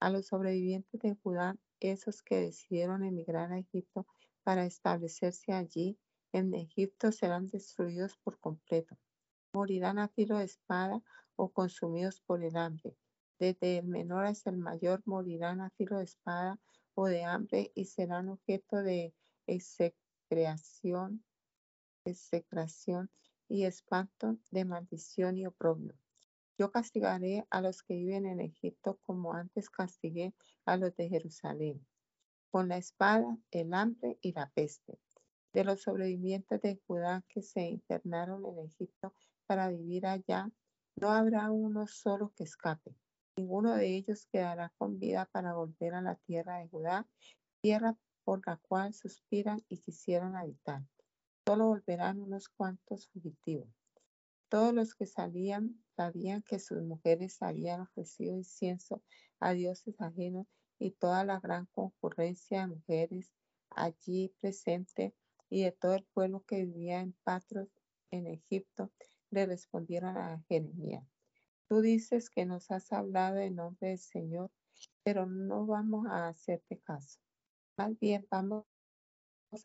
A 0.00 0.10
los 0.10 0.26
sobrevivientes 0.26 1.00
de 1.00 1.16
Judá, 1.16 1.56
esos 1.80 2.22
que 2.22 2.40
decidieron 2.40 3.02
emigrar 3.04 3.52
a 3.52 3.58
Egipto 3.58 4.06
para 4.42 4.66
establecerse 4.66 5.52
allí, 5.52 5.98
en 6.32 6.54
Egipto 6.54 7.10
serán 7.10 7.46
destruidos 7.46 8.16
por 8.18 8.38
completo. 8.38 8.96
Morirán 9.52 9.98
a 9.98 10.08
filo 10.08 10.38
de 10.38 10.44
espada 10.44 11.02
o 11.34 11.50
consumidos 11.50 12.20
por 12.20 12.44
el 12.44 12.56
hambre 12.56 12.96
desde 13.38 13.78
el 13.78 13.86
menor 13.86 14.24
hasta 14.24 14.50
el 14.50 14.56
mayor 14.56 15.02
morirán 15.04 15.60
a 15.60 15.70
filo 15.70 15.98
de 15.98 16.04
espada 16.04 16.58
o 16.94 17.06
de 17.06 17.24
hambre 17.24 17.70
y 17.74 17.84
serán 17.84 18.30
objeto 18.30 18.82
de 18.82 19.14
execración, 19.46 21.22
execración 22.04 23.10
y 23.48 23.64
espanto, 23.64 24.38
de 24.50 24.64
maldición 24.64 25.36
y 25.36 25.46
oprobio. 25.46 25.94
Yo 26.58 26.72
castigaré 26.72 27.46
a 27.50 27.60
los 27.60 27.82
que 27.82 27.94
viven 27.94 28.24
en 28.24 28.40
Egipto 28.40 28.98
como 29.02 29.34
antes 29.34 29.68
castigué 29.68 30.34
a 30.64 30.78
los 30.78 30.96
de 30.96 31.10
Jerusalén, 31.10 31.86
con 32.50 32.68
la 32.68 32.78
espada, 32.78 33.36
el 33.50 33.74
hambre 33.74 34.18
y 34.22 34.32
la 34.32 34.50
peste. 34.54 34.98
De 35.52 35.64
los 35.64 35.82
sobrevivientes 35.82 36.60
de 36.62 36.80
Judá 36.86 37.22
que 37.28 37.42
se 37.42 37.62
internaron 37.62 38.44
en 38.46 38.66
Egipto 38.66 39.14
para 39.46 39.68
vivir 39.68 40.06
allá, 40.06 40.50
no 40.96 41.10
habrá 41.10 41.50
uno 41.50 41.86
solo 41.86 42.32
que 42.34 42.44
escape 42.44 42.96
Ninguno 43.38 43.76
de 43.76 43.96
ellos 43.96 44.26
quedará 44.32 44.72
con 44.78 44.98
vida 44.98 45.26
para 45.30 45.52
volver 45.52 45.94
a 45.94 46.00
la 46.00 46.14
tierra 46.14 46.58
de 46.58 46.68
Judá, 46.68 47.06
tierra 47.60 47.94
por 48.24 48.40
la 48.46 48.56
cual 48.56 48.94
suspiran 48.94 49.62
y 49.68 49.78
quisieron 49.78 50.36
habitar. 50.36 50.82
Solo 51.46 51.66
volverán 51.66 52.18
unos 52.18 52.48
cuantos 52.48 53.08
fugitivos. 53.08 53.68
Todos 54.48 54.72
los 54.72 54.94
que 54.94 55.06
salían 55.06 55.84
sabían 55.96 56.42
que 56.42 56.58
sus 56.58 56.82
mujeres 56.82 57.42
habían 57.42 57.82
ofrecido 57.82 58.34
incienso 58.34 59.02
a 59.38 59.52
dioses 59.52 60.00
ajenos 60.00 60.46
y 60.78 60.92
toda 60.92 61.24
la 61.24 61.38
gran 61.38 61.66
concurrencia 61.66 62.60
de 62.60 62.66
mujeres 62.68 63.32
allí 63.70 64.34
presente 64.40 65.14
y 65.50 65.62
de 65.62 65.72
todo 65.72 65.94
el 65.94 66.04
pueblo 66.04 66.42
que 66.46 66.64
vivía 66.64 67.00
en 67.00 67.12
Patros 67.22 67.68
en 68.10 68.26
Egipto 68.26 68.90
le 69.30 69.46
respondieron 69.46 70.16
a 70.16 70.42
Jeremías. 70.48 71.15
Tú 71.68 71.80
dices 71.80 72.30
que 72.30 72.46
nos 72.46 72.70
has 72.70 72.92
hablado 72.92 73.38
en 73.38 73.56
nombre 73.56 73.88
del 73.88 73.98
Señor, 73.98 74.52
pero 75.02 75.26
no 75.26 75.66
vamos 75.66 76.06
a 76.06 76.28
hacerte 76.28 76.78
caso. 76.78 77.18
Más 77.76 77.98
bien 77.98 78.26
vamos 78.30 78.66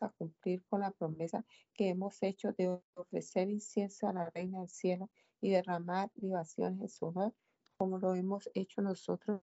a 0.00 0.08
cumplir 0.10 0.64
con 0.68 0.80
la 0.80 0.90
promesa 0.90 1.44
que 1.74 1.90
hemos 1.90 2.20
hecho 2.22 2.52
de 2.52 2.80
ofrecer 2.94 3.50
incienso 3.50 4.08
a 4.08 4.12
la 4.12 4.30
Reina 4.30 4.60
del 4.60 4.68
Cielo 4.68 5.10
y 5.40 5.50
derramar 5.50 6.10
libaciones 6.16 6.80
en 6.80 6.88
su 6.88 7.06
honor, 7.06 7.34
como 7.76 7.98
lo 7.98 8.16
hemos 8.16 8.50
hecho 8.54 8.82
nosotros 8.82 9.42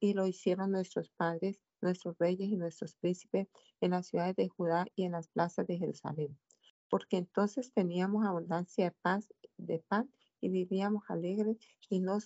y 0.00 0.14
lo 0.14 0.24
hicieron 0.26 0.70
nuestros 0.70 1.10
padres, 1.10 1.60
nuestros 1.80 2.16
reyes 2.18 2.48
y 2.48 2.56
nuestros 2.56 2.94
príncipes 2.94 3.48
en 3.80 3.90
las 3.90 4.06
ciudades 4.06 4.36
de 4.36 4.48
Judá 4.48 4.86
y 4.94 5.04
en 5.04 5.12
las 5.12 5.26
plazas 5.26 5.66
de 5.66 5.78
Jerusalén. 5.78 6.38
Porque 6.88 7.16
entonces 7.16 7.72
teníamos 7.72 8.24
abundancia 8.24 8.84
de 8.84 8.96
paz, 9.02 9.28
de 9.56 9.80
pan 9.80 10.08
y 10.40 10.48
vivíamos 10.48 11.04
alegres 11.08 11.58
y 11.88 12.00
no 12.00 12.18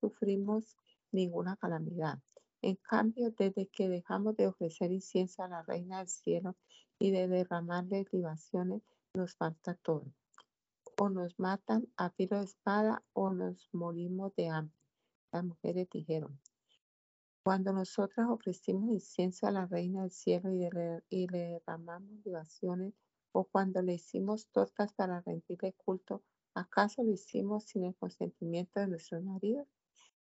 sufrimos 0.00 0.76
ninguna 1.12 1.56
calamidad. 1.56 2.18
En 2.60 2.76
cambio, 2.76 3.30
desde 3.30 3.68
que 3.68 3.88
dejamos 3.88 4.36
de 4.36 4.48
ofrecer 4.48 4.90
incienso 4.90 5.42
a 5.42 5.48
la 5.48 5.62
Reina 5.62 5.98
del 5.98 6.08
Cielo 6.08 6.56
y 6.98 7.10
de 7.10 7.28
derramarle 7.28 8.04
libaciones, 8.10 8.82
nos 9.14 9.36
falta 9.36 9.74
todo. 9.74 10.06
O 11.00 11.08
nos 11.08 11.38
matan 11.38 11.86
a 11.96 12.10
filo 12.10 12.38
de 12.38 12.44
espada 12.44 13.04
o 13.12 13.32
nos 13.32 13.68
morimos 13.72 14.34
de 14.34 14.48
hambre. 14.48 14.76
Las 15.30 15.44
mujeres 15.44 15.88
dijeron, 15.90 16.40
cuando 17.44 17.72
nosotras 17.72 18.28
ofrecimos 18.28 18.90
incienso 18.90 19.46
a 19.46 19.50
la 19.50 19.66
Reina 19.66 20.02
del 20.02 20.10
Cielo 20.10 20.50
y, 21.08 21.26
le 21.28 21.38
derramamos 21.38 22.10
libaciones, 22.24 22.92
o 23.32 23.44
cuando 23.44 23.80
le 23.80 23.94
hicimos 23.94 24.48
tortas 24.48 24.92
para 24.92 25.20
rendirle 25.20 25.72
culto, 25.74 26.22
¿Acaso 26.54 27.02
lo 27.02 27.12
hicimos 27.12 27.64
sin 27.64 27.84
el 27.84 27.96
consentimiento 27.96 28.80
de 28.80 28.88
nuestros 28.88 29.22
maridos? 29.22 29.66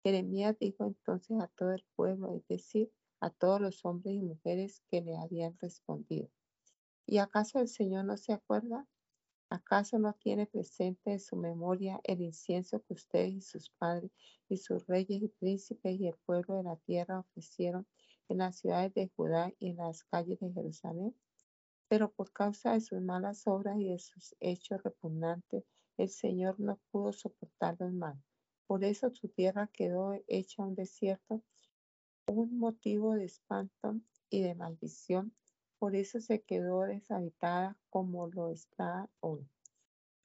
Jeremías 0.04 0.58
dijo 0.60 0.86
entonces 0.86 1.40
a 1.40 1.48
todo 1.48 1.72
el 1.72 1.86
pueblo, 1.96 2.34
es 2.36 2.46
decir, 2.48 2.92
a 3.22 3.30
todos 3.30 3.62
los 3.62 3.86
hombres 3.86 4.16
y 4.16 4.22
mujeres 4.22 4.82
que 4.92 5.02
le 5.02 5.18
habían 5.18 5.58
respondido. 5.60 6.30
¿Y 7.06 7.20
acaso 7.20 7.60
el 7.60 7.68
Señor 7.68 8.06
no 8.06 8.18
se 8.18 8.34
acuerda? 8.34 8.88
¿Acaso 9.50 10.00
no 10.00 10.14
tiene 10.14 10.48
presente 10.48 11.12
en 11.12 11.20
su 11.20 11.36
memoria 11.36 12.02
el 12.04 12.22
incienso 12.22 12.82
que 12.84 12.94
ustedes 12.96 13.34
y 13.34 13.42
sus 13.42 13.70
padres 13.70 14.12
y 14.50 14.58
sus 14.58 14.88
reyes 14.88 15.22
y 15.22 15.28
príncipes 15.28 16.00
y 16.00 16.08
el 16.08 16.16
pueblo 16.26 16.56
de 16.56 16.64
la 16.64 16.76
tierra 16.78 17.20
ofrecieron 17.20 17.88
en 18.30 18.40
las 18.40 18.58
ciudades 18.58 18.94
de 18.96 19.12
Judá 19.16 19.54
y 19.60 19.70
en 19.70 19.78
las 19.78 20.04
calles 20.06 20.40
de 20.40 20.52
Jerusalén? 20.52 21.16
Pero 21.88 22.12
por 22.12 22.34
causa 22.34 22.74
de 22.74 22.82
sus 22.82 23.02
malas 23.02 23.48
obras 23.48 23.78
y 23.80 23.90
de 23.90 24.00
sus 24.00 24.36
hechos 24.40 24.82
repugnantes, 24.84 25.66
el 25.98 26.10
Señor 26.10 26.60
no 26.60 26.80
pudo 26.92 27.14
soportarlos 27.14 27.94
más. 27.94 28.18
Por 28.68 28.84
eso 28.84 29.12
su 29.12 29.28
tierra 29.30 29.70
quedó 29.72 30.14
hecha 30.28 30.64
un 30.64 30.76
desierto, 30.76 31.44
un 32.28 32.58
motivo 32.58 33.14
de 33.16 33.26
espanto 33.26 34.00
y 34.30 34.42
de 34.42 34.56
maldición. 34.56 35.34
Por 35.78 35.96
eso 35.96 36.20
se 36.20 36.42
quedó 36.42 36.82
deshabitada 36.82 37.78
como 37.90 38.28
lo 38.28 38.50
está 38.50 39.10
hoy. 39.20 39.48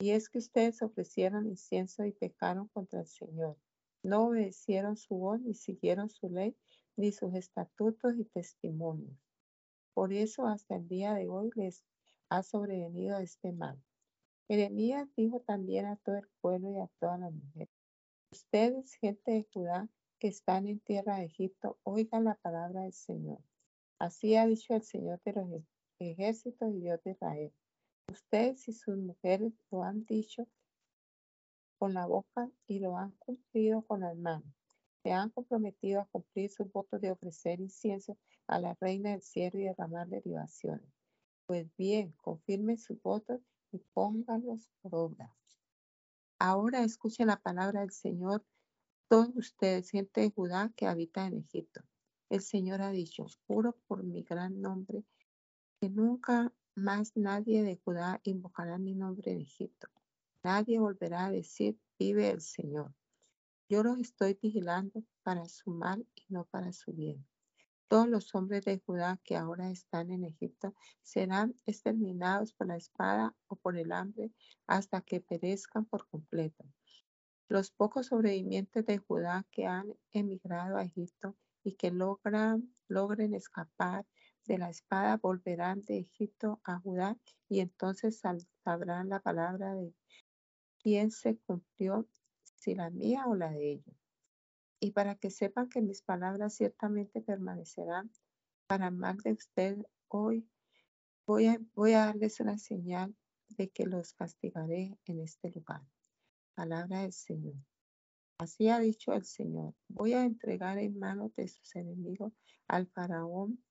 Y 0.00 0.10
es 0.10 0.28
que 0.28 0.38
ustedes 0.38 0.80
ofrecieron 0.82 1.48
incienso 1.48 2.04
y 2.04 2.12
pecaron 2.12 2.68
contra 2.68 3.00
el 3.00 3.06
Señor. 3.06 3.58
No 4.02 4.28
obedecieron 4.28 4.96
su 4.96 5.16
voz 5.16 5.40
ni 5.40 5.54
siguieron 5.54 6.08
su 6.08 6.30
ley, 6.30 6.56
ni 6.96 7.10
sus 7.10 7.34
estatutos 7.34 8.16
y 8.16 8.24
testimonios. 8.24 9.18
Por 9.92 10.12
eso 10.12 10.46
hasta 10.46 10.76
el 10.76 10.86
día 10.86 11.14
de 11.14 11.28
hoy 11.28 11.50
les 11.56 11.84
ha 12.28 12.44
sobrevenido 12.44 13.18
este 13.18 13.52
mal. 13.52 13.82
Jeremías 14.48 15.06
dijo 15.14 15.40
también 15.40 15.84
a 15.84 15.96
todo 15.96 16.16
el 16.16 16.28
pueblo 16.40 16.72
y 16.72 16.78
a 16.78 16.88
todas 16.98 17.20
las 17.20 17.32
mujeres, 17.34 17.68
ustedes, 18.32 18.94
gente 18.94 19.30
de 19.30 19.46
Judá, 19.52 19.88
que 20.18 20.28
están 20.28 20.66
en 20.66 20.80
tierra 20.80 21.18
de 21.18 21.26
Egipto, 21.26 21.78
oigan 21.82 22.24
la 22.24 22.34
palabra 22.36 22.82
del 22.82 22.94
Señor. 22.94 23.40
Así 23.98 24.36
ha 24.36 24.46
dicho 24.46 24.74
el 24.74 24.82
Señor 24.82 25.20
de 25.22 25.32
los 25.34 25.62
ejércitos 25.98 26.72
y 26.72 26.80
Dios 26.80 27.02
de 27.04 27.10
Israel. 27.10 27.52
Ustedes 28.10 28.66
y 28.68 28.72
sus 28.72 28.96
mujeres 28.96 29.52
lo 29.70 29.82
han 29.82 30.06
dicho 30.06 30.48
con 31.78 31.92
la 31.92 32.06
boca 32.06 32.50
y 32.66 32.78
lo 32.78 32.96
han 32.96 33.10
cumplido 33.18 33.82
con 33.82 34.00
las 34.00 34.16
manos. 34.16 34.50
Se 35.02 35.12
han 35.12 35.28
comprometido 35.28 36.00
a 36.00 36.06
cumplir 36.06 36.50
sus 36.50 36.72
votos 36.72 37.02
de 37.02 37.10
ofrecer 37.10 37.60
incienso 37.60 38.16
a 38.46 38.58
la 38.58 38.74
reina 38.80 39.10
del 39.10 39.20
cielo 39.20 39.58
y 39.58 39.64
derramar 39.64 40.08
derivaciones. 40.08 40.88
Pues 41.46 41.68
bien, 41.76 42.12
confirmen 42.16 42.78
sus 42.78 43.00
votos 43.02 43.40
y 43.72 43.78
pónganlos 43.92 44.68
por 44.80 44.94
obra. 44.94 45.34
Ahora 46.38 46.84
escuchen 46.84 47.26
la 47.26 47.40
palabra 47.40 47.80
del 47.80 47.90
Señor, 47.90 48.44
todos 49.08 49.34
ustedes, 49.34 49.90
gente 49.90 50.20
de 50.20 50.30
Judá 50.30 50.72
que 50.76 50.86
habita 50.86 51.26
en 51.26 51.38
Egipto. 51.38 51.82
El 52.28 52.42
Señor 52.42 52.82
ha 52.82 52.90
dicho, 52.90 53.26
juro 53.46 53.76
por 53.86 54.04
mi 54.04 54.22
gran 54.22 54.60
nombre, 54.60 55.04
que 55.80 55.88
nunca 55.88 56.52
más 56.74 57.16
nadie 57.16 57.62
de 57.62 57.76
Judá 57.76 58.20
invocará 58.22 58.78
mi 58.78 58.94
nombre 58.94 59.32
en 59.32 59.40
Egipto. 59.40 59.88
Nadie 60.44 60.78
volverá 60.78 61.26
a 61.26 61.30
decir, 61.30 61.78
vive 61.98 62.30
el 62.30 62.40
Señor. 62.40 62.94
Yo 63.68 63.82
los 63.82 63.98
estoy 63.98 64.38
vigilando 64.40 65.02
para 65.22 65.46
su 65.48 65.70
mal 65.70 66.06
y 66.14 66.24
no 66.28 66.44
para 66.44 66.72
su 66.72 66.92
bien. 66.92 67.26
Todos 67.88 68.06
los 68.06 68.34
hombres 68.34 68.64
de 68.66 68.78
Judá 68.78 69.18
que 69.24 69.34
ahora 69.34 69.70
están 69.70 70.10
en 70.10 70.24
Egipto 70.24 70.74
serán 71.00 71.54
exterminados 71.64 72.52
por 72.52 72.66
la 72.66 72.76
espada 72.76 73.34
o 73.46 73.56
por 73.56 73.78
el 73.78 73.92
hambre 73.92 74.30
hasta 74.66 75.00
que 75.00 75.20
perezcan 75.20 75.86
por 75.86 76.06
completo. 76.06 76.64
Los 77.48 77.70
pocos 77.70 78.08
sobrevivientes 78.08 78.84
de 78.84 78.98
Judá 78.98 79.46
que 79.50 79.66
han 79.66 79.94
emigrado 80.12 80.76
a 80.76 80.84
Egipto 80.84 81.34
y 81.64 81.72
que 81.72 81.90
logran, 81.90 82.74
logren 82.88 83.32
escapar 83.32 84.06
de 84.44 84.58
la 84.58 84.68
espada 84.68 85.16
volverán 85.16 85.84
de 85.84 85.98
Egipto 85.98 86.60
a 86.64 86.78
Judá 86.80 87.16
y 87.48 87.60
entonces 87.60 88.20
sabrán 88.64 89.08
la 89.08 89.20
palabra 89.20 89.74
de 89.74 89.94
quién 90.78 91.10
se 91.10 91.38
cumplió, 91.38 92.06
si 92.56 92.74
la 92.74 92.90
mía 92.90 93.24
o 93.26 93.34
la 93.34 93.50
de 93.50 93.72
ellos. 93.72 94.07
Y 94.80 94.92
para 94.92 95.16
que 95.16 95.30
sepan 95.30 95.68
que 95.68 95.82
mis 95.82 96.02
palabras 96.02 96.54
ciertamente 96.54 97.20
permanecerán 97.20 98.10
para 98.68 98.90
mal 98.90 99.16
de 99.18 99.32
usted 99.32 99.78
hoy, 100.08 100.48
voy 101.26 101.46
a, 101.46 101.58
darles 101.74 102.40
una 102.40 102.58
señal 102.58 103.14
de 103.48 103.70
que 103.70 103.86
los 103.86 104.12
castigaré 104.12 104.96
en 105.06 105.20
este 105.20 105.50
lugar. 105.50 105.82
Palabra 106.54 107.02
del 107.02 107.12
Señor. 107.12 107.56
Así 108.38 108.68
ha 108.68 108.78
dicho 108.78 109.12
el 109.12 109.24
Señor. 109.24 109.74
Voy 109.88 110.12
a 110.12 110.24
entregar 110.24 110.78
en 110.78 110.98
manos 110.98 111.34
de 111.34 111.48
sus 111.48 111.74
enemigos 111.74 112.32
al 112.68 112.86
faraón 112.86 113.62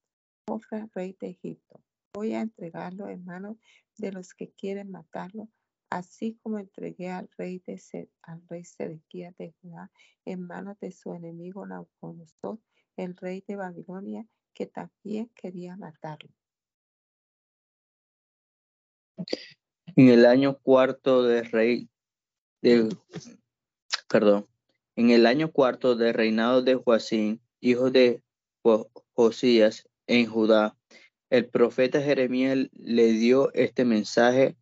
rey 0.94 1.16
de 1.20 1.30
Egipto. 1.30 1.82
Voy 2.14 2.34
a 2.34 2.42
entregarlo 2.42 3.10
en 3.10 3.26
manos 3.26 3.58
de 3.98 4.12
los 4.12 4.34
que 4.34 4.52
quieren 4.52 4.92
matarlo, 4.92 5.50
así 5.90 6.38
como 6.44 6.60
entregué 6.60 7.10
al 7.10 7.30
rey, 7.38 7.62
de 7.66 8.10
al 8.24 8.42
rey 8.50 8.64
de 9.38 9.54
Judá 9.62 9.92
en 10.26 10.46
manos 10.46 10.80
de 10.80 10.92
su 10.92 11.14
enemigo 11.14 11.66
Nabucodonosor, 11.66 12.60
el 12.98 13.16
rey 13.16 13.44
de 13.48 13.56
Babilonia, 13.56 14.26
que 14.54 14.66
también 14.66 15.30
quería 15.36 15.76
matarlo. 15.78 16.30
En 19.96 20.10
el 20.10 20.26
año 20.26 20.60
cuarto 20.60 21.24
del 21.24 21.46
rey 21.46 21.90
de, 22.62 22.90
perdón, 24.10 24.48
en 24.96 25.12
el 25.12 25.26
año 25.26 25.52
cuarto 25.52 25.96
del 25.96 26.14
reinado 26.14 26.62
de 26.62 26.76
Joacín, 26.76 27.42
hijo 27.60 27.92
de 27.92 28.22
Josías, 29.14 29.88
en 30.08 30.26
Judá. 30.26 30.78
El 31.30 31.50
profeta 31.50 32.02
Jeremías 32.02 32.70
le 32.72 33.12
dio 33.12 33.54
este 33.54 33.86
mensaje 33.86 34.56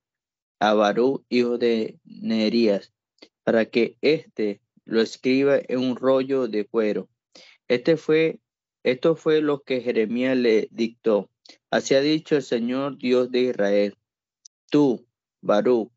a 0.60 0.74
Barú, 0.74 1.26
hijo 1.30 1.58
de 1.58 2.00
Nerías, 2.04 2.94
para 3.44 3.66
que 3.66 3.98
éste 4.02 4.62
lo 4.86 5.02
escriba 5.02 5.60
en 5.68 5.80
un 5.80 5.96
rollo 5.96 6.48
de 6.48 6.66
cuero. 6.66 7.10
Este 7.68 7.98
fue, 7.98 8.40
esto 8.84 9.16
fue 9.16 9.42
lo 9.42 9.64
que 9.64 9.82
Jeremías 9.82 10.38
le 10.38 10.68
dictó. 10.72 11.30
Así 11.70 11.96
ha 11.96 12.02
dicho 12.02 12.36
el 12.36 12.44
Señor 12.44 12.98
Dios 12.98 13.32
de 13.32 13.42
Israel. 13.42 13.98
Tú, 14.70 15.08
Barú, 15.42 15.92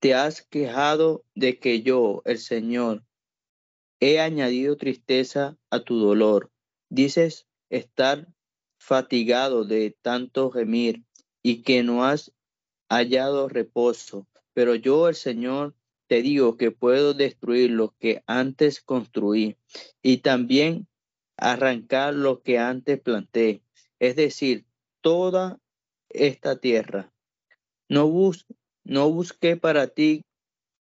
te 0.00 0.14
has 0.14 0.42
quejado 0.42 1.24
de 1.34 1.58
que 1.58 1.82
yo, 1.82 2.22
el 2.24 2.38
Señor, 2.38 3.04
he 4.00 4.20
añadido 4.20 4.76
tristeza 4.76 5.56
a 5.70 5.80
tu 5.84 5.98
dolor. 5.98 6.50
Dices, 6.88 7.46
estar 7.70 8.26
fatigado 8.78 9.64
de 9.64 9.96
tanto 10.02 10.50
gemir 10.50 11.04
y 11.42 11.62
que 11.62 11.82
no 11.82 12.04
has 12.04 12.32
hallado 12.96 13.48
reposo. 13.48 14.26
Pero 14.54 14.74
yo, 14.74 15.08
el 15.08 15.14
Señor, 15.14 15.74
te 16.08 16.22
digo 16.22 16.56
que 16.56 16.70
puedo 16.70 17.14
destruir 17.14 17.70
lo 17.70 17.94
que 17.98 18.22
antes 18.26 18.80
construí 18.80 19.56
y 20.02 20.18
también 20.18 20.86
arrancar 21.36 22.14
lo 22.14 22.42
que 22.42 22.58
antes 22.58 23.00
planté, 23.00 23.62
es 23.98 24.16
decir, 24.16 24.66
toda 25.00 25.58
esta 26.10 26.56
tierra. 26.60 27.12
No, 27.88 28.08
bus 28.08 28.46
no 28.84 29.10
busqué 29.10 29.56
para 29.56 29.86
ti 29.86 30.24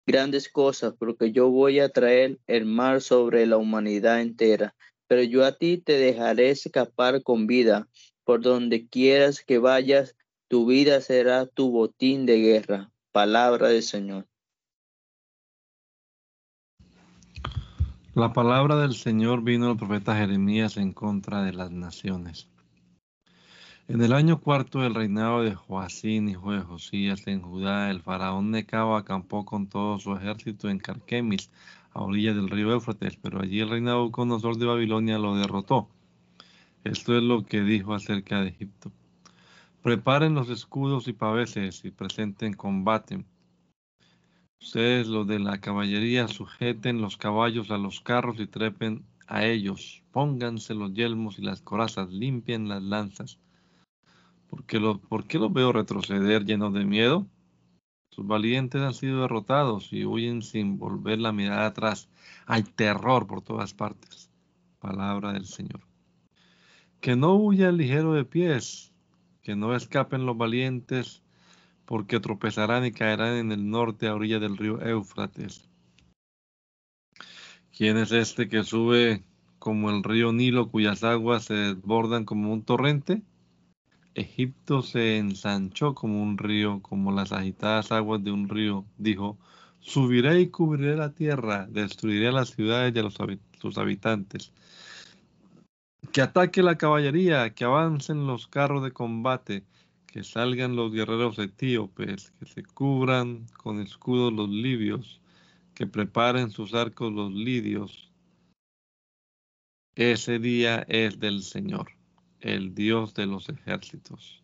grandes 0.07 0.49
cosas, 0.49 0.93
porque 0.97 1.31
yo 1.31 1.49
voy 1.49 1.79
a 1.79 1.89
traer 1.89 2.39
el 2.47 2.65
mar 2.65 3.01
sobre 3.01 3.45
la 3.45 3.57
humanidad 3.57 4.21
entera 4.21 4.75
pero 5.11 5.23
yo 5.23 5.43
a 5.43 5.57
ti 5.57 5.77
te 5.77 5.97
dejaré 5.97 6.51
escapar 6.51 7.21
con 7.21 7.45
vida. 7.45 7.89
Por 8.23 8.39
donde 8.39 8.87
quieras 8.87 9.43
que 9.43 9.57
vayas, 9.57 10.15
tu 10.51 10.65
vida 10.65 10.99
será 10.99 11.45
tu 11.45 11.71
botín 11.71 12.25
de 12.25 12.37
guerra. 12.37 12.91
Palabra 13.13 13.69
del 13.69 13.83
Señor. 13.83 14.27
La 18.13 18.33
palabra 18.33 18.75
del 18.75 18.93
Señor 18.93 19.43
vino 19.43 19.69
al 19.69 19.77
profeta 19.77 20.13
Jeremías 20.13 20.75
en 20.75 20.91
contra 20.91 21.41
de 21.43 21.53
las 21.53 21.71
naciones. 21.71 22.49
En 23.87 24.01
el 24.01 24.11
año 24.11 24.41
cuarto 24.41 24.81
del 24.81 24.93
reinado 24.93 25.41
de 25.41 25.55
Joacín, 25.55 26.27
hijo 26.27 26.51
de 26.51 26.59
Josías, 26.59 27.25
en 27.27 27.41
Judá, 27.41 27.89
el 27.89 28.01
faraón 28.01 28.51
Necao 28.51 28.97
acampó 28.97 29.45
con 29.45 29.67
todo 29.67 29.99
su 29.99 30.13
ejército 30.17 30.69
en 30.69 30.79
Carquemis, 30.79 31.49
a 31.93 32.01
orillas 32.01 32.35
del 32.35 32.49
río 32.49 32.73
Éufrates, 32.73 33.15
pero 33.15 33.39
allí 33.39 33.61
el 33.61 33.69
rey 33.69 33.79
Nabucodonosor 33.79 34.57
de 34.57 34.65
Babilonia 34.65 35.17
lo 35.17 35.33
derrotó. 35.37 35.87
Esto 36.83 37.15
es 37.15 37.23
lo 37.23 37.45
que 37.45 37.61
dijo 37.61 37.93
acerca 37.93 38.41
de 38.41 38.49
Egipto. 38.49 38.91
Preparen 39.81 40.35
los 40.35 40.49
escudos 40.49 41.07
y 41.07 41.13
paveses 41.13 41.83
y 41.83 41.89
presenten 41.89 42.53
combate. 42.53 43.25
Ustedes, 44.61 45.07
los 45.07 45.25
de 45.25 45.39
la 45.39 45.59
caballería, 45.59 46.27
sujeten 46.27 47.01
los 47.01 47.17
caballos 47.17 47.71
a 47.71 47.79
los 47.79 47.99
carros 47.99 48.39
y 48.39 48.45
trepen 48.45 49.03
a 49.25 49.43
ellos. 49.43 50.03
Pónganse 50.11 50.75
los 50.75 50.93
yelmos 50.93 51.39
y 51.39 51.41
las 51.41 51.63
corazas, 51.63 52.11
limpien 52.11 52.69
las 52.69 52.83
lanzas. 52.83 53.39
¿Por 54.51 54.65
qué, 54.65 54.79
¿Por 55.09 55.25
qué 55.25 55.39
los 55.39 55.51
veo 55.51 55.71
retroceder 55.71 56.45
llenos 56.45 56.73
de 56.73 56.85
miedo? 56.85 57.25
Sus 58.11 58.27
valientes 58.27 58.81
han 58.83 58.93
sido 58.93 59.21
derrotados 59.21 59.91
y 59.91 60.05
huyen 60.05 60.43
sin 60.43 60.77
volver 60.77 61.17
la 61.17 61.31
mirada 61.31 61.65
atrás. 61.65 62.07
Hay 62.45 62.61
terror 62.61 63.25
por 63.25 63.41
todas 63.41 63.73
partes. 63.73 64.29
Palabra 64.77 65.33
del 65.33 65.45
Señor. 65.45 65.81
Que 66.99 67.15
no 67.15 67.33
huya 67.33 67.69
el 67.69 67.77
ligero 67.77 68.13
de 68.13 68.25
pies, 68.25 68.90
que 69.41 69.55
no 69.55 69.75
escapen 69.75 70.25
los 70.25 70.37
valientes, 70.37 71.21
porque 71.85 72.19
tropezarán 72.19 72.85
y 72.85 72.91
caerán 72.91 73.35
en 73.35 73.51
el 73.51 73.69
norte 73.69 74.07
a 74.07 74.15
orilla 74.15 74.39
del 74.39 74.57
río 74.57 74.81
Éufrates. 74.81 75.69
¿Quién 77.75 77.97
es 77.97 78.11
este 78.11 78.47
que 78.47 78.63
sube 78.63 79.23
como 79.59 79.89
el 79.89 80.03
río 80.03 80.31
Nilo 80.31 80.69
cuyas 80.69 81.03
aguas 81.03 81.45
se 81.45 81.53
desbordan 81.53 82.25
como 82.25 82.53
un 82.53 82.63
torrente? 82.63 83.21
Egipto 84.13 84.81
se 84.81 85.17
ensanchó 85.17 85.95
como 85.95 86.21
un 86.21 86.37
río, 86.37 86.81
como 86.81 87.11
las 87.11 87.31
agitadas 87.31 87.91
aguas 87.91 88.23
de 88.23 88.31
un 88.31 88.49
río. 88.49 88.85
Dijo, 88.97 89.37
subiré 89.79 90.41
y 90.41 90.47
cubriré 90.47 90.95
la 90.97 91.13
tierra, 91.13 91.65
destruiré 91.67 92.31
las 92.31 92.49
ciudades 92.49 92.93
y 92.95 92.99
a 92.99 93.03
los, 93.03 93.17
sus 93.59 93.77
habitantes. 93.77 94.51
Que 96.11 96.21
ataque 96.21 96.61
la 96.61 96.77
caballería, 96.77 97.53
que 97.53 97.63
avancen 97.63 98.27
los 98.27 98.47
carros 98.47 98.83
de 98.83 98.91
combate, 98.91 99.63
que 100.07 100.23
salgan 100.23 100.75
los 100.75 100.91
guerreros 100.91 101.39
etíopes, 101.39 102.31
que 102.31 102.45
se 102.45 102.63
cubran 102.63 103.45
con 103.55 103.79
escudos 103.79 104.33
los 104.33 104.49
libios, 104.49 105.21
que 105.73 105.87
preparen 105.87 106.51
sus 106.51 106.73
arcos 106.73 107.13
los 107.13 107.31
lidios, 107.31 108.11
Ese 109.95 110.39
día 110.39 110.85
es 110.87 111.19
del 111.19 111.43
Señor, 111.43 111.91
el 112.39 112.73
Dios 112.73 113.13
de 113.13 113.25
los 113.25 113.49
ejércitos. 113.49 114.41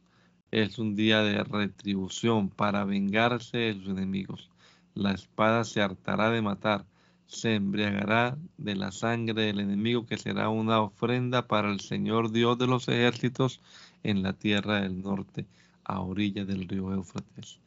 Es 0.51 0.77
un 0.77 0.95
día 0.95 1.21
de 1.21 1.41
retribución 1.43 2.49
para 2.49 2.83
vengarse 2.83 3.57
de 3.57 3.73
sus 3.75 3.87
enemigos. 3.87 4.49
La 4.93 5.11
espada 5.11 5.63
se 5.63 5.81
hartará 5.81 6.31
de 6.31 6.41
matar, 6.41 6.85
se 7.27 7.55
embriagará 7.55 8.37
de 8.57 8.75
la 8.75 8.91
sangre 8.91 9.43
del 9.43 9.59
enemigo 9.59 10.05
que 10.05 10.17
será 10.17 10.49
una 10.49 10.81
ofrenda 10.81 11.47
para 11.47 11.71
el 11.71 11.81
Señor 11.81 12.31
Dios 12.31 12.57
de 12.57 12.67
los 12.67 12.87
ejércitos 12.87 13.59
en 14.03 14.23
la 14.23 14.33
tierra 14.33 14.81
del 14.81 15.01
norte, 15.01 15.45
a 15.83 16.01
orilla 16.01 16.45
del 16.45 16.67
río 16.67 16.93
Éufrates. 16.93 17.59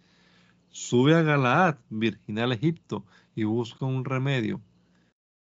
Sube 0.70 1.14
a 1.14 1.22
Galaad, 1.22 1.76
virginal 1.90 2.52
Egipto, 2.52 3.04
y 3.34 3.44
busca 3.44 3.84
un 3.84 4.04
remedio. 4.04 4.60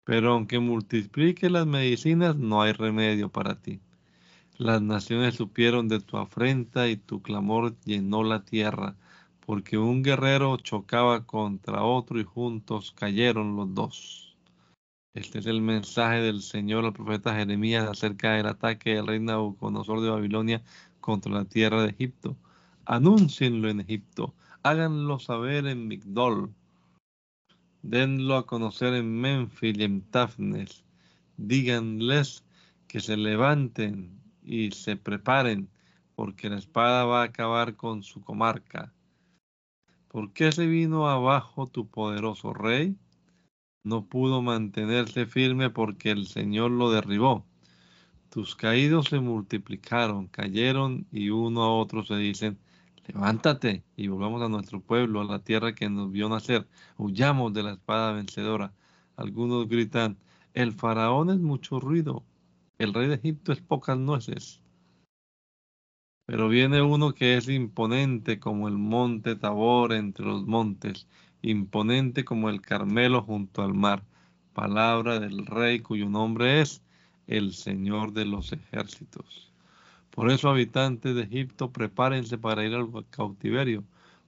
Pero 0.03 0.33
aunque 0.33 0.59
multiplique 0.59 1.49
las 1.49 1.65
medicinas, 1.65 2.35
no 2.35 2.61
hay 2.61 2.73
remedio 2.73 3.29
para 3.29 3.55
ti. 3.55 3.79
Las 4.57 4.81
naciones 4.81 5.35
supieron 5.35 5.87
de 5.87 5.99
tu 5.99 6.17
afrenta 6.17 6.89
y 6.89 6.97
tu 6.97 7.21
clamor 7.21 7.75
llenó 7.85 8.23
la 8.23 8.43
tierra, 8.43 8.95
porque 9.45 9.77
un 9.77 10.03
guerrero 10.03 10.57
chocaba 10.57 11.25
contra 11.25 11.83
otro 11.83 12.19
y 12.19 12.23
juntos 12.23 12.91
cayeron 12.91 13.55
los 13.55 13.73
dos. 13.73 14.37
Este 15.13 15.39
es 15.39 15.45
el 15.45 15.61
mensaje 15.61 16.21
del 16.21 16.41
Señor 16.41 16.85
al 16.85 16.93
profeta 16.93 17.35
Jeremías 17.35 17.87
acerca 17.87 18.33
del 18.33 18.47
ataque 18.47 18.95
del 18.95 19.07
rey 19.07 19.19
Nabucodonosor 19.19 20.01
de 20.01 20.09
Babilonia 20.09 20.63
contra 21.01 21.31
la 21.31 21.45
tierra 21.45 21.83
de 21.83 21.89
Egipto. 21.89 22.37
Anúncienlo 22.85 23.69
en 23.69 23.81
Egipto, 23.81 24.33
háganlo 24.63 25.19
saber 25.19 25.67
en 25.67 25.87
Migdol, 25.87 26.53
denlo 27.81 28.37
a 28.37 28.45
conocer 28.45 28.93
en 28.93 29.21
Memphis 29.21 29.77
y 29.77 29.83
en 29.83 30.01
Tafnes. 30.01 30.83
Díganles 31.37 32.43
que 32.87 32.99
se 32.99 33.17
levanten 33.17 34.19
y 34.43 34.71
se 34.71 34.95
preparen, 34.95 35.69
porque 36.15 36.49
la 36.49 36.57
espada 36.57 37.05
va 37.05 37.21
a 37.21 37.25
acabar 37.25 37.75
con 37.75 38.03
su 38.03 38.21
comarca. 38.21 38.93
¿Por 40.13 40.31
qué 40.31 40.51
se 40.51 40.67
vino 40.67 41.09
abajo 41.09 41.67
tu 41.67 41.89
poderoso 41.89 42.53
rey? 42.53 42.95
no 43.83 44.05
pudo 44.05 44.41
mantenerse 44.41 45.25
firme 45.25 45.69
porque 45.69 46.11
el 46.11 46.27
Señor 46.27 46.71
lo 46.71 46.91
derribó. 46.91 47.45
Tus 48.29 48.55
caídos 48.55 49.07
se 49.09 49.19
multiplicaron, 49.19 50.27
cayeron 50.27 51.07
y 51.11 51.29
uno 51.29 51.63
a 51.63 51.73
otro 51.75 52.03
se 52.05 52.15
dicen, 52.15 52.59
levántate 53.07 53.83
y 53.95 54.07
volvamos 54.07 54.41
a 54.41 54.49
nuestro 54.49 54.81
pueblo, 54.81 55.21
a 55.21 55.25
la 55.25 55.39
tierra 55.39 55.75
que 55.75 55.89
nos 55.89 56.11
vio 56.11 56.29
nacer, 56.29 56.67
huyamos 56.97 57.53
de 57.53 57.63
la 57.63 57.73
espada 57.73 58.13
vencedora. 58.13 58.73
Algunos 59.17 59.67
gritan, 59.67 60.17
el 60.53 60.73
faraón 60.73 61.29
es 61.29 61.39
mucho 61.39 61.79
ruido, 61.79 62.23
el 62.77 62.93
rey 62.93 63.07
de 63.07 63.15
Egipto 63.15 63.51
es 63.51 63.61
pocas 63.61 63.97
nueces. 63.97 64.62
Pero 66.25 66.47
viene 66.47 66.81
uno 66.81 67.13
que 67.13 67.37
es 67.37 67.49
imponente 67.49 68.39
como 68.39 68.67
el 68.67 68.77
monte 68.77 69.35
Tabor 69.35 69.93
entre 69.93 70.25
los 70.25 70.45
montes, 70.45 71.07
imponente 71.41 72.23
como 72.23 72.49
el 72.49 72.61
Carmelo 72.61 73.21
junto 73.21 73.61
al 73.61 73.73
mar, 73.73 74.03
palabra 74.53 75.19
del 75.19 75.45
rey 75.45 75.79
cuyo 75.79 76.09
nombre 76.09 76.61
es 76.61 76.81
el 77.27 77.53
Señor 77.53 78.13
de 78.13 78.25
los 78.25 78.53
ejércitos. 78.53 79.51
Por 80.11 80.31
eso, 80.31 80.49
habitantes 80.49 81.15
de 81.15 81.23
Egipto, 81.23 81.71
prepárense 81.71 82.37
para 82.37 82.63
ir 82.65 82.73
al 82.73 82.89
cautiverio, 83.09 83.83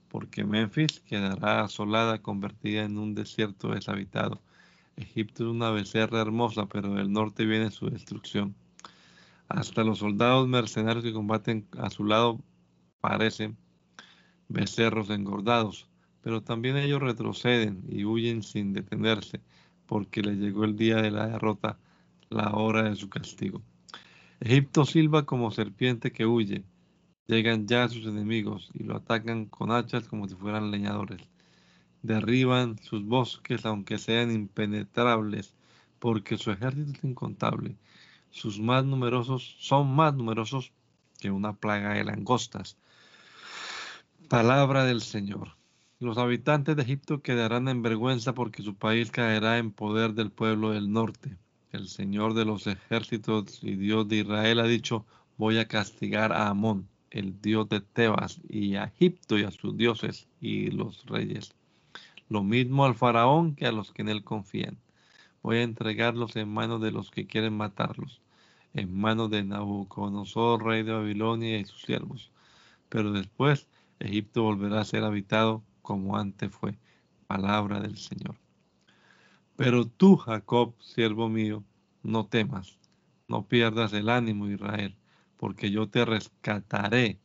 porque 0.08 0.44
Memphis 0.44 1.00
quedará 1.00 1.62
asolada, 1.62 2.20
convertida 2.20 2.84
en 2.84 2.98
un 2.98 3.14
desierto 3.14 3.68
deshabitado. 3.70 4.42
Egipto 4.96 5.44
es 5.44 5.50
una 5.50 5.70
becerra 5.70 6.20
hermosa, 6.20 6.66
pero 6.66 6.94
del 6.94 7.12
norte 7.12 7.46
viene 7.46 7.70
su 7.70 7.88
destrucción. 7.88 8.54
Hasta 9.48 9.84
los 9.84 9.98
soldados 9.98 10.48
mercenarios 10.48 11.04
que 11.04 11.12
combaten 11.12 11.68
a 11.78 11.90
su 11.90 12.04
lado 12.04 12.40
parecen 13.00 13.56
becerros 14.48 15.10
engordados 15.10 15.88
pero 16.26 16.42
también 16.42 16.76
ellos 16.76 17.00
retroceden 17.00 17.84
y 17.88 18.04
huyen 18.04 18.42
sin 18.42 18.72
detenerse, 18.72 19.40
porque 19.86 20.22
les 20.22 20.36
llegó 20.38 20.64
el 20.64 20.74
día 20.74 20.96
de 20.96 21.12
la 21.12 21.28
derrota, 21.28 21.78
la 22.30 22.50
hora 22.50 22.82
de 22.82 22.96
su 22.96 23.08
castigo. 23.08 23.62
Egipto 24.40 24.84
silba 24.84 25.24
como 25.24 25.52
serpiente 25.52 26.10
que 26.10 26.26
huye. 26.26 26.64
Llegan 27.28 27.68
ya 27.68 27.88
sus 27.88 28.06
enemigos 28.06 28.72
y 28.74 28.82
lo 28.82 28.96
atacan 28.96 29.46
con 29.46 29.70
hachas 29.70 30.08
como 30.08 30.26
si 30.26 30.34
fueran 30.34 30.72
leñadores. 30.72 31.22
Derriban 32.02 32.76
sus 32.82 33.04
bosques 33.04 33.64
aunque 33.64 33.96
sean 33.96 34.32
impenetrables, 34.32 35.54
porque 36.00 36.38
su 36.38 36.50
ejército 36.50 36.90
es 36.90 37.04
incontable. 37.04 37.76
Sus 38.36 38.60
más 38.60 38.84
numerosos 38.84 39.56
son 39.58 39.94
más 39.94 40.12
numerosos 40.12 40.70
que 41.18 41.30
una 41.30 41.54
plaga 41.54 41.94
de 41.94 42.04
langostas. 42.04 42.76
Palabra 44.28 44.84
del 44.84 45.00
Señor. 45.00 45.56
Los 46.00 46.18
habitantes 46.18 46.76
de 46.76 46.82
Egipto 46.82 47.22
quedarán 47.22 47.66
en 47.66 47.80
vergüenza 47.80 48.34
porque 48.34 48.62
su 48.62 48.74
país 48.74 49.10
caerá 49.10 49.56
en 49.56 49.72
poder 49.72 50.12
del 50.12 50.30
pueblo 50.30 50.72
del 50.72 50.92
norte. 50.92 51.38
El 51.72 51.88
Señor 51.88 52.34
de 52.34 52.44
los 52.44 52.66
ejércitos 52.66 53.60
y 53.62 53.74
Dios 53.74 54.06
de 54.06 54.16
Israel 54.16 54.60
ha 54.60 54.66
dicho, 54.66 55.06
voy 55.38 55.56
a 55.56 55.66
castigar 55.66 56.34
a 56.34 56.48
Amón, 56.48 56.90
el 57.10 57.40
dios 57.40 57.70
de 57.70 57.80
Tebas, 57.80 58.42
y 58.50 58.74
a 58.74 58.84
Egipto 58.84 59.38
y 59.38 59.44
a 59.44 59.50
sus 59.50 59.78
dioses 59.78 60.28
y 60.42 60.70
los 60.72 61.06
reyes. 61.06 61.54
Lo 62.28 62.42
mismo 62.42 62.84
al 62.84 62.96
faraón 62.96 63.54
que 63.54 63.64
a 63.64 63.72
los 63.72 63.92
que 63.92 64.02
en 64.02 64.10
él 64.10 64.24
confían. 64.24 64.76
Voy 65.42 65.56
a 65.56 65.62
entregarlos 65.62 66.36
en 66.36 66.50
manos 66.50 66.82
de 66.82 66.90
los 66.90 67.10
que 67.10 67.26
quieren 67.26 67.56
matarlos, 67.56 68.20
en 68.76 68.94
manos 68.94 69.30
de 69.30 69.42
Nabucodonosor, 69.42 70.62
rey 70.62 70.82
de 70.82 70.92
Babilonia 70.92 71.58
y 71.58 71.64
sus 71.64 71.82
siervos. 71.82 72.30
Pero 72.88 73.10
después 73.12 73.68
Egipto 73.98 74.42
volverá 74.42 74.80
a 74.80 74.84
ser 74.84 75.02
habitado 75.02 75.64
como 75.82 76.16
antes 76.16 76.52
fue. 76.52 76.78
Palabra 77.26 77.80
del 77.80 77.96
Señor. 77.96 78.36
Pero 79.56 79.86
tú, 79.86 80.16
Jacob, 80.16 80.74
siervo 80.80 81.28
mío, 81.28 81.64
no 82.02 82.26
temas, 82.26 82.78
no 83.26 83.48
pierdas 83.48 83.92
el 83.94 84.10
ánimo, 84.10 84.48
Israel, 84.48 84.94
porque 85.38 85.70
yo 85.70 85.88
te 85.88 86.04
rescataré 86.04 87.18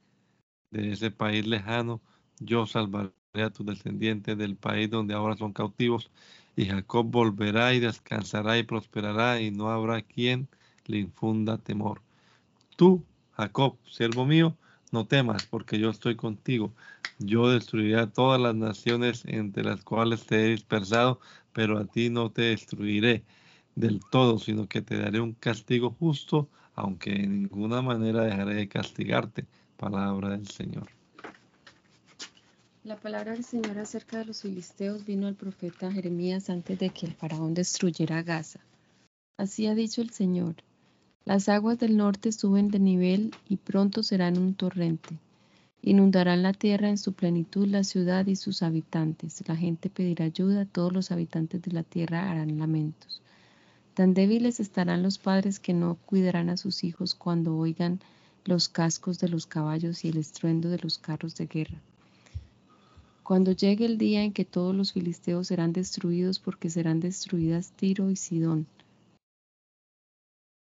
de 0.72 0.94
ese 0.94 1.12
país 1.12 1.46
lejano, 1.46 2.02
yo 2.40 2.66
salvaré 2.66 3.12
a 3.34 3.50
tus 3.50 3.66
descendientes 3.66 4.38
del 4.38 4.56
país 4.56 4.90
donde 4.90 5.14
ahora 5.14 5.36
son 5.36 5.52
cautivos, 5.52 6.10
y 6.56 6.66
Jacob 6.66 7.08
volverá 7.12 7.74
y 7.74 7.82
descansará 7.82 8.58
y 8.58 8.64
prosperará, 8.64 9.42
y 9.42 9.52
no 9.52 9.70
habrá 9.70 10.02
quien 10.02 10.48
le 10.86 10.98
infunda 10.98 11.58
temor. 11.58 12.02
Tú, 12.76 13.04
Jacob, 13.32 13.78
siervo 13.86 14.26
mío, 14.26 14.56
no 14.92 15.06
temas, 15.06 15.46
porque 15.46 15.80
yo 15.80 15.90
estoy 15.90 16.16
contigo. 16.16 16.74
Yo 17.20 17.50
destruiré 17.50 18.00
a 18.00 18.08
todas 18.08 18.42
las 18.42 18.56
naciones 18.56 19.24
entre 19.26 19.64
las 19.64 19.84
cuales 19.84 20.26
te 20.26 20.44
he 20.44 20.50
dispersado, 20.50 21.20
pero 21.54 21.78
a 21.78 21.86
ti 21.86 22.10
no 22.10 22.32
te 22.32 22.44
destruiré 22.44 23.24
del 23.76 24.02
todo, 24.12 24.40
sino 24.40 24.68
que 24.68 24.82
te 24.82 24.98
daré 24.98 25.20
un 25.20 25.34
castigo 25.34 25.92
justo, 25.92 26.50
aunque 26.76 27.14
en 27.14 27.44
ninguna 27.44 27.82
manera 27.82 28.24
dejaré 28.24 28.56
de 28.56 28.68
castigarte. 28.68 29.46
Palabra 29.78 30.30
del 30.30 30.48
Señor. 30.48 30.88
La 32.84 32.96
palabra 32.96 33.34
del 33.34 33.44
Señor 33.44 33.78
acerca 33.78 34.18
de 34.18 34.26
los 34.26 34.42
filisteos 34.42 35.06
vino 35.06 35.28
al 35.28 35.36
profeta 35.36 35.92
Jeremías 35.92 36.50
antes 36.50 36.80
de 36.80 36.90
que 36.90 37.06
el 37.06 37.14
faraón 37.14 37.54
destruyera 37.54 38.24
Gaza. 38.24 38.60
Así 39.38 39.68
ha 39.68 39.76
dicho 39.76 40.02
el 40.02 40.10
Señor. 40.10 40.56
Las 41.24 41.50
aguas 41.50 41.78
del 41.78 41.98
norte 41.98 42.32
suben 42.32 42.70
de 42.70 42.80
nivel 42.80 43.32
y 43.48 43.58
pronto 43.58 44.02
serán 44.02 44.40
un 44.40 44.56
torrente. 44.56 45.20
Inundarán 45.84 46.42
la 46.42 46.54
tierra 46.54 46.90
en 46.90 46.98
su 46.98 47.14
plenitud, 47.14 47.68
la 47.68 47.84
ciudad 47.84 48.26
y 48.26 48.36
sus 48.36 48.64
habitantes. 48.64 49.44
La 49.48 49.56
gente 49.56 49.90
pedirá 49.90 50.26
ayuda, 50.26 50.66
todos 50.66 50.92
los 50.92 51.12
habitantes 51.12 51.62
de 51.62 51.72
la 51.72 51.84
tierra 51.84 52.30
harán 52.30 52.58
lamentos. 52.58 53.22
Tan 53.94 54.14
débiles 54.14 54.60
estarán 54.60 55.04
los 55.04 55.18
padres 55.18 55.60
que 55.60 55.74
no 55.74 55.96
cuidarán 56.06 56.50
a 56.50 56.58
sus 56.58 56.84
hijos 56.84 57.14
cuando 57.14 57.56
oigan 57.56 58.00
los 58.46 58.70
cascos 58.70 59.20
de 59.20 59.30
los 59.30 59.46
caballos 59.46 60.04
y 60.06 60.10
el 60.10 60.18
estruendo 60.18 60.70
de 60.70 60.80
los 60.80 60.98
carros 60.98 61.36
de 61.36 61.46
guerra. 61.46 61.82
Cuando 63.22 63.52
llegue 63.52 63.86
el 63.86 63.98
día 63.98 64.24
en 64.24 64.34
que 64.34 64.46
todos 64.46 64.76
los 64.76 64.94
filisteos 64.94 65.48
serán 65.48 65.72
destruidos 65.72 66.40
porque 66.40 66.70
serán 66.70 67.00
destruidas 67.00 67.72
Tiro 67.72 68.10
y 68.10 68.16
Sidón, 68.16 68.66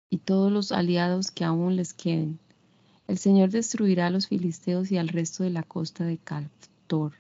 y 0.10 0.20
todos 0.20 0.52
los 0.52 0.72
aliados 0.72 1.32
que 1.32 1.44
aún 1.44 1.76
les 1.76 1.94
queden. 1.94 2.40
El 3.08 3.18
Señor 3.18 3.50
destruirá 3.50 4.08
a 4.08 4.10
los 4.10 4.28
filisteos 4.28 4.92
y 4.92 4.98
al 4.98 5.08
resto 5.08 5.44
de 5.44 5.50
la 5.50 5.64
costa 5.64 6.04
de 6.04 6.18
Calftor. 6.18 7.14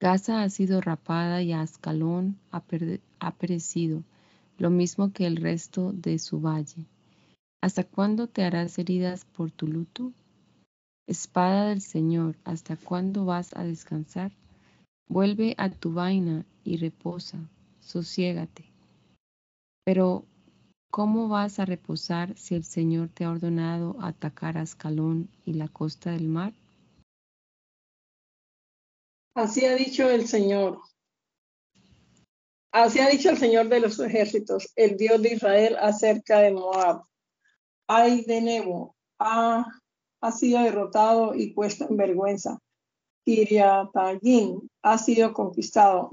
Gaza 0.00 0.42
ha 0.42 0.50
sido 0.50 0.80
rapada 0.80 1.42
y 1.42 1.52
Ascalón 1.52 2.36
ha, 2.50 2.62
ha 3.20 3.34
perecido, 3.34 4.02
lo 4.58 4.70
mismo 4.70 5.12
que 5.12 5.26
el 5.26 5.36
resto 5.36 5.92
de 5.92 6.18
su 6.18 6.40
valle. 6.40 6.86
¿Hasta 7.60 7.84
cuándo 7.84 8.26
te 8.26 8.42
harás 8.42 8.78
heridas 8.78 9.24
por 9.24 9.52
tu 9.52 9.68
luto? 9.68 10.12
Espada 11.06 11.68
del 11.68 11.80
Señor, 11.80 12.36
¿hasta 12.44 12.76
cuándo 12.76 13.24
vas 13.24 13.56
a 13.56 13.62
descansar? 13.62 14.32
Vuelve 15.08 15.54
a 15.58 15.70
tu 15.70 15.92
vaina 15.92 16.44
y 16.64 16.76
reposa, 16.76 17.38
sosiégate. 17.80 18.64
Pero 19.84 20.24
¿Cómo 20.92 21.26
vas 21.26 21.58
a 21.58 21.64
reposar 21.64 22.36
si 22.36 22.54
el 22.54 22.64
Señor 22.64 23.08
te 23.08 23.24
ha 23.24 23.30
ordenado 23.30 23.96
atacar 24.02 24.58
a 24.58 24.60
Ascalón 24.60 25.30
y 25.46 25.54
la 25.54 25.68
costa 25.68 26.10
del 26.10 26.28
mar? 26.28 26.52
Así 29.34 29.64
ha 29.64 29.74
dicho 29.74 30.10
el 30.10 30.26
Señor. 30.26 30.82
Así 32.72 32.98
ha 32.98 33.08
dicho 33.08 33.30
el 33.30 33.38
Señor 33.38 33.70
de 33.70 33.80
los 33.80 33.98
ejércitos, 34.00 34.70
el 34.76 34.98
Dios 34.98 35.22
de 35.22 35.32
Israel 35.32 35.78
acerca 35.80 36.40
de 36.40 36.52
Moab. 36.52 37.04
Ay 37.86 38.26
de 38.26 38.42
Nebo, 38.42 38.94
ha, 39.18 39.64
sido 40.30 40.60
derrotado 40.60 41.34
y 41.34 41.54
puesto 41.54 41.88
en 41.88 41.96
vergüenza. 41.96 42.58
Kiriatayim 43.24 44.68
ha 44.82 44.98
sido 44.98 45.32
conquistado. 45.32 46.10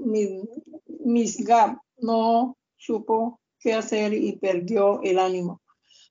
Misgab 1.04 1.76
no 1.98 2.56
supo 2.78 3.40
qué 3.60 3.74
hacer 3.74 4.14
y 4.14 4.36
perdió 4.36 5.00
el 5.02 5.18
ánimo. 5.18 5.60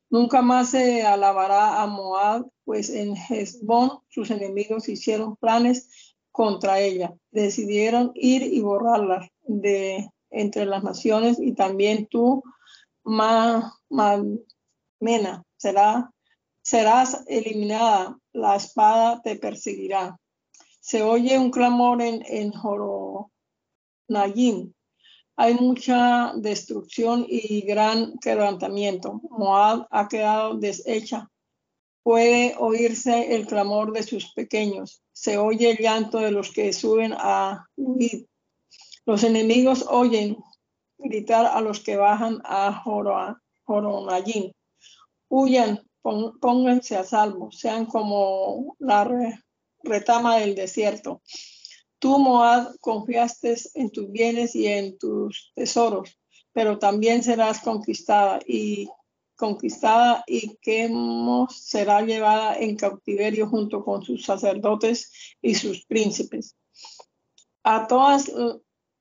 Nunca 0.10 0.42
más 0.42 0.72
se 0.72 1.04
alabará 1.04 1.82
a 1.82 1.88
Moab, 1.88 2.50
pues 2.66 2.90
en 2.90 3.16
Hezbón 3.16 4.00
sus 4.10 4.32
enemigos 4.32 4.90
hicieron 4.90 5.36
planes 5.36 6.16
contra 6.32 6.80
ella. 6.80 7.14
Decidieron 7.32 8.12
ir 8.16 8.42
y 8.42 8.60
borrarla 8.62 9.30
de 9.44 10.10
entre 10.32 10.66
las 10.66 10.84
naciones 10.84 11.40
y 11.40 11.54
también 11.54 12.08
tú, 12.08 12.44
Ma, 13.04 13.74
Mena, 15.00 15.44
será, 15.58 16.12
serás 16.62 17.24
eliminada. 17.28 18.18
La 18.34 18.56
espada 18.56 19.22
te 19.22 19.36
perseguirá. 19.36 20.20
Se 20.80 21.04
oye 21.04 21.38
un 21.38 21.52
clamor 21.52 22.02
en, 22.02 22.24
en 22.28 22.52
hay 25.42 25.54
mucha 25.54 26.34
destrucción 26.36 27.26
y 27.26 27.62
gran 27.62 28.18
quebrantamiento. 28.20 29.22
Moab 29.30 29.88
ha 29.90 30.10
quedado 30.10 30.56
deshecha. 30.56 31.30
Puede 32.04 32.56
oírse 32.60 33.34
el 33.34 33.48
clamor 33.48 33.94
de 33.94 34.04
sus 34.04 34.34
pequeños. 34.34 35.02
Se 35.14 35.38
oye 35.38 35.72
el 35.72 35.78
llanto 35.78 36.18
de 36.18 36.32
los 36.32 36.52
que 36.52 36.74
suben 36.74 37.14
a 37.18 37.66
huir. 37.78 38.28
Los 39.06 39.24
enemigos 39.24 39.86
oyen 39.90 40.36
gritar 40.98 41.46
a 41.46 41.62
los 41.62 41.80
que 41.80 41.96
bajan 41.96 42.42
a 42.44 42.74
Joronayim. 43.64 44.52
Huyan, 45.30 45.88
pónganse 46.02 46.98
a 46.98 47.06
salvo, 47.06 47.50
sean 47.54 47.86
como 47.86 48.76
la 48.78 49.10
retama 49.84 50.36
del 50.36 50.54
desierto. 50.56 51.22
Tú, 52.00 52.18
Moab, 52.18 52.80
confiaste 52.80 53.56
en 53.76 53.92
tus 53.92 54.10
bienes 54.10 54.56
y 54.56 54.68
en 54.68 54.98
tus 54.98 55.52
tesoros, 55.54 56.18
pero 56.54 56.80
también 56.80 57.24
serás 57.24 57.60
conquistada 57.60 58.40
y 58.48 58.90
conquistada 59.36 60.24
y 60.26 60.58
Quemos 60.62 61.56
será 61.58 62.02
llevada 62.02 62.58
en 62.58 62.78
cautiverio 62.78 63.48
junto 63.48 63.84
con 63.84 64.04
sus 64.04 64.24
sacerdotes 64.24 65.12
y 65.42 65.56
sus 65.56 65.86
príncipes. 65.86 66.56
A 67.64 67.88
todas, 67.88 68.32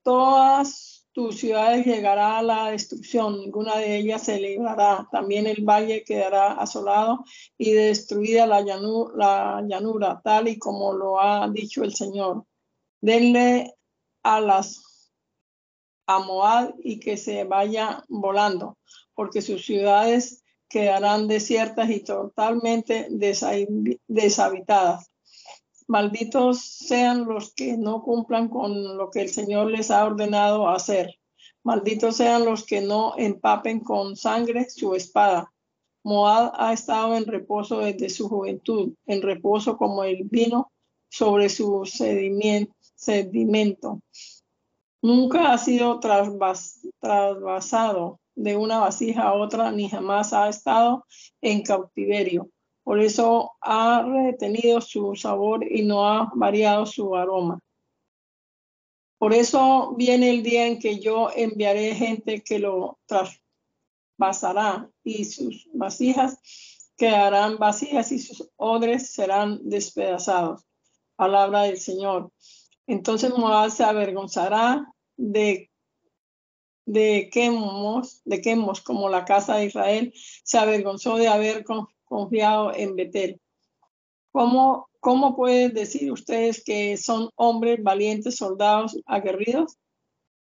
todas 0.03 1.07
tus 1.13 1.39
ciudades 1.39 1.85
llegará 1.85 2.41
la 2.41 2.71
destrucción, 2.71 3.39
ninguna 3.39 3.77
de 3.77 3.97
ellas 3.97 4.23
se 4.23 4.39
librará. 4.39 5.07
También 5.11 5.47
el 5.47 5.63
valle 5.63 6.03
quedará 6.03 6.53
asolado 6.53 7.23
y 7.57 7.71
destruida 7.71 8.45
la 8.45 8.61
llanura 8.61 10.21
tal 10.23 10.47
y 10.49 10.59
como 10.59 10.93
lo 10.93 11.19
ha 11.19 11.49
dicho 11.49 11.83
el 11.83 11.93
Señor 11.93 12.45
denle 13.01 13.73
alas 14.23 15.11
a 16.07 16.19
Moab 16.19 16.75
y 16.83 16.99
que 16.99 17.17
se 17.17 17.43
vaya 17.43 18.03
volando, 18.07 18.77
porque 19.13 19.41
sus 19.41 19.65
ciudades 19.65 20.43
quedarán 20.67 21.27
desiertas 21.27 21.89
y 21.89 21.99
totalmente 22.01 23.07
deshabitadas. 24.07 25.11
Malditos 25.87 26.61
sean 26.61 27.25
los 27.25 27.53
que 27.53 27.77
no 27.77 28.03
cumplan 28.03 28.49
con 28.49 28.97
lo 28.97 29.09
que 29.09 29.21
el 29.21 29.29
Señor 29.29 29.71
les 29.71 29.89
ha 29.89 30.05
ordenado 30.05 30.69
hacer. 30.69 31.15
Malditos 31.63 32.17
sean 32.17 32.45
los 32.45 32.65
que 32.65 32.81
no 32.81 33.15
empapen 33.17 33.79
con 33.79 34.15
sangre 34.15 34.69
su 34.69 34.93
espada. 34.93 35.51
Moab 36.03 36.53
ha 36.55 36.73
estado 36.73 37.15
en 37.15 37.25
reposo 37.25 37.79
desde 37.79 38.09
su 38.09 38.29
juventud, 38.29 38.93
en 39.07 39.21
reposo 39.21 39.77
como 39.77 40.03
el 40.03 40.23
vino 40.23 40.71
sobre 41.09 41.49
su 41.49 41.85
sedimento 41.85 42.73
sedimento. 42.99 44.01
Nunca 45.01 45.53
ha 45.53 45.57
sido 45.57 45.99
trasvasado 46.99 48.19
de 48.35 48.57
una 48.57 48.79
vasija 48.79 49.23
a 49.23 49.33
otra, 49.33 49.71
ni 49.71 49.89
jamás 49.89 50.33
ha 50.33 50.49
estado 50.49 51.05
en 51.41 51.63
cautiverio. 51.63 52.49
Por 52.83 52.99
eso 52.99 53.53
ha 53.61 54.03
retenido 54.03 54.81
su 54.81 55.15
sabor 55.15 55.63
y 55.63 55.83
no 55.83 56.05
ha 56.05 56.29
variado 56.35 56.85
su 56.85 57.15
aroma. 57.15 57.59
Por 59.17 59.33
eso 59.33 59.95
viene 59.95 60.29
el 60.29 60.43
día 60.43 60.67
en 60.67 60.79
que 60.79 60.99
yo 60.99 61.29
enviaré 61.35 61.95
gente 61.95 62.41
que 62.41 62.59
lo 62.59 62.99
trasvasará 63.05 64.89
y 65.03 65.25
sus 65.25 65.67
vasijas 65.73 66.37
quedarán 66.97 67.57
vacías 67.57 68.11
y 68.11 68.19
sus 68.19 68.49
odres 68.57 69.11
serán 69.11 69.59
despedazados. 69.69 70.65
Palabra 71.15 71.63
del 71.63 71.77
Señor. 71.77 72.31
Entonces 72.89 73.29
Moab 73.37 73.69
se 73.69 73.83
avergonzará 73.83 74.91
de, 75.15 75.69
de 76.87 77.29
Quemos, 77.31 78.23
de 78.25 78.41
Quemos, 78.41 78.81
como 78.81 79.09
la 79.09 79.25
casa 79.25 79.57
de 79.57 79.65
Israel 79.65 80.11
se 80.43 80.57
avergonzó 80.57 81.17
de 81.17 81.27
haber 81.27 81.63
confiado 82.05 82.73
en 82.73 82.95
Betel. 82.95 83.39
¿Cómo, 84.31 84.89
¿Cómo 84.99 85.35
pueden 85.35 85.75
decir 85.75 86.11
ustedes 86.11 86.63
que 86.63 86.97
son 86.97 87.29
hombres 87.35 87.83
valientes, 87.83 88.37
soldados 88.37 88.99
aguerridos? 89.05 89.77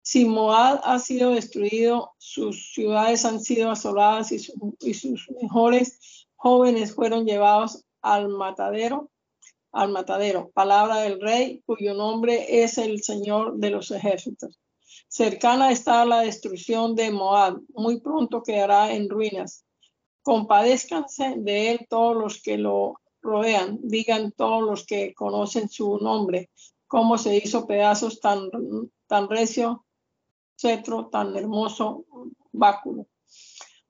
Si 0.02 0.26
Moab 0.26 0.82
ha 0.84 0.98
sido 0.98 1.30
destruido, 1.30 2.12
sus 2.18 2.74
ciudades 2.74 3.24
han 3.24 3.40
sido 3.40 3.70
asoladas 3.70 4.32
y, 4.32 4.52
y 4.80 4.92
sus 4.92 5.30
mejores 5.40 6.26
jóvenes 6.36 6.94
fueron 6.94 7.24
llevados 7.24 7.86
al 8.02 8.28
matadero, 8.28 9.10
al 9.74 9.90
matadero. 9.90 10.50
Palabra 10.54 10.98
del 10.98 11.20
rey, 11.20 11.62
cuyo 11.66 11.94
nombre 11.94 12.62
es 12.62 12.78
el 12.78 13.02
Señor 13.02 13.56
de 13.56 13.70
los 13.70 13.90
ejércitos. 13.90 14.58
Cercana 15.08 15.70
está 15.70 16.04
la 16.04 16.20
destrucción 16.20 16.94
de 16.94 17.10
Moab, 17.10 17.60
muy 17.74 18.00
pronto 18.00 18.42
quedará 18.42 18.92
en 18.92 19.08
ruinas. 19.08 19.64
Compadézcanse 20.22 21.34
de 21.36 21.72
él 21.72 21.86
todos 21.88 22.16
los 22.16 22.40
que 22.40 22.56
lo 22.56 23.00
rodean, 23.20 23.78
digan 23.82 24.32
todos 24.32 24.62
los 24.62 24.86
que 24.86 25.12
conocen 25.14 25.68
su 25.68 25.98
nombre, 25.98 26.50
cómo 26.86 27.18
se 27.18 27.36
hizo 27.36 27.66
pedazos 27.66 28.20
tan, 28.20 28.48
tan 29.06 29.28
recio, 29.28 29.84
cetro, 30.56 31.08
tan 31.08 31.36
hermoso 31.36 32.04
báculo. 32.52 33.06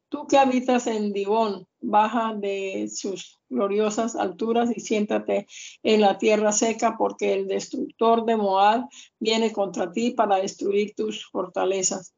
Tú 0.09 0.27
que 0.27 0.39
habitas 0.39 0.87
en 0.87 1.13
Dibón, 1.13 1.67
baja 1.85 2.35
de 2.35 2.89
sus 2.93 3.41
gloriosas 3.49 4.17
alturas 4.17 4.71
y 4.75 4.81
siéntate 4.81 5.47
en 5.83 6.01
la 6.01 6.19
tierra 6.19 6.53
seca, 6.53 6.97
porque 6.99 7.33
el 7.33 7.47
destructor 7.47 8.25
de 8.25 8.37
Moab 8.37 8.89
viene 9.19 9.53
contra 9.53 9.93
ti 9.93 10.11
para 10.11 10.37
destruir 10.37 10.95
tus 10.95 11.27
fortalezas. 11.27 12.15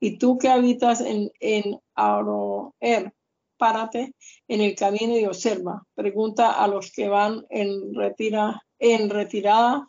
Y 0.00 0.18
tú 0.18 0.38
que 0.38 0.48
habitas 0.48 1.00
en, 1.00 1.30
en 1.40 1.78
Aroer, 1.94 3.12
párate 3.56 4.14
en 4.48 4.60
el 4.62 4.74
camino 4.74 5.16
y 5.18 5.26
observa. 5.26 5.86
Pregunta 5.94 6.52
a 6.52 6.66
los 6.66 6.90
que 6.90 7.08
van 7.08 7.44
en, 7.50 7.94
retira, 7.94 8.62
en 8.78 9.10
retirada 9.10 9.88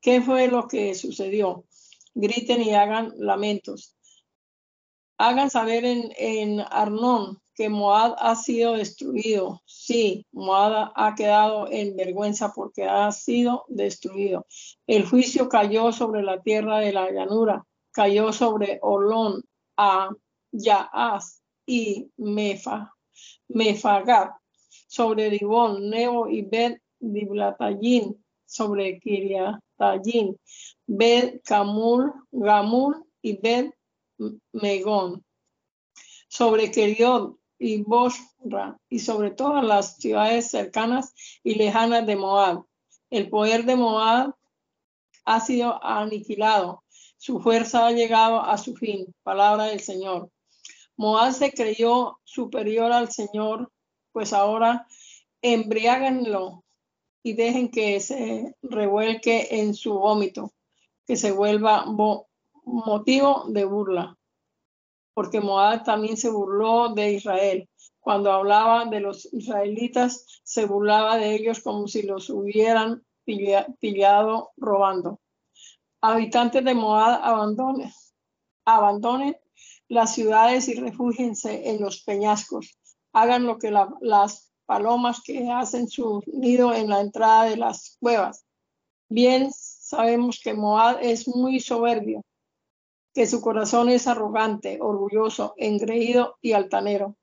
qué 0.00 0.20
fue 0.20 0.48
lo 0.48 0.66
que 0.66 0.94
sucedió. 0.94 1.64
Griten 2.14 2.62
y 2.62 2.74
hagan 2.74 3.12
lamentos 3.16 3.96
hagan 5.22 5.50
saber 5.50 5.84
en, 5.84 6.12
en 6.16 6.60
Arnón 6.60 7.41
Moab 7.68 8.16
ha 8.18 8.34
sido 8.36 8.74
destruido. 8.74 9.62
Sí, 9.66 10.26
Moab 10.32 10.92
ha 10.94 11.14
quedado 11.14 11.68
en 11.70 11.96
vergüenza 11.96 12.52
porque 12.54 12.84
ha 12.84 13.10
sido 13.12 13.64
destruido. 13.68 14.46
El 14.86 15.06
juicio 15.06 15.48
cayó 15.48 15.92
sobre 15.92 16.22
la 16.22 16.40
tierra 16.40 16.78
de 16.78 16.92
la 16.92 17.10
llanura, 17.10 17.64
cayó 17.92 18.32
sobre 18.32 18.78
Olón, 18.82 19.42
a 19.76 20.10
Yaaz 20.52 21.42
y 21.66 22.10
Mefa, 22.16 22.94
Mefagat, 23.48 24.32
sobre 24.86 25.30
Dibón, 25.30 25.88
Nebo 25.88 26.28
y 26.28 26.42
Bet 26.42 26.80
Diblatayín, 27.00 28.22
sobre 28.44 29.00
Kiriatayín, 29.00 30.38
Bet 30.86 31.42
Camul, 31.44 32.12
Gamul 32.30 33.04
y 33.22 33.38
Bet 33.38 33.74
Megón, 34.52 35.24
sobre 36.28 36.70
Keriot 36.70 37.36
y 37.62 37.82
Bosra 37.82 38.76
y 38.88 38.98
sobre 38.98 39.30
todas 39.30 39.64
las 39.64 39.96
ciudades 39.96 40.50
cercanas 40.50 41.14
y 41.44 41.54
lejanas 41.54 42.04
de 42.04 42.16
Moab. 42.16 42.64
El 43.08 43.30
poder 43.30 43.64
de 43.64 43.76
Moab 43.76 44.34
ha 45.24 45.40
sido 45.40 45.82
aniquilado, 45.84 46.82
su 47.18 47.38
fuerza 47.38 47.86
ha 47.86 47.92
llegado 47.92 48.42
a 48.42 48.58
su 48.58 48.74
fin. 48.74 49.14
Palabra 49.22 49.66
del 49.66 49.78
Señor. 49.78 50.28
Moab 50.96 51.32
se 51.32 51.52
creyó 51.52 52.18
superior 52.24 52.90
al 52.90 53.12
Señor, 53.12 53.70
pues 54.10 54.32
ahora 54.32 54.88
embriáganlo 55.40 56.64
y 57.22 57.34
dejen 57.34 57.70
que 57.70 58.00
se 58.00 58.56
revuelque 58.62 59.46
en 59.52 59.74
su 59.74 59.94
vómito, 59.94 60.52
que 61.06 61.14
se 61.14 61.30
vuelva 61.30 61.86
motivo 62.64 63.44
de 63.46 63.64
burla. 63.64 64.18
Porque 65.14 65.40
Moab 65.40 65.84
también 65.84 66.16
se 66.16 66.30
burló 66.30 66.94
de 66.94 67.12
Israel. 67.12 67.68
Cuando 68.00 68.32
hablaba 68.32 68.86
de 68.86 69.00
los 69.00 69.32
israelitas, 69.32 70.40
se 70.42 70.66
burlaba 70.66 71.16
de 71.18 71.34
ellos 71.34 71.60
como 71.60 71.86
si 71.86 72.02
los 72.02 72.30
hubieran 72.30 73.04
pillado 73.24 74.50
robando. 74.56 75.20
Habitantes 76.00 76.64
de 76.64 76.74
Moab, 76.74 77.20
abandonen, 77.22 77.92
abandonen 78.64 79.36
las 79.88 80.14
ciudades 80.14 80.68
y 80.68 80.74
refúgiense 80.74 81.70
en 81.70 81.80
los 81.80 82.02
peñascos. 82.02 82.76
Hagan 83.12 83.44
lo 83.44 83.58
que 83.58 83.70
las 83.70 84.52
palomas 84.66 85.20
que 85.22 85.50
hacen 85.50 85.88
su 85.88 86.22
nido 86.26 86.72
en 86.72 86.88
la 86.88 87.00
entrada 87.00 87.44
de 87.44 87.56
las 87.56 87.98
cuevas. 88.00 88.44
Bien 89.08 89.50
sabemos 89.52 90.40
que 90.42 90.54
Moab 90.54 90.98
es 91.02 91.28
muy 91.28 91.60
soberbio, 91.60 92.24
que 93.14 93.26
su 93.26 93.40
corazón 93.40 93.88
es 93.88 94.06
arrogante, 94.06 94.78
orgulloso, 94.80 95.54
engreído 95.56 96.36
y 96.40 96.52
altanero. 96.52 97.16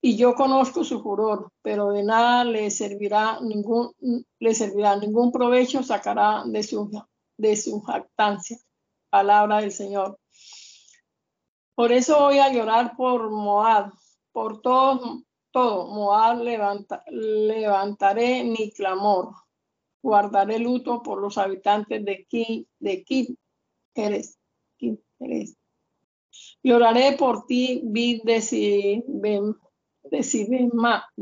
Y 0.00 0.16
yo 0.16 0.34
conozco 0.34 0.84
su 0.84 1.02
furor, 1.02 1.52
pero 1.62 1.90
de 1.90 2.02
nada 2.02 2.44
le 2.44 2.70
servirá 2.70 3.40
ningún, 3.40 3.92
le 4.38 4.54
servirá 4.54 4.96
ningún 4.96 5.30
provecho 5.30 5.82
sacará 5.82 6.42
de 6.44 6.62
su, 6.62 6.90
de 7.36 7.56
su 7.56 7.80
jactancia. 7.82 8.58
Palabra 9.10 9.60
del 9.60 9.72
Señor. 9.72 10.18
Por 11.74 11.92
eso 11.92 12.18
voy 12.18 12.38
a 12.38 12.52
llorar 12.52 12.96
por 12.96 13.30
Moab, 13.30 13.92
por 14.32 14.60
todos 14.60 15.22
todo. 15.52 15.86
Moab 15.86 16.42
levanta, 16.42 17.04
levantaré 17.06 18.42
mi 18.42 18.72
clamor. 18.72 19.34
Guardaré 20.02 20.58
luto 20.58 21.00
por 21.00 21.20
los 21.20 21.38
habitantes 21.38 22.04
de 22.04 22.26
Ki, 22.28 22.66
de 22.80 23.04
Ki, 23.04 23.38
eres. 23.94 24.36
Lloraré 26.62 27.16
por 27.16 27.46
ti, 27.46 27.80
vid 27.84 28.22
de 28.24 28.40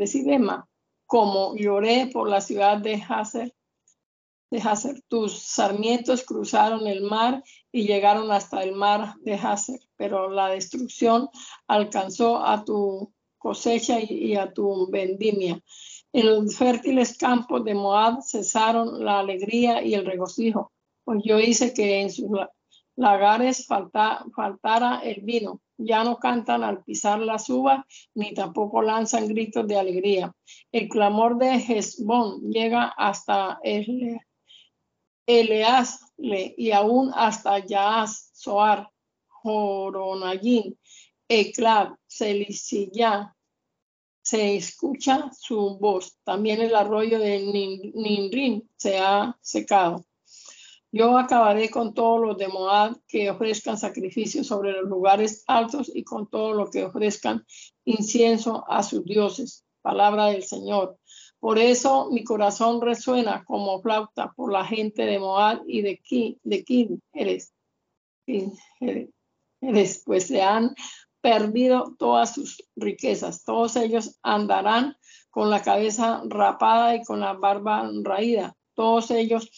Sibema, 0.07 0.69
como 1.07 1.57
lloré 1.57 2.09
por 2.13 2.29
la 2.29 2.41
ciudad 2.41 2.79
de 2.79 3.03
Hazer, 3.09 3.53
de 4.51 4.59
Hazer. 4.59 5.03
Tus 5.09 5.39
sarmientos 5.39 6.25
cruzaron 6.25 6.87
el 6.87 7.03
mar 7.03 7.43
y 7.73 7.87
llegaron 7.87 8.31
hasta 8.31 8.63
el 8.63 8.73
mar 8.73 9.15
de 9.23 9.35
Hazer, 9.35 9.81
pero 9.97 10.31
la 10.31 10.49
destrucción 10.49 11.29
alcanzó 11.67 12.45
a 12.45 12.65
tu 12.65 13.13
cosecha 13.39 13.99
y, 14.01 14.35
a 14.37 14.53
tu 14.53 14.91
vendimia. 14.91 15.61
En 16.13 16.27
los 16.27 16.57
fértiles 16.57 17.17
campos 17.17 17.65
de 17.65 17.75
Moab 17.75 18.23
cesaron 18.23 19.05
la 19.05 19.21
alegría 19.21 19.83
y 19.83 19.95
el 19.95 20.05
regocijo, 20.05 20.73
pues 21.05 21.23
yo 21.25 21.41
hice 21.41 21.73
que 21.73 22.03
en 22.03 22.11
sus 22.11 22.29
lagares 23.01 23.67
faltara 23.67 25.01
el 25.03 25.23
vino. 25.23 25.63
Ya 25.79 26.05
no 26.05 26.19
cantan 26.19 26.63
al 26.63 26.85
pisar 26.85 27.19
las 27.21 27.49
uvas, 27.49 27.85
ni 28.15 28.35
tampoco 28.35 28.83
lanzan 28.83 29.27
gritos 29.29 29.67
de 29.67 29.79
alegría. 29.79 30.33
El 30.71 30.89
clamor 30.89 31.39
de 31.39 31.55
Hezbón 31.55 32.53
llega 32.53 32.85
hasta 32.85 33.59
el, 33.63 34.21
Eleazle 35.27 36.55
y 36.57 36.73
aún 36.73 37.13
hasta 37.15 37.65
Yaaz, 37.65 38.31
Soar, 38.35 38.91
Joronayín, 39.29 40.79
Eclav, 41.29 41.97
Celicilla, 42.07 43.35
se 44.23 44.57
escucha 44.57 45.31
su 45.33 45.79
voz. 45.79 46.19
También 46.25 46.61
el 46.61 46.75
arroyo 46.75 47.19
de 47.19 47.41
Ninrin 47.95 48.69
se 48.77 48.99
ha 48.99 49.37
secado. 49.41 50.05
Yo 50.93 51.17
acabaré 51.17 51.71
con 51.71 51.95
todos 51.95 52.21
los 52.21 52.37
de 52.37 52.49
Moab 52.49 53.01
que 53.07 53.31
ofrezcan 53.31 53.79
sacrificios 53.79 54.49
sobre 54.49 54.73
los 54.73 54.89
lugares 54.89 55.45
altos 55.47 55.91
y 55.95 56.03
con 56.03 56.29
todo 56.29 56.53
lo 56.53 56.69
que 56.69 56.85
ofrezcan 56.85 57.47
incienso 57.85 58.65
a 58.69 58.83
sus 58.83 59.05
dioses. 59.05 59.65
Palabra 59.83 60.27
del 60.27 60.43
Señor. 60.43 60.99
Por 61.39 61.59
eso 61.59 62.11
mi 62.11 62.25
corazón 62.25 62.83
resuena 62.83 63.45
como 63.45 63.81
flauta 63.81 64.33
por 64.33 64.53
la 64.53 64.65
gente 64.65 65.07
de 65.07 65.19
Moab 65.19 65.63
y 65.67 65.83
de 65.83 65.99
Kin, 65.99 66.39
de 66.43 67.01
eres. 67.13 67.53
eres, 69.61 70.03
pues 70.05 70.27
se 70.27 70.43
han 70.43 70.75
perdido 71.21 71.95
todas 71.99 72.35
sus 72.35 72.63
riquezas. 72.77 73.45
Todos 73.45 73.77
ellos 73.77 74.19
andarán 74.23 74.97
con 75.31 75.51
la 75.51 75.63
cabeza 75.63 76.23
rapada 76.27 76.97
y 76.97 77.05
con 77.05 77.21
la 77.21 77.35
barba 77.35 77.89
raída. 78.03 78.57
Todos 78.81 79.11
ellos 79.11 79.51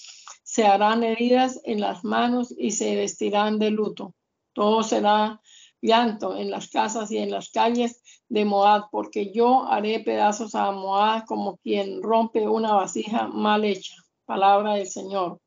se 0.43 0.67
harán 0.67 1.05
heridas 1.05 1.61
en 1.63 1.81
las 1.81 2.03
manos 2.03 2.53
y 2.59 2.73
se 2.73 2.97
vestirán 2.97 3.61
de 3.61 3.71
luto. 3.71 4.17
Todo 4.53 4.83
será 4.83 5.41
llanto 5.81 6.37
en 6.37 6.51
las 6.51 6.69
casas 6.69 7.13
y 7.13 7.19
en 7.19 7.31
las 7.31 7.51
calles 7.51 8.03
de 8.29 8.45
Moab, 8.45 8.91
porque 8.91 9.33
yo 9.33 9.63
haré 9.69 10.01
pedazos 10.01 10.57
a 10.57 10.73
Moab 10.73 11.25
como 11.27 11.59
quien 11.59 12.03
rompe 12.03 12.49
una 12.49 12.73
vasija 12.73 13.29
mal 13.29 13.65
hecha. 13.65 13.95
Palabra 14.25 14.75
del 14.75 14.89
Señor 14.89 15.39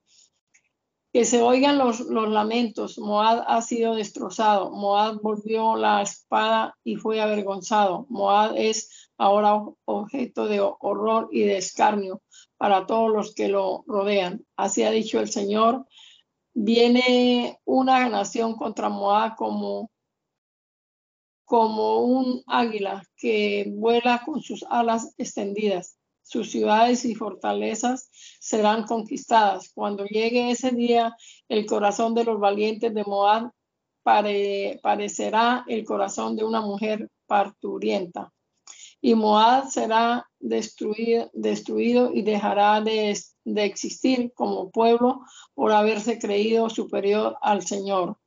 que 1.15 1.23
se 1.23 1.41
oigan 1.41 1.77
los, 1.77 2.01
lamentos. 2.01 2.99
Moab 2.99 3.45
ha 3.47 3.61
sido 3.61 3.95
destrozado. 3.95 4.71
Moab 4.71 5.21
volvió 5.21 5.77
la 5.77 6.01
espada 6.01 6.77
y 6.83 6.97
fue 6.97 7.21
avergonzado. 7.21 8.05
Moab 8.09 8.55
es 8.57 9.09
ahora 9.17 9.63
objeto 9.85 10.45
de 10.45 10.59
horror 10.59 11.29
y 11.31 11.43
de 11.43 11.55
escarnio 11.55 12.21
para 12.57 12.85
todos 12.85 13.13
los 13.13 13.33
que 13.33 13.47
lo 13.47 13.85
rodean. 13.87 14.45
Así 14.57 14.83
ha 14.83 14.91
dicho 14.91 15.21
el 15.21 15.29
Señor. 15.29 15.85
Viene 16.53 17.61
una 17.63 18.09
nación 18.09 18.57
contra 18.57 18.89
Moab 18.89 19.37
como, 19.37 19.89
como 21.45 21.99
un 21.99 22.43
águila 22.45 23.05
que 23.15 23.71
vuela 23.73 24.21
con 24.25 24.41
sus 24.41 24.65
alas 24.69 25.13
extendidas 25.17 25.94
sus 26.25 26.49
ciudades 26.49 27.05
y 27.05 27.13
fortalezas 27.13 28.09
serán 28.39 28.83
conquistadas. 28.83 29.71
Cuando 29.73 30.05
llegue 30.05 30.49
ese 30.49 30.71
día, 30.71 31.15
el 31.47 31.67
corazón 31.67 32.15
de 32.15 32.23
los 32.23 32.39
valientes 32.39 32.93
de 32.93 33.03
Moab 33.03 33.51
parecerá 34.03 35.63
el 35.67 35.85
corazón 35.85 36.35
de 36.35 36.43
una 36.43 36.61
mujer 36.61 37.09
parturienta. 37.27 38.33
Y 39.01 39.13
Moab 39.13 39.69
será 39.69 40.27
destruido, 40.39 42.11
y 42.13 42.23
dejará 42.23 42.81
de, 42.81 43.15
existir 43.45 44.33
como 44.33 44.71
pueblo 44.71 45.21
por 45.53 45.71
haberse 45.73 46.17
creído 46.17 46.71
superior 46.71 47.37
al 47.41 47.61
Señor. 47.61 48.17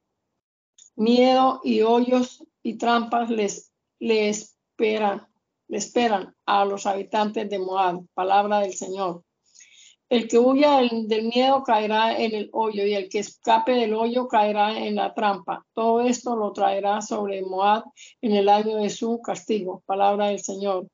Miedo 0.95 1.61
y 1.65 1.83
hoyos 1.83 2.45
y 2.63 2.79
trampas 2.79 3.29
les, 3.29 3.73
les 3.99 4.57
esperan 4.71 5.27
esperan 5.77 6.35
a 6.47 6.64
los 6.64 6.87
habitantes 6.87 7.49
de 7.49 7.59
Moab. 7.59 8.05
Palabra 8.14 8.61
del 8.61 8.75
Señor. 8.75 9.23
El 10.09 10.27
que 10.27 10.39
huya 10.39 10.79
del 10.79 11.25
miedo 11.25 11.62
caerá 11.62 12.19
en 12.19 12.35
el 12.35 12.49
hoyo 12.53 12.87
y 12.87 12.95
el 12.95 13.11
que 13.11 13.19
escape 13.19 13.73
del 13.73 13.93
hoyo 13.95 14.27
caerá 14.27 14.79
en 14.79 14.95
la 14.95 15.12
trampa. 15.12 15.66
Todo 15.75 16.01
esto 16.01 16.35
lo 16.35 16.53
traerá 16.53 17.03
sobre 17.03 17.43
Moab 17.43 17.85
en 18.23 18.33
el 18.33 18.49
año 18.49 18.79
de 18.79 18.89
su 18.89 19.21
castigo. 19.21 19.83
Palabra 19.85 20.29
del 20.29 20.41
Señor. 20.41 20.89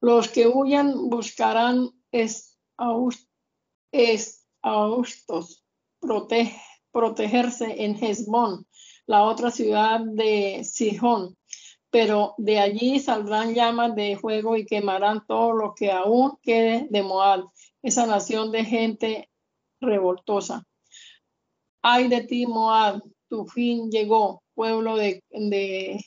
Los 0.00 0.28
que 0.28 0.48
huyan 0.48 1.08
buscarán 1.08 1.90
es, 2.10 2.58
austos, 4.62 5.64
protegerse 6.90 7.84
en 7.84 8.02
Hezbón, 8.02 8.66
la 9.06 9.22
otra 9.24 9.52
ciudad 9.52 10.00
de 10.00 10.64
Sihón 10.64 11.36
pero 11.90 12.34
de 12.38 12.60
allí 12.60 13.00
saldrán 13.00 13.54
llamas 13.54 13.94
de 13.94 14.16
fuego 14.16 14.56
y 14.56 14.64
quemarán 14.64 15.26
todo 15.26 15.52
lo 15.52 15.74
que 15.74 15.90
aún 15.90 16.38
quede 16.42 16.86
de 16.88 17.02
Moab, 17.02 17.44
esa 17.82 18.06
nación 18.06 18.52
de 18.52 18.64
gente 18.64 19.30
revoltosa. 19.80 20.64
Ay 21.82 22.08
de 22.08 22.22
ti, 22.22 22.46
Moab, 22.46 23.02
tu 23.28 23.46
fin 23.46 23.90
llegó, 23.90 24.42
pueblo 24.54 24.96
de, 24.96 25.22
de 25.30 26.04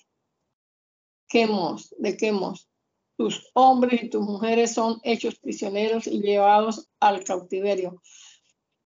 quemos, 1.28 1.94
de 1.98 2.16
quemos. 2.16 2.70
Tus 3.18 3.50
hombres 3.54 4.04
y 4.04 4.10
tus 4.10 4.22
mujeres 4.22 4.74
son 4.74 5.00
hechos 5.04 5.36
prisioneros 5.40 6.08
y 6.08 6.22
llevados 6.22 6.88
al 7.00 7.24
cautiverio. 7.24 8.02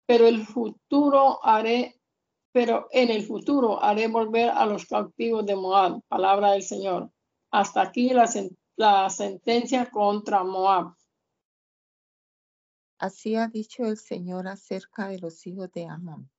Pero 0.06 0.28
el 0.28 0.46
futuro 0.46 1.40
haré 1.44 2.00
pero 2.54 2.88
en 2.92 3.10
el 3.10 3.26
futuro 3.26 3.84
haré 3.84 4.08
volver 4.08 4.52
a 4.52 4.66
los 4.68 4.86
cautivos 4.86 5.44
de 5.46 5.56
Moab. 5.56 6.02
Palabra 6.08 6.52
del 6.52 6.62
Señor. 6.62 7.12
Hasta 7.50 7.82
aquí 7.82 8.12
la, 8.76 9.10
sentencia 9.10 9.90
contra 9.90 10.44
Moab. 10.44 10.94
Así 13.00 13.36
ha 13.36 13.48
dicho 13.48 13.86
el 13.86 13.98
Señor 13.98 14.48
acerca 14.48 15.08
de 15.08 15.18
los 15.18 15.46
hijos 15.48 15.72
de 15.72 15.88
Amón. 15.88 16.30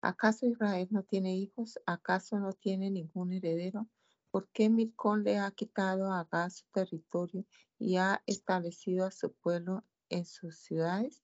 ¿Acaso 0.00 0.46
Israel 0.46 0.88
no 0.90 1.02
tiene 1.02 1.36
hijos? 1.36 1.78
¿Acaso 1.84 2.38
no 2.38 2.54
tiene 2.54 2.90
ningún 2.90 3.32
heredero? 3.32 3.86
¿Por 4.30 4.48
qué 4.48 4.70
Milcón 4.70 5.22
le 5.22 5.38
ha 5.38 5.50
quitado 5.50 6.12
a 6.12 6.26
Gad 6.30 6.48
su 6.48 6.64
territorio 6.72 7.44
y 7.78 7.96
ha 7.96 8.22
establecido 8.26 9.04
a 9.04 9.10
su 9.10 9.32
pueblo 9.34 9.84
en 10.08 10.24
sus 10.24 10.58
ciudades? 10.60 11.22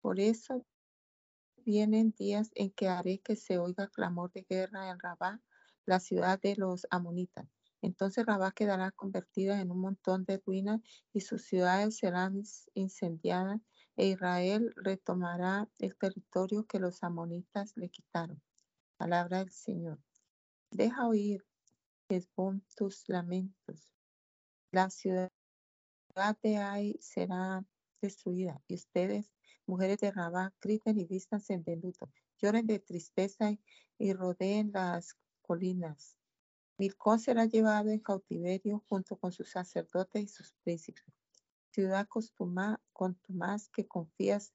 Por 0.00 0.20
eso 0.20 0.64
vienen 1.64 2.12
días 2.12 2.50
en 2.54 2.70
que 2.70 2.88
haré 2.88 3.20
que 3.20 3.36
se 3.36 3.58
oiga 3.58 3.88
clamor 3.88 4.32
de 4.32 4.46
guerra 4.48 4.90
en 4.90 4.98
Rabá, 4.98 5.40
la 5.86 6.00
ciudad 6.00 6.40
de 6.40 6.56
los 6.56 6.86
amonitas. 6.90 7.48
Entonces 7.82 8.24
Rabá 8.24 8.52
quedará 8.52 8.90
convertida 8.92 9.60
en 9.60 9.70
un 9.70 9.80
montón 9.80 10.24
de 10.24 10.38
ruinas 10.38 10.80
y 11.12 11.20
sus 11.20 11.42
ciudades 11.42 11.98
serán 11.98 12.42
incendiadas 12.74 13.60
e 13.96 14.06
Israel 14.06 14.72
retomará 14.76 15.68
el 15.78 15.96
territorio 15.96 16.66
que 16.66 16.78
los 16.78 17.02
amonitas 17.02 17.76
le 17.76 17.90
quitaron. 17.90 18.42
Palabra 18.96 19.38
del 19.38 19.50
Señor. 19.50 19.98
Deja 20.70 21.06
oír, 21.06 21.44
Hezbón, 22.08 22.64
tus 22.76 23.08
lamentos. 23.08 23.92
La 24.70 24.90
ciudad 24.90 25.30
de 26.42 26.56
Ai 26.56 26.96
será 27.00 27.64
destruida 28.04 28.60
y 28.68 28.74
ustedes, 28.74 29.32
mujeres 29.66 29.98
de 29.98 30.10
Rabá, 30.10 30.52
griten 30.60 30.98
y 30.98 31.06
vístanse 31.06 31.54
en 31.54 31.80
luto, 31.80 32.12
lloren 32.38 32.66
de 32.66 32.78
tristeza 32.78 33.50
y 33.98 34.12
rodeen 34.12 34.70
las 34.72 35.16
colinas. 35.42 36.16
Milcón 36.78 37.18
será 37.20 37.46
llevado 37.46 37.90
en 37.90 38.00
cautiverio 38.00 38.84
junto 38.88 39.16
con 39.16 39.32
sus 39.32 39.50
sacerdotes 39.50 40.22
y 40.22 40.28
sus 40.28 40.52
príncipes. 40.64 41.04
Ciudad 41.70 42.06
contumaz 42.92 43.68
que 43.70 43.86
confías 43.86 44.52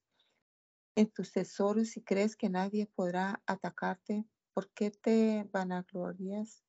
en 0.96 1.10
tus 1.10 1.32
tesoros 1.32 1.96
y 1.96 2.02
crees 2.02 2.36
que 2.36 2.48
nadie 2.48 2.86
podrá 2.86 3.42
atacarte, 3.46 4.24
¿por 4.52 4.70
qué 4.70 4.90
te 4.90 5.48
vanaglorias 5.52 6.62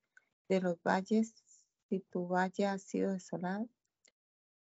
de 0.47 0.61
los 0.61 0.81
valles 0.83 1.33
si 1.89 1.99
tu 1.99 2.27
valle 2.27 2.65
ha 2.65 2.77
sido 2.77 3.11
desolado? 3.11 3.67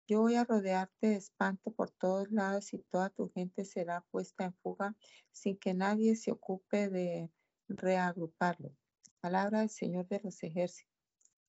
Yo 0.10 0.22
voy 0.22 0.36
a 0.36 0.46
rodearte 0.46 1.08
de 1.08 1.16
espanto 1.18 1.72
por 1.72 1.92
todos 1.92 2.32
lados 2.32 2.74
y 2.74 2.80
toda 2.80 3.10
tu 3.10 3.30
gente 3.30 3.66
será 3.66 4.06
puesta 4.10 4.46
en 4.46 4.54
fuga 4.54 4.96
sin 5.34 5.58
que 5.58 5.74
nadie 5.74 6.16
se 6.16 6.32
ocupe 6.32 6.88
de 6.88 7.30
reagruparlo. 7.68 8.74
Palabra 9.20 9.60
del 9.60 9.70
Señor 9.70 10.08
de 10.08 10.22
los 10.24 10.42
ejércitos. 10.44 10.90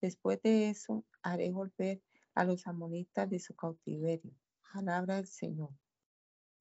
Después 0.01 0.43
de 0.43 0.71
eso 0.71 1.05
haré 1.23 1.53
volver 1.53 2.03
a 2.35 2.43
los 2.43 2.67
amonitas 2.67 3.31
de 3.31 3.39
su 3.39 3.55
cautiverio. 3.55 4.33
Palabra 4.73 5.17
del 5.17 5.29
Señor. 5.29 5.71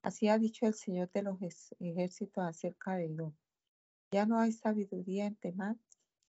Así 0.04 0.28
ha 0.28 0.38
dicho 0.38 0.68
el 0.68 0.76
Señor 0.76 1.10
de 1.12 1.24
los 1.24 1.40
ejércitos 1.80 2.44
acerca 2.44 2.96
de 2.96 3.06
Edom. 3.06 3.34
Ya 4.12 4.28
no 4.28 4.40
hay 4.40 4.52
sabiduría 4.52 5.26
en 5.26 5.36
Temán, 5.36 5.82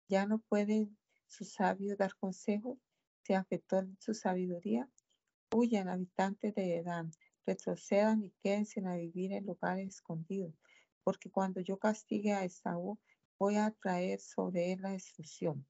ya 0.07 0.27
no 0.27 0.37
pueden 0.37 0.95
sus 1.25 1.53
sabios 1.53 1.97
dar 1.97 2.15
consejo, 2.15 2.79
se 3.23 3.33
afectó 3.33 3.83
su 3.99 4.13
sabiduría, 4.13 4.87
Huyan, 5.57 5.87
habitantes 5.87 6.53
de 6.53 6.79
Edán, 6.79 7.11
retrocedan 7.45 8.25
y 8.25 8.31
quédense 8.43 8.85
a 8.85 8.97
vivir 8.97 9.31
en 9.31 9.45
lugares 9.45 9.87
escondidos, 9.87 10.53
porque 11.01 11.31
cuando 11.31 11.61
yo 11.61 11.79
castigue 11.79 12.33
a 12.33 12.43
Esaú, 12.43 12.99
voy 13.39 13.55
a 13.55 13.71
traer 13.71 14.19
sobre 14.19 14.73
él 14.73 14.81
la 14.81 14.89
destrucción. 14.89 15.65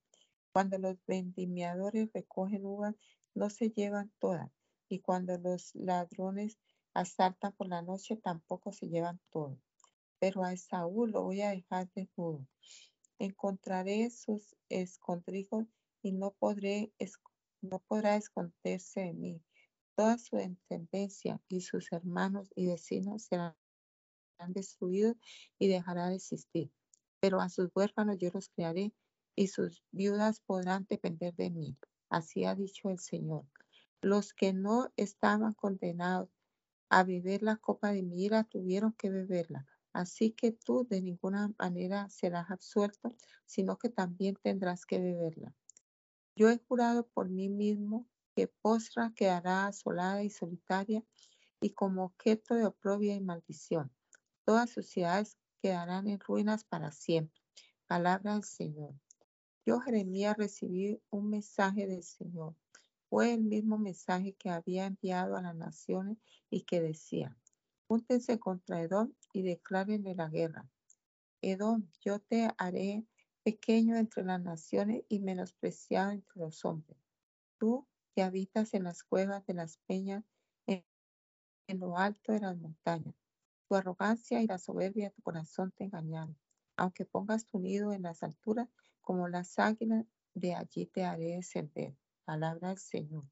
Cuando 0.51 0.79
los 0.79 0.97
vendimiadores 1.05 2.09
recogen 2.15 2.65
uvas, 2.65 2.95
no 3.36 3.51
se 3.51 3.69
llevan 3.69 4.11
todas, 4.17 4.49
y 4.89 5.01
cuando 5.01 5.38
los 5.38 5.75
ladrones 5.75 6.57
asaltan 6.95 7.51
por 7.51 7.67
la 7.67 7.83
noche, 7.83 8.17
tampoco 8.17 8.71
se 8.71 8.89
llevan 8.89 9.19
todo. 9.29 9.59
Pero 10.17 10.43
a 10.43 10.53
Esaú 10.53 11.05
lo 11.05 11.21
voy 11.21 11.41
a 11.43 11.51
dejar 11.51 11.91
desnudo. 11.93 12.47
Encontraré 13.19 14.09
sus 14.09 14.55
escondrijos 14.67 15.67
y 16.01 16.11
no, 16.11 16.31
podré, 16.31 16.91
no 17.61 17.77
podrá 17.88 18.15
esconderse 18.15 19.01
de 19.01 19.13
mí 19.13 19.41
Toda 19.95 20.17
su 20.17 20.35
descendencia 20.35 21.41
y 21.47 21.61
sus 21.61 21.91
hermanos 21.91 22.51
y 22.55 22.67
vecinos 22.67 23.23
serán 23.23 23.55
destruidos 24.49 25.15
y 25.57 25.67
dejará 25.67 26.09
de 26.09 26.15
existir. 26.15 26.71
Pero 27.21 27.39
a 27.39 27.49
sus 27.49 27.69
huérfanos 27.73 28.17
yo 28.19 28.29
los 28.33 28.49
crearé 28.49 28.93
y 29.35 29.47
sus 29.47 29.83
viudas 29.91 30.41
podrán 30.41 30.85
depender 30.89 31.33
de 31.35 31.49
mí. 31.49 31.77
Así 32.09 32.45
ha 32.45 32.55
dicho 32.55 32.89
el 32.89 32.99
Señor. 32.99 33.45
Los 34.01 34.33
que 34.33 34.53
no 34.53 34.91
estaban 34.97 35.53
condenados 35.53 36.29
a 36.89 37.03
beber 37.03 37.41
la 37.41 37.57
copa 37.57 37.91
de 37.91 38.03
mi 38.03 38.23
ira 38.23 38.43
tuvieron 38.43 38.93
que 38.93 39.09
beberla. 39.09 39.65
Así 39.93 40.31
que 40.31 40.51
tú 40.51 40.85
de 40.89 41.01
ninguna 41.01 41.53
manera 41.57 42.09
serás 42.09 42.51
absuelto, 42.51 43.15
sino 43.45 43.77
que 43.77 43.89
también 43.89 44.35
tendrás 44.41 44.85
que 44.85 44.99
beberla. 44.99 45.55
Yo 46.35 46.49
he 46.49 46.57
jurado 46.57 47.07
por 47.07 47.29
mí 47.29 47.47
mismo 47.47 48.07
que 48.36 48.47
postra 48.47 49.13
quedará 49.15 49.67
asolada 49.67 50.21
y 50.23 50.29
solitaria 50.29 51.03
y 51.61 51.71
como 51.71 52.03
objeto 52.03 52.53
de 52.55 52.65
oprobia 52.65 53.15
y 53.15 53.21
maldición. 53.21 53.91
Todas 54.43 54.69
sus 54.69 54.88
ciudades 54.88 55.38
quedarán 55.61 56.07
en 56.07 56.19
ruinas 56.19 56.65
para 56.65 56.91
siempre. 56.91 57.41
Palabra 57.88 58.33
del 58.33 58.43
Señor. 58.43 58.93
Yo, 59.65 59.79
Jeremías, 59.79 60.38
recibí 60.38 61.01
un 61.09 61.29
mensaje 61.29 61.88
del 61.88 62.03
Señor. 62.03 62.55
Fue 63.09 63.33
el 63.33 63.43
mismo 63.43 63.77
mensaje 63.77 64.33
que 64.33 64.49
había 64.49 64.86
enviado 64.86 65.38
a 65.38 65.41
las 65.41 65.55
naciones 65.55 66.17
y 66.49 66.61
que 66.61 66.81
decía, 66.81 67.36
júntense 67.88 68.38
contra 68.38 68.81
Edom 68.81 69.13
y 69.31 69.43
declárenle 69.43 70.13
la 70.13 70.27
guerra. 70.27 70.69
Edom, 71.41 71.88
yo 72.01 72.19
te 72.19 72.49
haré 72.57 73.05
pequeño 73.43 73.95
entre 73.95 74.23
las 74.23 74.41
naciones 74.41 75.03
y 75.07 75.19
menospreciado 75.19 76.11
entre 76.11 76.41
los 76.41 76.65
hombres. 76.65 76.97
Tú 77.57 77.88
que 78.16 78.24
habitas 78.24 78.74
en 78.74 78.86
las 78.86 79.03
cuevas 79.03 79.45
de 79.45 79.53
las 79.53 79.78
peñas, 79.88 80.24
en, 80.66 80.86
lo 81.80 81.97
alto 81.97 82.32
de 82.32 82.39
las 82.39 82.55
montañas. 82.55 83.13
Tu 83.68 83.76
arrogancia 83.76 84.41
y 84.41 84.47
la 84.47 84.57
soberbia 84.57 85.09
de 85.09 85.16
tu 85.16 85.22
corazón 85.22 85.74
te 85.74 85.84
engañaron. 85.84 86.38
Aunque 86.78 87.05
pongas 87.05 87.45
tu 87.45 87.59
nido 87.59 87.91
en 87.91 88.03
las 88.03 88.24
alturas, 88.24 88.70
como 89.01 89.28
las 89.28 89.59
águilas, 89.59 90.05
de 90.34 90.55
allí 90.55 90.86
te 90.86 91.03
haré 91.03 91.36
descender. 91.36 91.93
Palabra 92.24 92.70
del 92.70 92.78
Señor. 92.78 93.26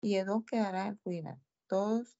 Y 0.00 0.16
Edom 0.16 0.44
quedará 0.44 0.88
en 0.88 0.98
ruina. 1.04 1.40
Todos 1.68 2.18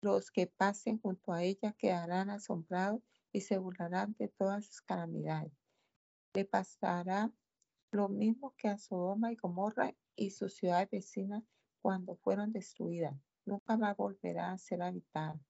los 0.00 0.32
que 0.32 0.46
pasen 0.48 1.00
junto 1.00 1.32
a 1.32 1.44
ella 1.44 1.72
quedarán 1.74 2.30
asombrados 2.30 3.02
y 3.32 3.42
se 3.42 3.58
burlarán 3.58 4.16
de 4.18 4.28
todas 4.28 4.64
sus 4.64 4.80
calamidades. 4.80 5.52
Le 6.34 6.44
pasará 6.44 7.30
lo 7.92 8.08
mismo 8.08 8.54
que 8.56 8.68
a 8.68 8.78
Sodoma 8.78 9.30
y 9.32 9.36
Gomorra 9.36 9.94
y 10.18 10.30
sus 10.30 10.54
ciudades 10.54 10.90
vecinas 10.90 11.44
cuando 11.80 12.16
fueron 12.16 12.52
destruidas. 12.52 13.14
Nunca 13.46 13.76
más 13.76 13.96
volverá 13.96 14.52
a 14.52 14.58
ser 14.58 14.82
habitada. 14.82 15.40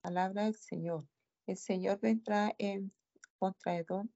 Palabra 0.00 0.44
del 0.44 0.54
Señor. 0.54 1.06
El 1.46 1.56
Señor 1.56 2.00
vendrá 2.00 2.54
en 2.58 2.92
contra 3.38 3.76
Edom 3.76 4.08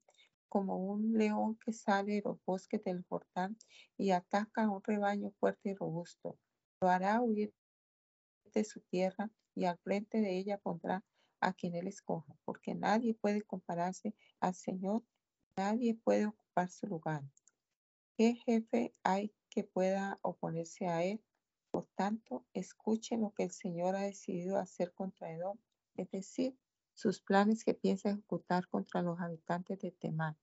como 0.47 0.77
un 0.77 1.13
león 1.17 1.59
que 1.63 1.73
sale 1.73 2.13
de 2.13 2.21
los 2.23 2.43
bosques 2.45 2.81
del 2.83 3.03
Jordán 3.09 3.57
y 3.97 4.11
ataca 4.11 4.63
a 4.63 4.69
un 4.69 4.81
rebaño 4.81 5.31
fuerte 5.39 5.69
y 5.69 5.73
robusto. 5.73 6.39
Lo 6.81 6.89
hará 6.89 7.21
huir 7.21 7.53
de 8.53 8.63
su 8.63 8.79
tierra 8.79 9.29
y 9.53 9.65
al 9.65 9.77
frente 9.79 10.21
de 10.21 10.37
ella 10.37 10.57
pondrá 10.57 11.03
a 11.41 11.53
quien 11.53 11.75
él 11.75 11.87
escoja, 11.87 12.33
porque 12.45 12.73
nadie 12.73 13.13
puede 13.13 13.41
compararse 13.41 14.15
al 14.39 14.55
Señor, 14.55 15.03
nadie 15.57 15.95
puede 15.95 16.27
ocupar 16.27 16.69
su 16.69 16.87
lugar. 16.87 17.23
¿Qué 18.17 18.33
jefe 18.33 18.95
hay 19.03 19.31
que 19.51 19.63
pueda 19.63 20.17
oponerse 20.23 20.87
a 20.87 21.03
él. 21.03 21.23
Por 21.69 21.85
tanto, 21.93 22.47
escuchen 22.53 23.21
lo 23.21 23.31
que 23.35 23.43
el 23.43 23.51
Señor 23.51 23.95
ha 23.95 24.01
decidido 24.01 24.57
hacer 24.57 24.91
contra 24.95 25.31
Edom, 25.31 25.59
es 25.95 26.09
decir, 26.09 26.57
sus 26.95 27.21
planes 27.21 27.63
que 27.63 27.75
piensa 27.75 28.09
ejecutar 28.09 28.67
contra 28.69 29.03
los 29.03 29.19
habitantes 29.19 29.77
de 29.77 29.91
Temán. 29.91 30.35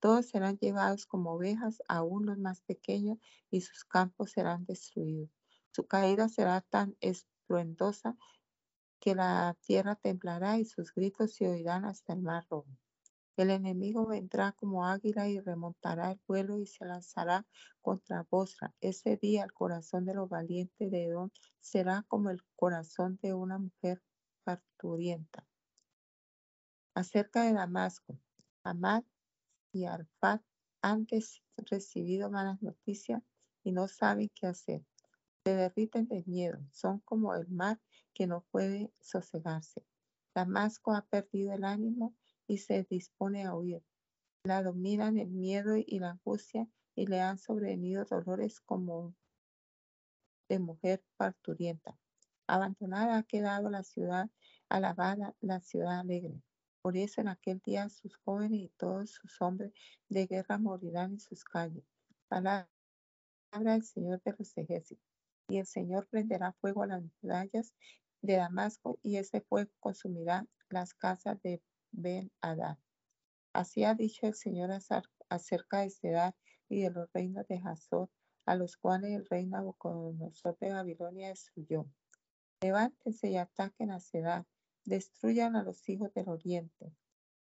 Todos 0.00 0.26
serán 0.26 0.58
llevados 0.58 1.06
como 1.06 1.32
ovejas, 1.32 1.82
aún 1.88 2.26
los 2.26 2.36
más 2.36 2.60
pequeños, 2.60 3.16
y 3.50 3.62
sus 3.62 3.84
campos 3.86 4.32
serán 4.32 4.66
destruidos. 4.66 5.30
Su 5.70 5.86
caída 5.86 6.28
será 6.28 6.60
tan 6.60 6.94
estruendosa 7.00 8.18
que 9.00 9.14
la 9.14 9.56
tierra 9.62 9.94
temblará 9.94 10.58
y 10.58 10.66
sus 10.66 10.92
gritos 10.92 11.32
se 11.32 11.48
oirán 11.48 11.86
hasta 11.86 12.12
el 12.12 12.20
mar 12.20 12.46
rojo. 12.50 12.68
El 13.36 13.50
enemigo 13.50 14.06
vendrá 14.06 14.52
como 14.52 14.86
águila 14.86 15.28
y 15.28 15.40
remontará 15.40 16.12
el 16.12 16.20
vuelo 16.28 16.60
y 16.60 16.66
se 16.66 16.84
lanzará 16.84 17.44
contra 17.82 18.26
Bosra. 18.30 18.72
Ese 18.80 19.16
día 19.16 19.42
el 19.42 19.52
corazón 19.52 20.04
de 20.04 20.14
los 20.14 20.28
valientes 20.28 20.88
de 20.90 21.06
Edom 21.06 21.30
será 21.60 22.04
como 22.06 22.30
el 22.30 22.44
corazón 22.54 23.18
de 23.22 23.34
una 23.34 23.58
mujer 23.58 24.00
parturienta. 24.44 25.44
Acerca 26.94 27.42
de 27.42 27.54
Damasco, 27.54 28.20
Amad 28.62 29.02
y 29.72 29.86
Arfat 29.86 30.40
han 30.80 31.08
recibido 31.56 32.30
malas 32.30 32.62
noticias 32.62 33.20
y 33.64 33.72
no 33.72 33.88
saben 33.88 34.30
qué 34.32 34.46
hacer. 34.46 34.84
Se 35.44 35.56
derriten 35.56 36.06
de 36.06 36.22
miedo, 36.24 36.60
son 36.70 37.00
como 37.00 37.34
el 37.34 37.48
mar 37.48 37.80
que 38.14 38.28
no 38.28 38.42
puede 38.52 38.92
sosegarse. 39.00 39.84
Damasco 40.34 40.92
ha 40.92 41.04
perdido 41.06 41.52
el 41.52 41.64
ánimo 41.64 42.14
y 42.46 42.58
se 42.58 42.84
dispone 42.84 43.44
a 43.44 43.54
huir. 43.54 43.82
La 44.44 44.62
dominan 44.62 45.18
el 45.18 45.30
miedo 45.30 45.76
y 45.76 45.98
la 45.98 46.10
angustia 46.10 46.68
y 46.94 47.06
le 47.06 47.20
han 47.20 47.38
sobrevenido 47.38 48.04
dolores 48.04 48.60
como 48.60 49.14
de 50.48 50.58
mujer 50.58 51.02
parturienta. 51.16 51.98
Abandonada 52.46 53.18
ha 53.18 53.22
quedado 53.22 53.70
la 53.70 53.82
ciudad, 53.82 54.28
alabada 54.68 55.34
la 55.40 55.60
ciudad 55.60 56.00
alegre. 56.00 56.42
Por 56.82 56.98
eso 56.98 57.22
en 57.22 57.28
aquel 57.28 57.60
día 57.60 57.88
sus 57.88 58.16
jóvenes 58.18 58.60
y 58.60 58.68
todos 58.76 59.10
sus 59.12 59.40
hombres 59.40 59.72
de 60.10 60.26
guerra 60.26 60.58
morirán 60.58 61.12
en 61.12 61.20
sus 61.20 61.42
calles. 61.42 61.84
Palabra 62.28 62.68
del 63.58 63.82
Señor 63.82 64.20
de 64.22 64.34
los 64.38 64.56
ejércitos. 64.58 65.04
Y 65.48 65.58
el 65.58 65.66
Señor 65.66 66.06
prenderá 66.08 66.52
fuego 66.52 66.82
a 66.82 66.88
las 66.88 67.02
murallas 67.22 67.74
de 68.20 68.36
Damasco 68.36 68.98
y 69.02 69.16
ese 69.16 69.40
fuego 69.40 69.70
consumirá 69.80 70.46
las 70.68 70.92
casas 70.92 71.40
de 71.42 71.62
Ben 71.96 72.32
Adad. 72.40 72.78
Así 73.52 73.84
ha 73.84 73.94
dicho 73.94 74.26
el 74.26 74.34
Señor 74.34 74.70
acerca 75.28 75.80
de 75.80 75.90
Sedar 75.90 76.34
y 76.68 76.82
de 76.82 76.90
los 76.90 77.12
reinos 77.12 77.46
de 77.46 77.60
Hazor, 77.64 78.10
a 78.46 78.56
los 78.56 78.76
cuales 78.76 79.12
el 79.12 79.26
rey 79.26 79.46
Nabucodonosor 79.46 80.58
de 80.58 80.72
Babilonia 80.72 81.28
destruyó. 81.28 81.86
Levántense 82.60 83.30
y 83.30 83.36
ataquen 83.36 83.92
a 83.92 84.00
Sedar, 84.00 84.44
destruyan 84.84 85.54
a 85.54 85.62
los 85.62 85.88
hijos 85.88 86.12
del 86.14 86.28
oriente, 86.28 86.92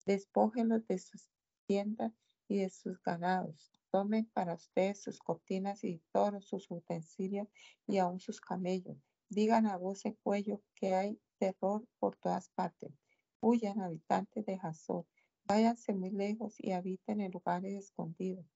despójenlos 0.04 0.86
de 0.86 0.98
sus 0.98 1.30
tiendas 1.66 2.12
y 2.46 2.58
de 2.58 2.68
sus 2.68 3.00
ganados, 3.02 3.72
tomen 3.90 4.26
para 4.34 4.54
ustedes 4.54 5.02
sus 5.02 5.18
cortinas 5.18 5.82
y 5.82 6.02
todos 6.12 6.46
sus 6.46 6.70
utensilios 6.70 7.48
y 7.86 7.98
aún 7.98 8.20
sus 8.20 8.40
camellos. 8.40 8.98
Digan 9.30 9.66
a 9.66 9.78
voz 9.78 10.04
en 10.04 10.12
cuello 10.22 10.62
que 10.74 10.94
hay 10.94 11.18
terror 11.38 11.88
por 11.98 12.16
todas 12.16 12.50
partes. 12.50 12.92
Huyan 13.44 13.80
habitantes 13.80 14.46
de 14.46 14.56
Hazor, 14.62 15.04
váyanse 15.46 15.92
muy 15.92 16.10
lejos 16.10 16.54
y 16.58 16.70
habiten 16.70 17.20
en 17.20 17.32
lugares 17.32 17.74
escondidos. 17.74 18.46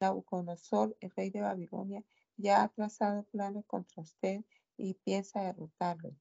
Nabucodonosor, 0.00 0.96
el 1.00 1.10
rey 1.10 1.30
de 1.30 1.40
Babilonia, 1.40 2.04
ya 2.36 2.62
ha 2.62 2.68
trazado 2.68 3.24
planes 3.24 3.64
contra 3.66 4.00
usted 4.00 4.44
y 4.76 4.94
piensa 4.94 5.42
derrotarlo. 5.42 6.14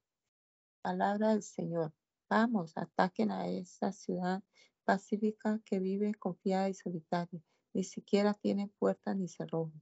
Palabra 0.82 1.30
del 1.30 1.44
Señor. 1.44 1.94
Vamos, 2.28 2.76
ataquen 2.76 3.30
a 3.30 3.48
esa 3.50 3.92
ciudad 3.92 4.44
pacífica 4.84 5.62
que 5.64 5.80
vive 5.80 6.16
confiada 6.16 6.70
y 6.70 6.74
solitaria. 6.74 7.44
Ni 7.72 7.84
siquiera 7.84 8.34
tiene 8.34 8.72
puertas 8.80 9.16
ni 9.16 9.28
cerrojos. 9.28 9.80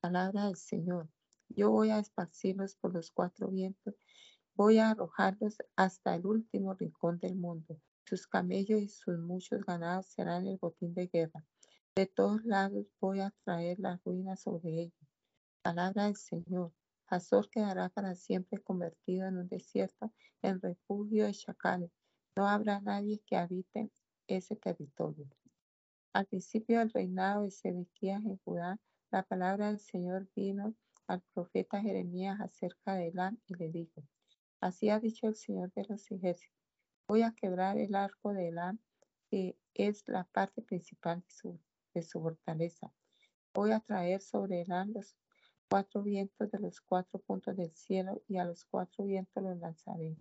Palabra 0.00 0.44
del 0.44 0.56
Señor. 0.56 1.08
Yo 1.48 1.70
voy 1.70 1.88
a 1.88 2.00
esparcirlos 2.00 2.76
por 2.76 2.92
los 2.92 3.10
cuatro 3.10 3.48
vientos. 3.48 3.94
Voy 4.58 4.78
a 4.78 4.90
arrojarlos 4.90 5.58
hasta 5.76 6.16
el 6.16 6.26
último 6.26 6.74
rincón 6.74 7.20
del 7.20 7.36
mundo. 7.36 7.80
Sus 8.04 8.26
camellos 8.26 8.80
y 8.80 8.88
sus 8.88 9.16
muchos 9.16 9.64
ganados 9.64 10.06
serán 10.06 10.48
el 10.48 10.56
botín 10.56 10.94
de 10.94 11.06
guerra. 11.06 11.44
De 11.94 12.06
todos 12.06 12.44
lados 12.44 12.84
voy 13.00 13.20
a 13.20 13.32
traer 13.44 13.78
las 13.78 14.02
ruinas 14.02 14.40
sobre 14.40 14.80
ellos. 14.80 15.08
Palabra 15.62 16.06
del 16.06 16.16
Señor. 16.16 16.72
Azor 17.06 17.48
quedará 17.50 17.88
para 17.88 18.16
siempre 18.16 18.60
convertido 18.60 19.28
en 19.28 19.38
un 19.38 19.48
desierto, 19.48 20.12
en 20.42 20.60
refugio 20.60 21.26
de 21.26 21.34
chacales. 21.34 21.92
No 22.34 22.48
habrá 22.48 22.80
nadie 22.80 23.22
que 23.24 23.36
habite 23.36 23.92
ese 24.26 24.56
territorio. 24.56 25.28
Al 26.12 26.26
principio 26.26 26.80
del 26.80 26.90
reinado 26.90 27.44
de 27.44 27.52
Sedequías 27.52 28.24
en 28.24 28.38
Judá, 28.38 28.80
la 29.12 29.22
palabra 29.22 29.68
del 29.68 29.78
Señor 29.78 30.28
vino 30.34 30.74
al 31.06 31.22
profeta 31.32 31.80
Jeremías 31.80 32.40
acerca 32.40 32.94
de 32.94 33.06
Elán 33.06 33.40
y 33.46 33.54
le 33.54 33.70
dijo, 33.70 34.02
así 34.60 34.90
ha 34.90 35.00
dicho 35.00 35.26
el 35.26 35.34
Señor 35.34 35.72
de 35.72 35.84
los 35.88 36.10
ejércitos, 36.10 36.56
voy 37.08 37.22
a 37.22 37.32
quebrar 37.32 37.78
el 37.78 37.94
arco 37.94 38.32
de 38.32 38.48
Elán, 38.48 38.80
que 39.30 39.56
es 39.74 40.02
la 40.06 40.24
parte 40.24 40.62
principal 40.62 41.24
de 41.94 42.02
su 42.02 42.20
fortaleza. 42.20 42.92
Voy 43.54 43.72
a 43.72 43.80
traer 43.80 44.20
sobre 44.20 44.62
él 44.62 44.68
los 44.92 45.16
cuatro 45.68 46.02
vientos 46.02 46.50
de 46.50 46.58
los 46.58 46.80
cuatro 46.80 47.18
puntos 47.20 47.56
del 47.56 47.74
cielo 47.74 48.22
y 48.28 48.38
a 48.38 48.44
los 48.44 48.64
cuatro 48.64 49.04
vientos 49.04 49.42
los 49.42 49.58
lanzaré. 49.58 50.16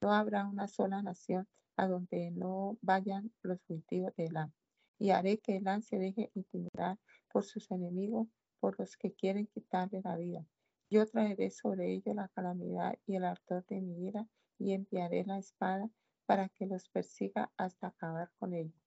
No 0.00 0.12
habrá 0.12 0.46
una 0.46 0.66
sola 0.68 1.02
nación 1.02 1.46
a 1.76 1.86
donde 1.86 2.30
no 2.32 2.78
vayan 2.82 3.32
los 3.42 3.60
cultivos 3.62 4.14
de 4.16 4.26
Elán. 4.26 4.52
Y 4.98 5.10
haré 5.10 5.38
que 5.38 5.56
Elán 5.56 5.82
se 5.82 5.98
deje 5.98 6.30
intimidar 6.34 6.98
por 7.32 7.44
sus 7.44 7.70
enemigos, 7.70 8.28
por 8.60 8.78
los 8.78 8.96
que 8.96 9.12
quieren 9.12 9.46
quitarle 9.46 10.00
la 10.02 10.16
vida. 10.16 10.44
Yo 10.92 11.06
traeré 11.06 11.50
sobre 11.50 11.90
ellos 11.90 12.14
la 12.14 12.28
calamidad 12.28 12.98
y 13.06 13.16
el 13.16 13.24
ardor 13.24 13.64
de 13.64 13.80
mi 13.80 14.08
ira 14.08 14.28
y 14.58 14.74
enviaré 14.74 15.24
la 15.24 15.38
espada 15.38 15.88
para 16.26 16.50
que 16.50 16.66
los 16.66 16.90
persiga 16.90 17.50
hasta 17.56 17.86
acabar 17.86 18.30
con 18.38 18.52
ellos. 18.52 18.78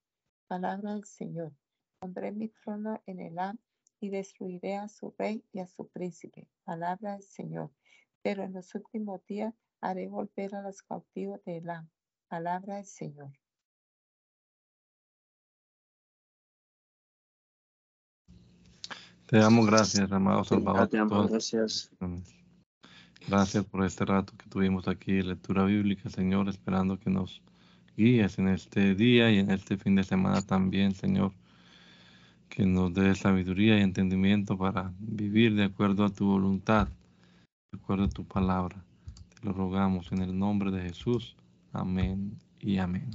Palabra 0.45 0.93
del 0.93 1.05
Señor. 1.05 1.51
Pondré 1.97 2.31
mi 2.31 2.49
trono 2.49 3.01
en 3.07 3.21
el 3.21 3.39
Am 3.39 3.57
y 3.99 4.11
destruiré 4.11 4.75
a 4.75 4.87
su 4.87 5.15
rey 5.17 5.43
y 5.51 5.61
a 5.61 5.65
su 5.65 5.87
príncipe. 5.87 6.47
Palabra 6.63 7.13
del 7.13 7.23
Señor. 7.23 7.71
Pero 8.21 8.43
en 8.43 8.53
los 8.53 8.75
últimos 8.75 9.25
días 9.25 9.55
haré 9.81 10.07
volver 10.07 10.53
a 10.53 10.61
los 10.61 10.83
cautivos 10.83 11.43
de 11.43 11.57
Elam. 11.57 11.89
Palabra 12.27 12.75
del 12.75 12.85
Señor. 12.85 13.31
Te 19.27 19.37
damos 19.37 19.65
gracias, 19.65 20.11
amado 20.11 20.43
Salvador. 20.43 20.87
Te 20.87 20.97
damos 20.97 21.29
gracias. 21.29 21.89
Gracias 23.27 23.65
por 23.65 23.83
este 23.83 24.05
rato 24.05 24.33
que 24.37 24.47
tuvimos 24.49 24.87
aquí, 24.87 25.21
lectura 25.23 25.65
bíblica, 25.65 26.09
Señor, 26.09 26.47
esperando 26.47 26.99
que 26.99 27.09
nos 27.09 27.41
guíes 27.97 28.37
en 28.37 28.49
este 28.49 28.93
día 28.93 29.31
y 29.31 29.39
en 29.39 29.49
este 29.49 29.77
fin 29.77 29.95
de 29.95 30.03
semana 30.03 30.43
también, 30.43 30.93
Señor. 30.93 31.31
Que 32.49 32.67
nos 32.67 32.93
dé 32.93 33.15
sabiduría 33.15 33.79
y 33.79 33.81
entendimiento 33.81 34.57
para 34.57 34.93
vivir 34.99 35.55
de 35.55 35.63
acuerdo 35.63 36.05
a 36.05 36.11
tu 36.11 36.27
voluntad, 36.27 36.87
de 37.71 37.79
acuerdo 37.79 38.03
a 38.03 38.09
tu 38.09 38.25
palabra. 38.25 38.83
Te 39.33 39.47
lo 39.47 39.53
rogamos 39.53 40.11
en 40.11 40.21
el 40.21 40.37
nombre 40.37 40.69
de 40.69 40.83
Jesús. 40.83 41.35
Amén 41.73 42.37
y 42.59 42.77
amén. 42.77 43.09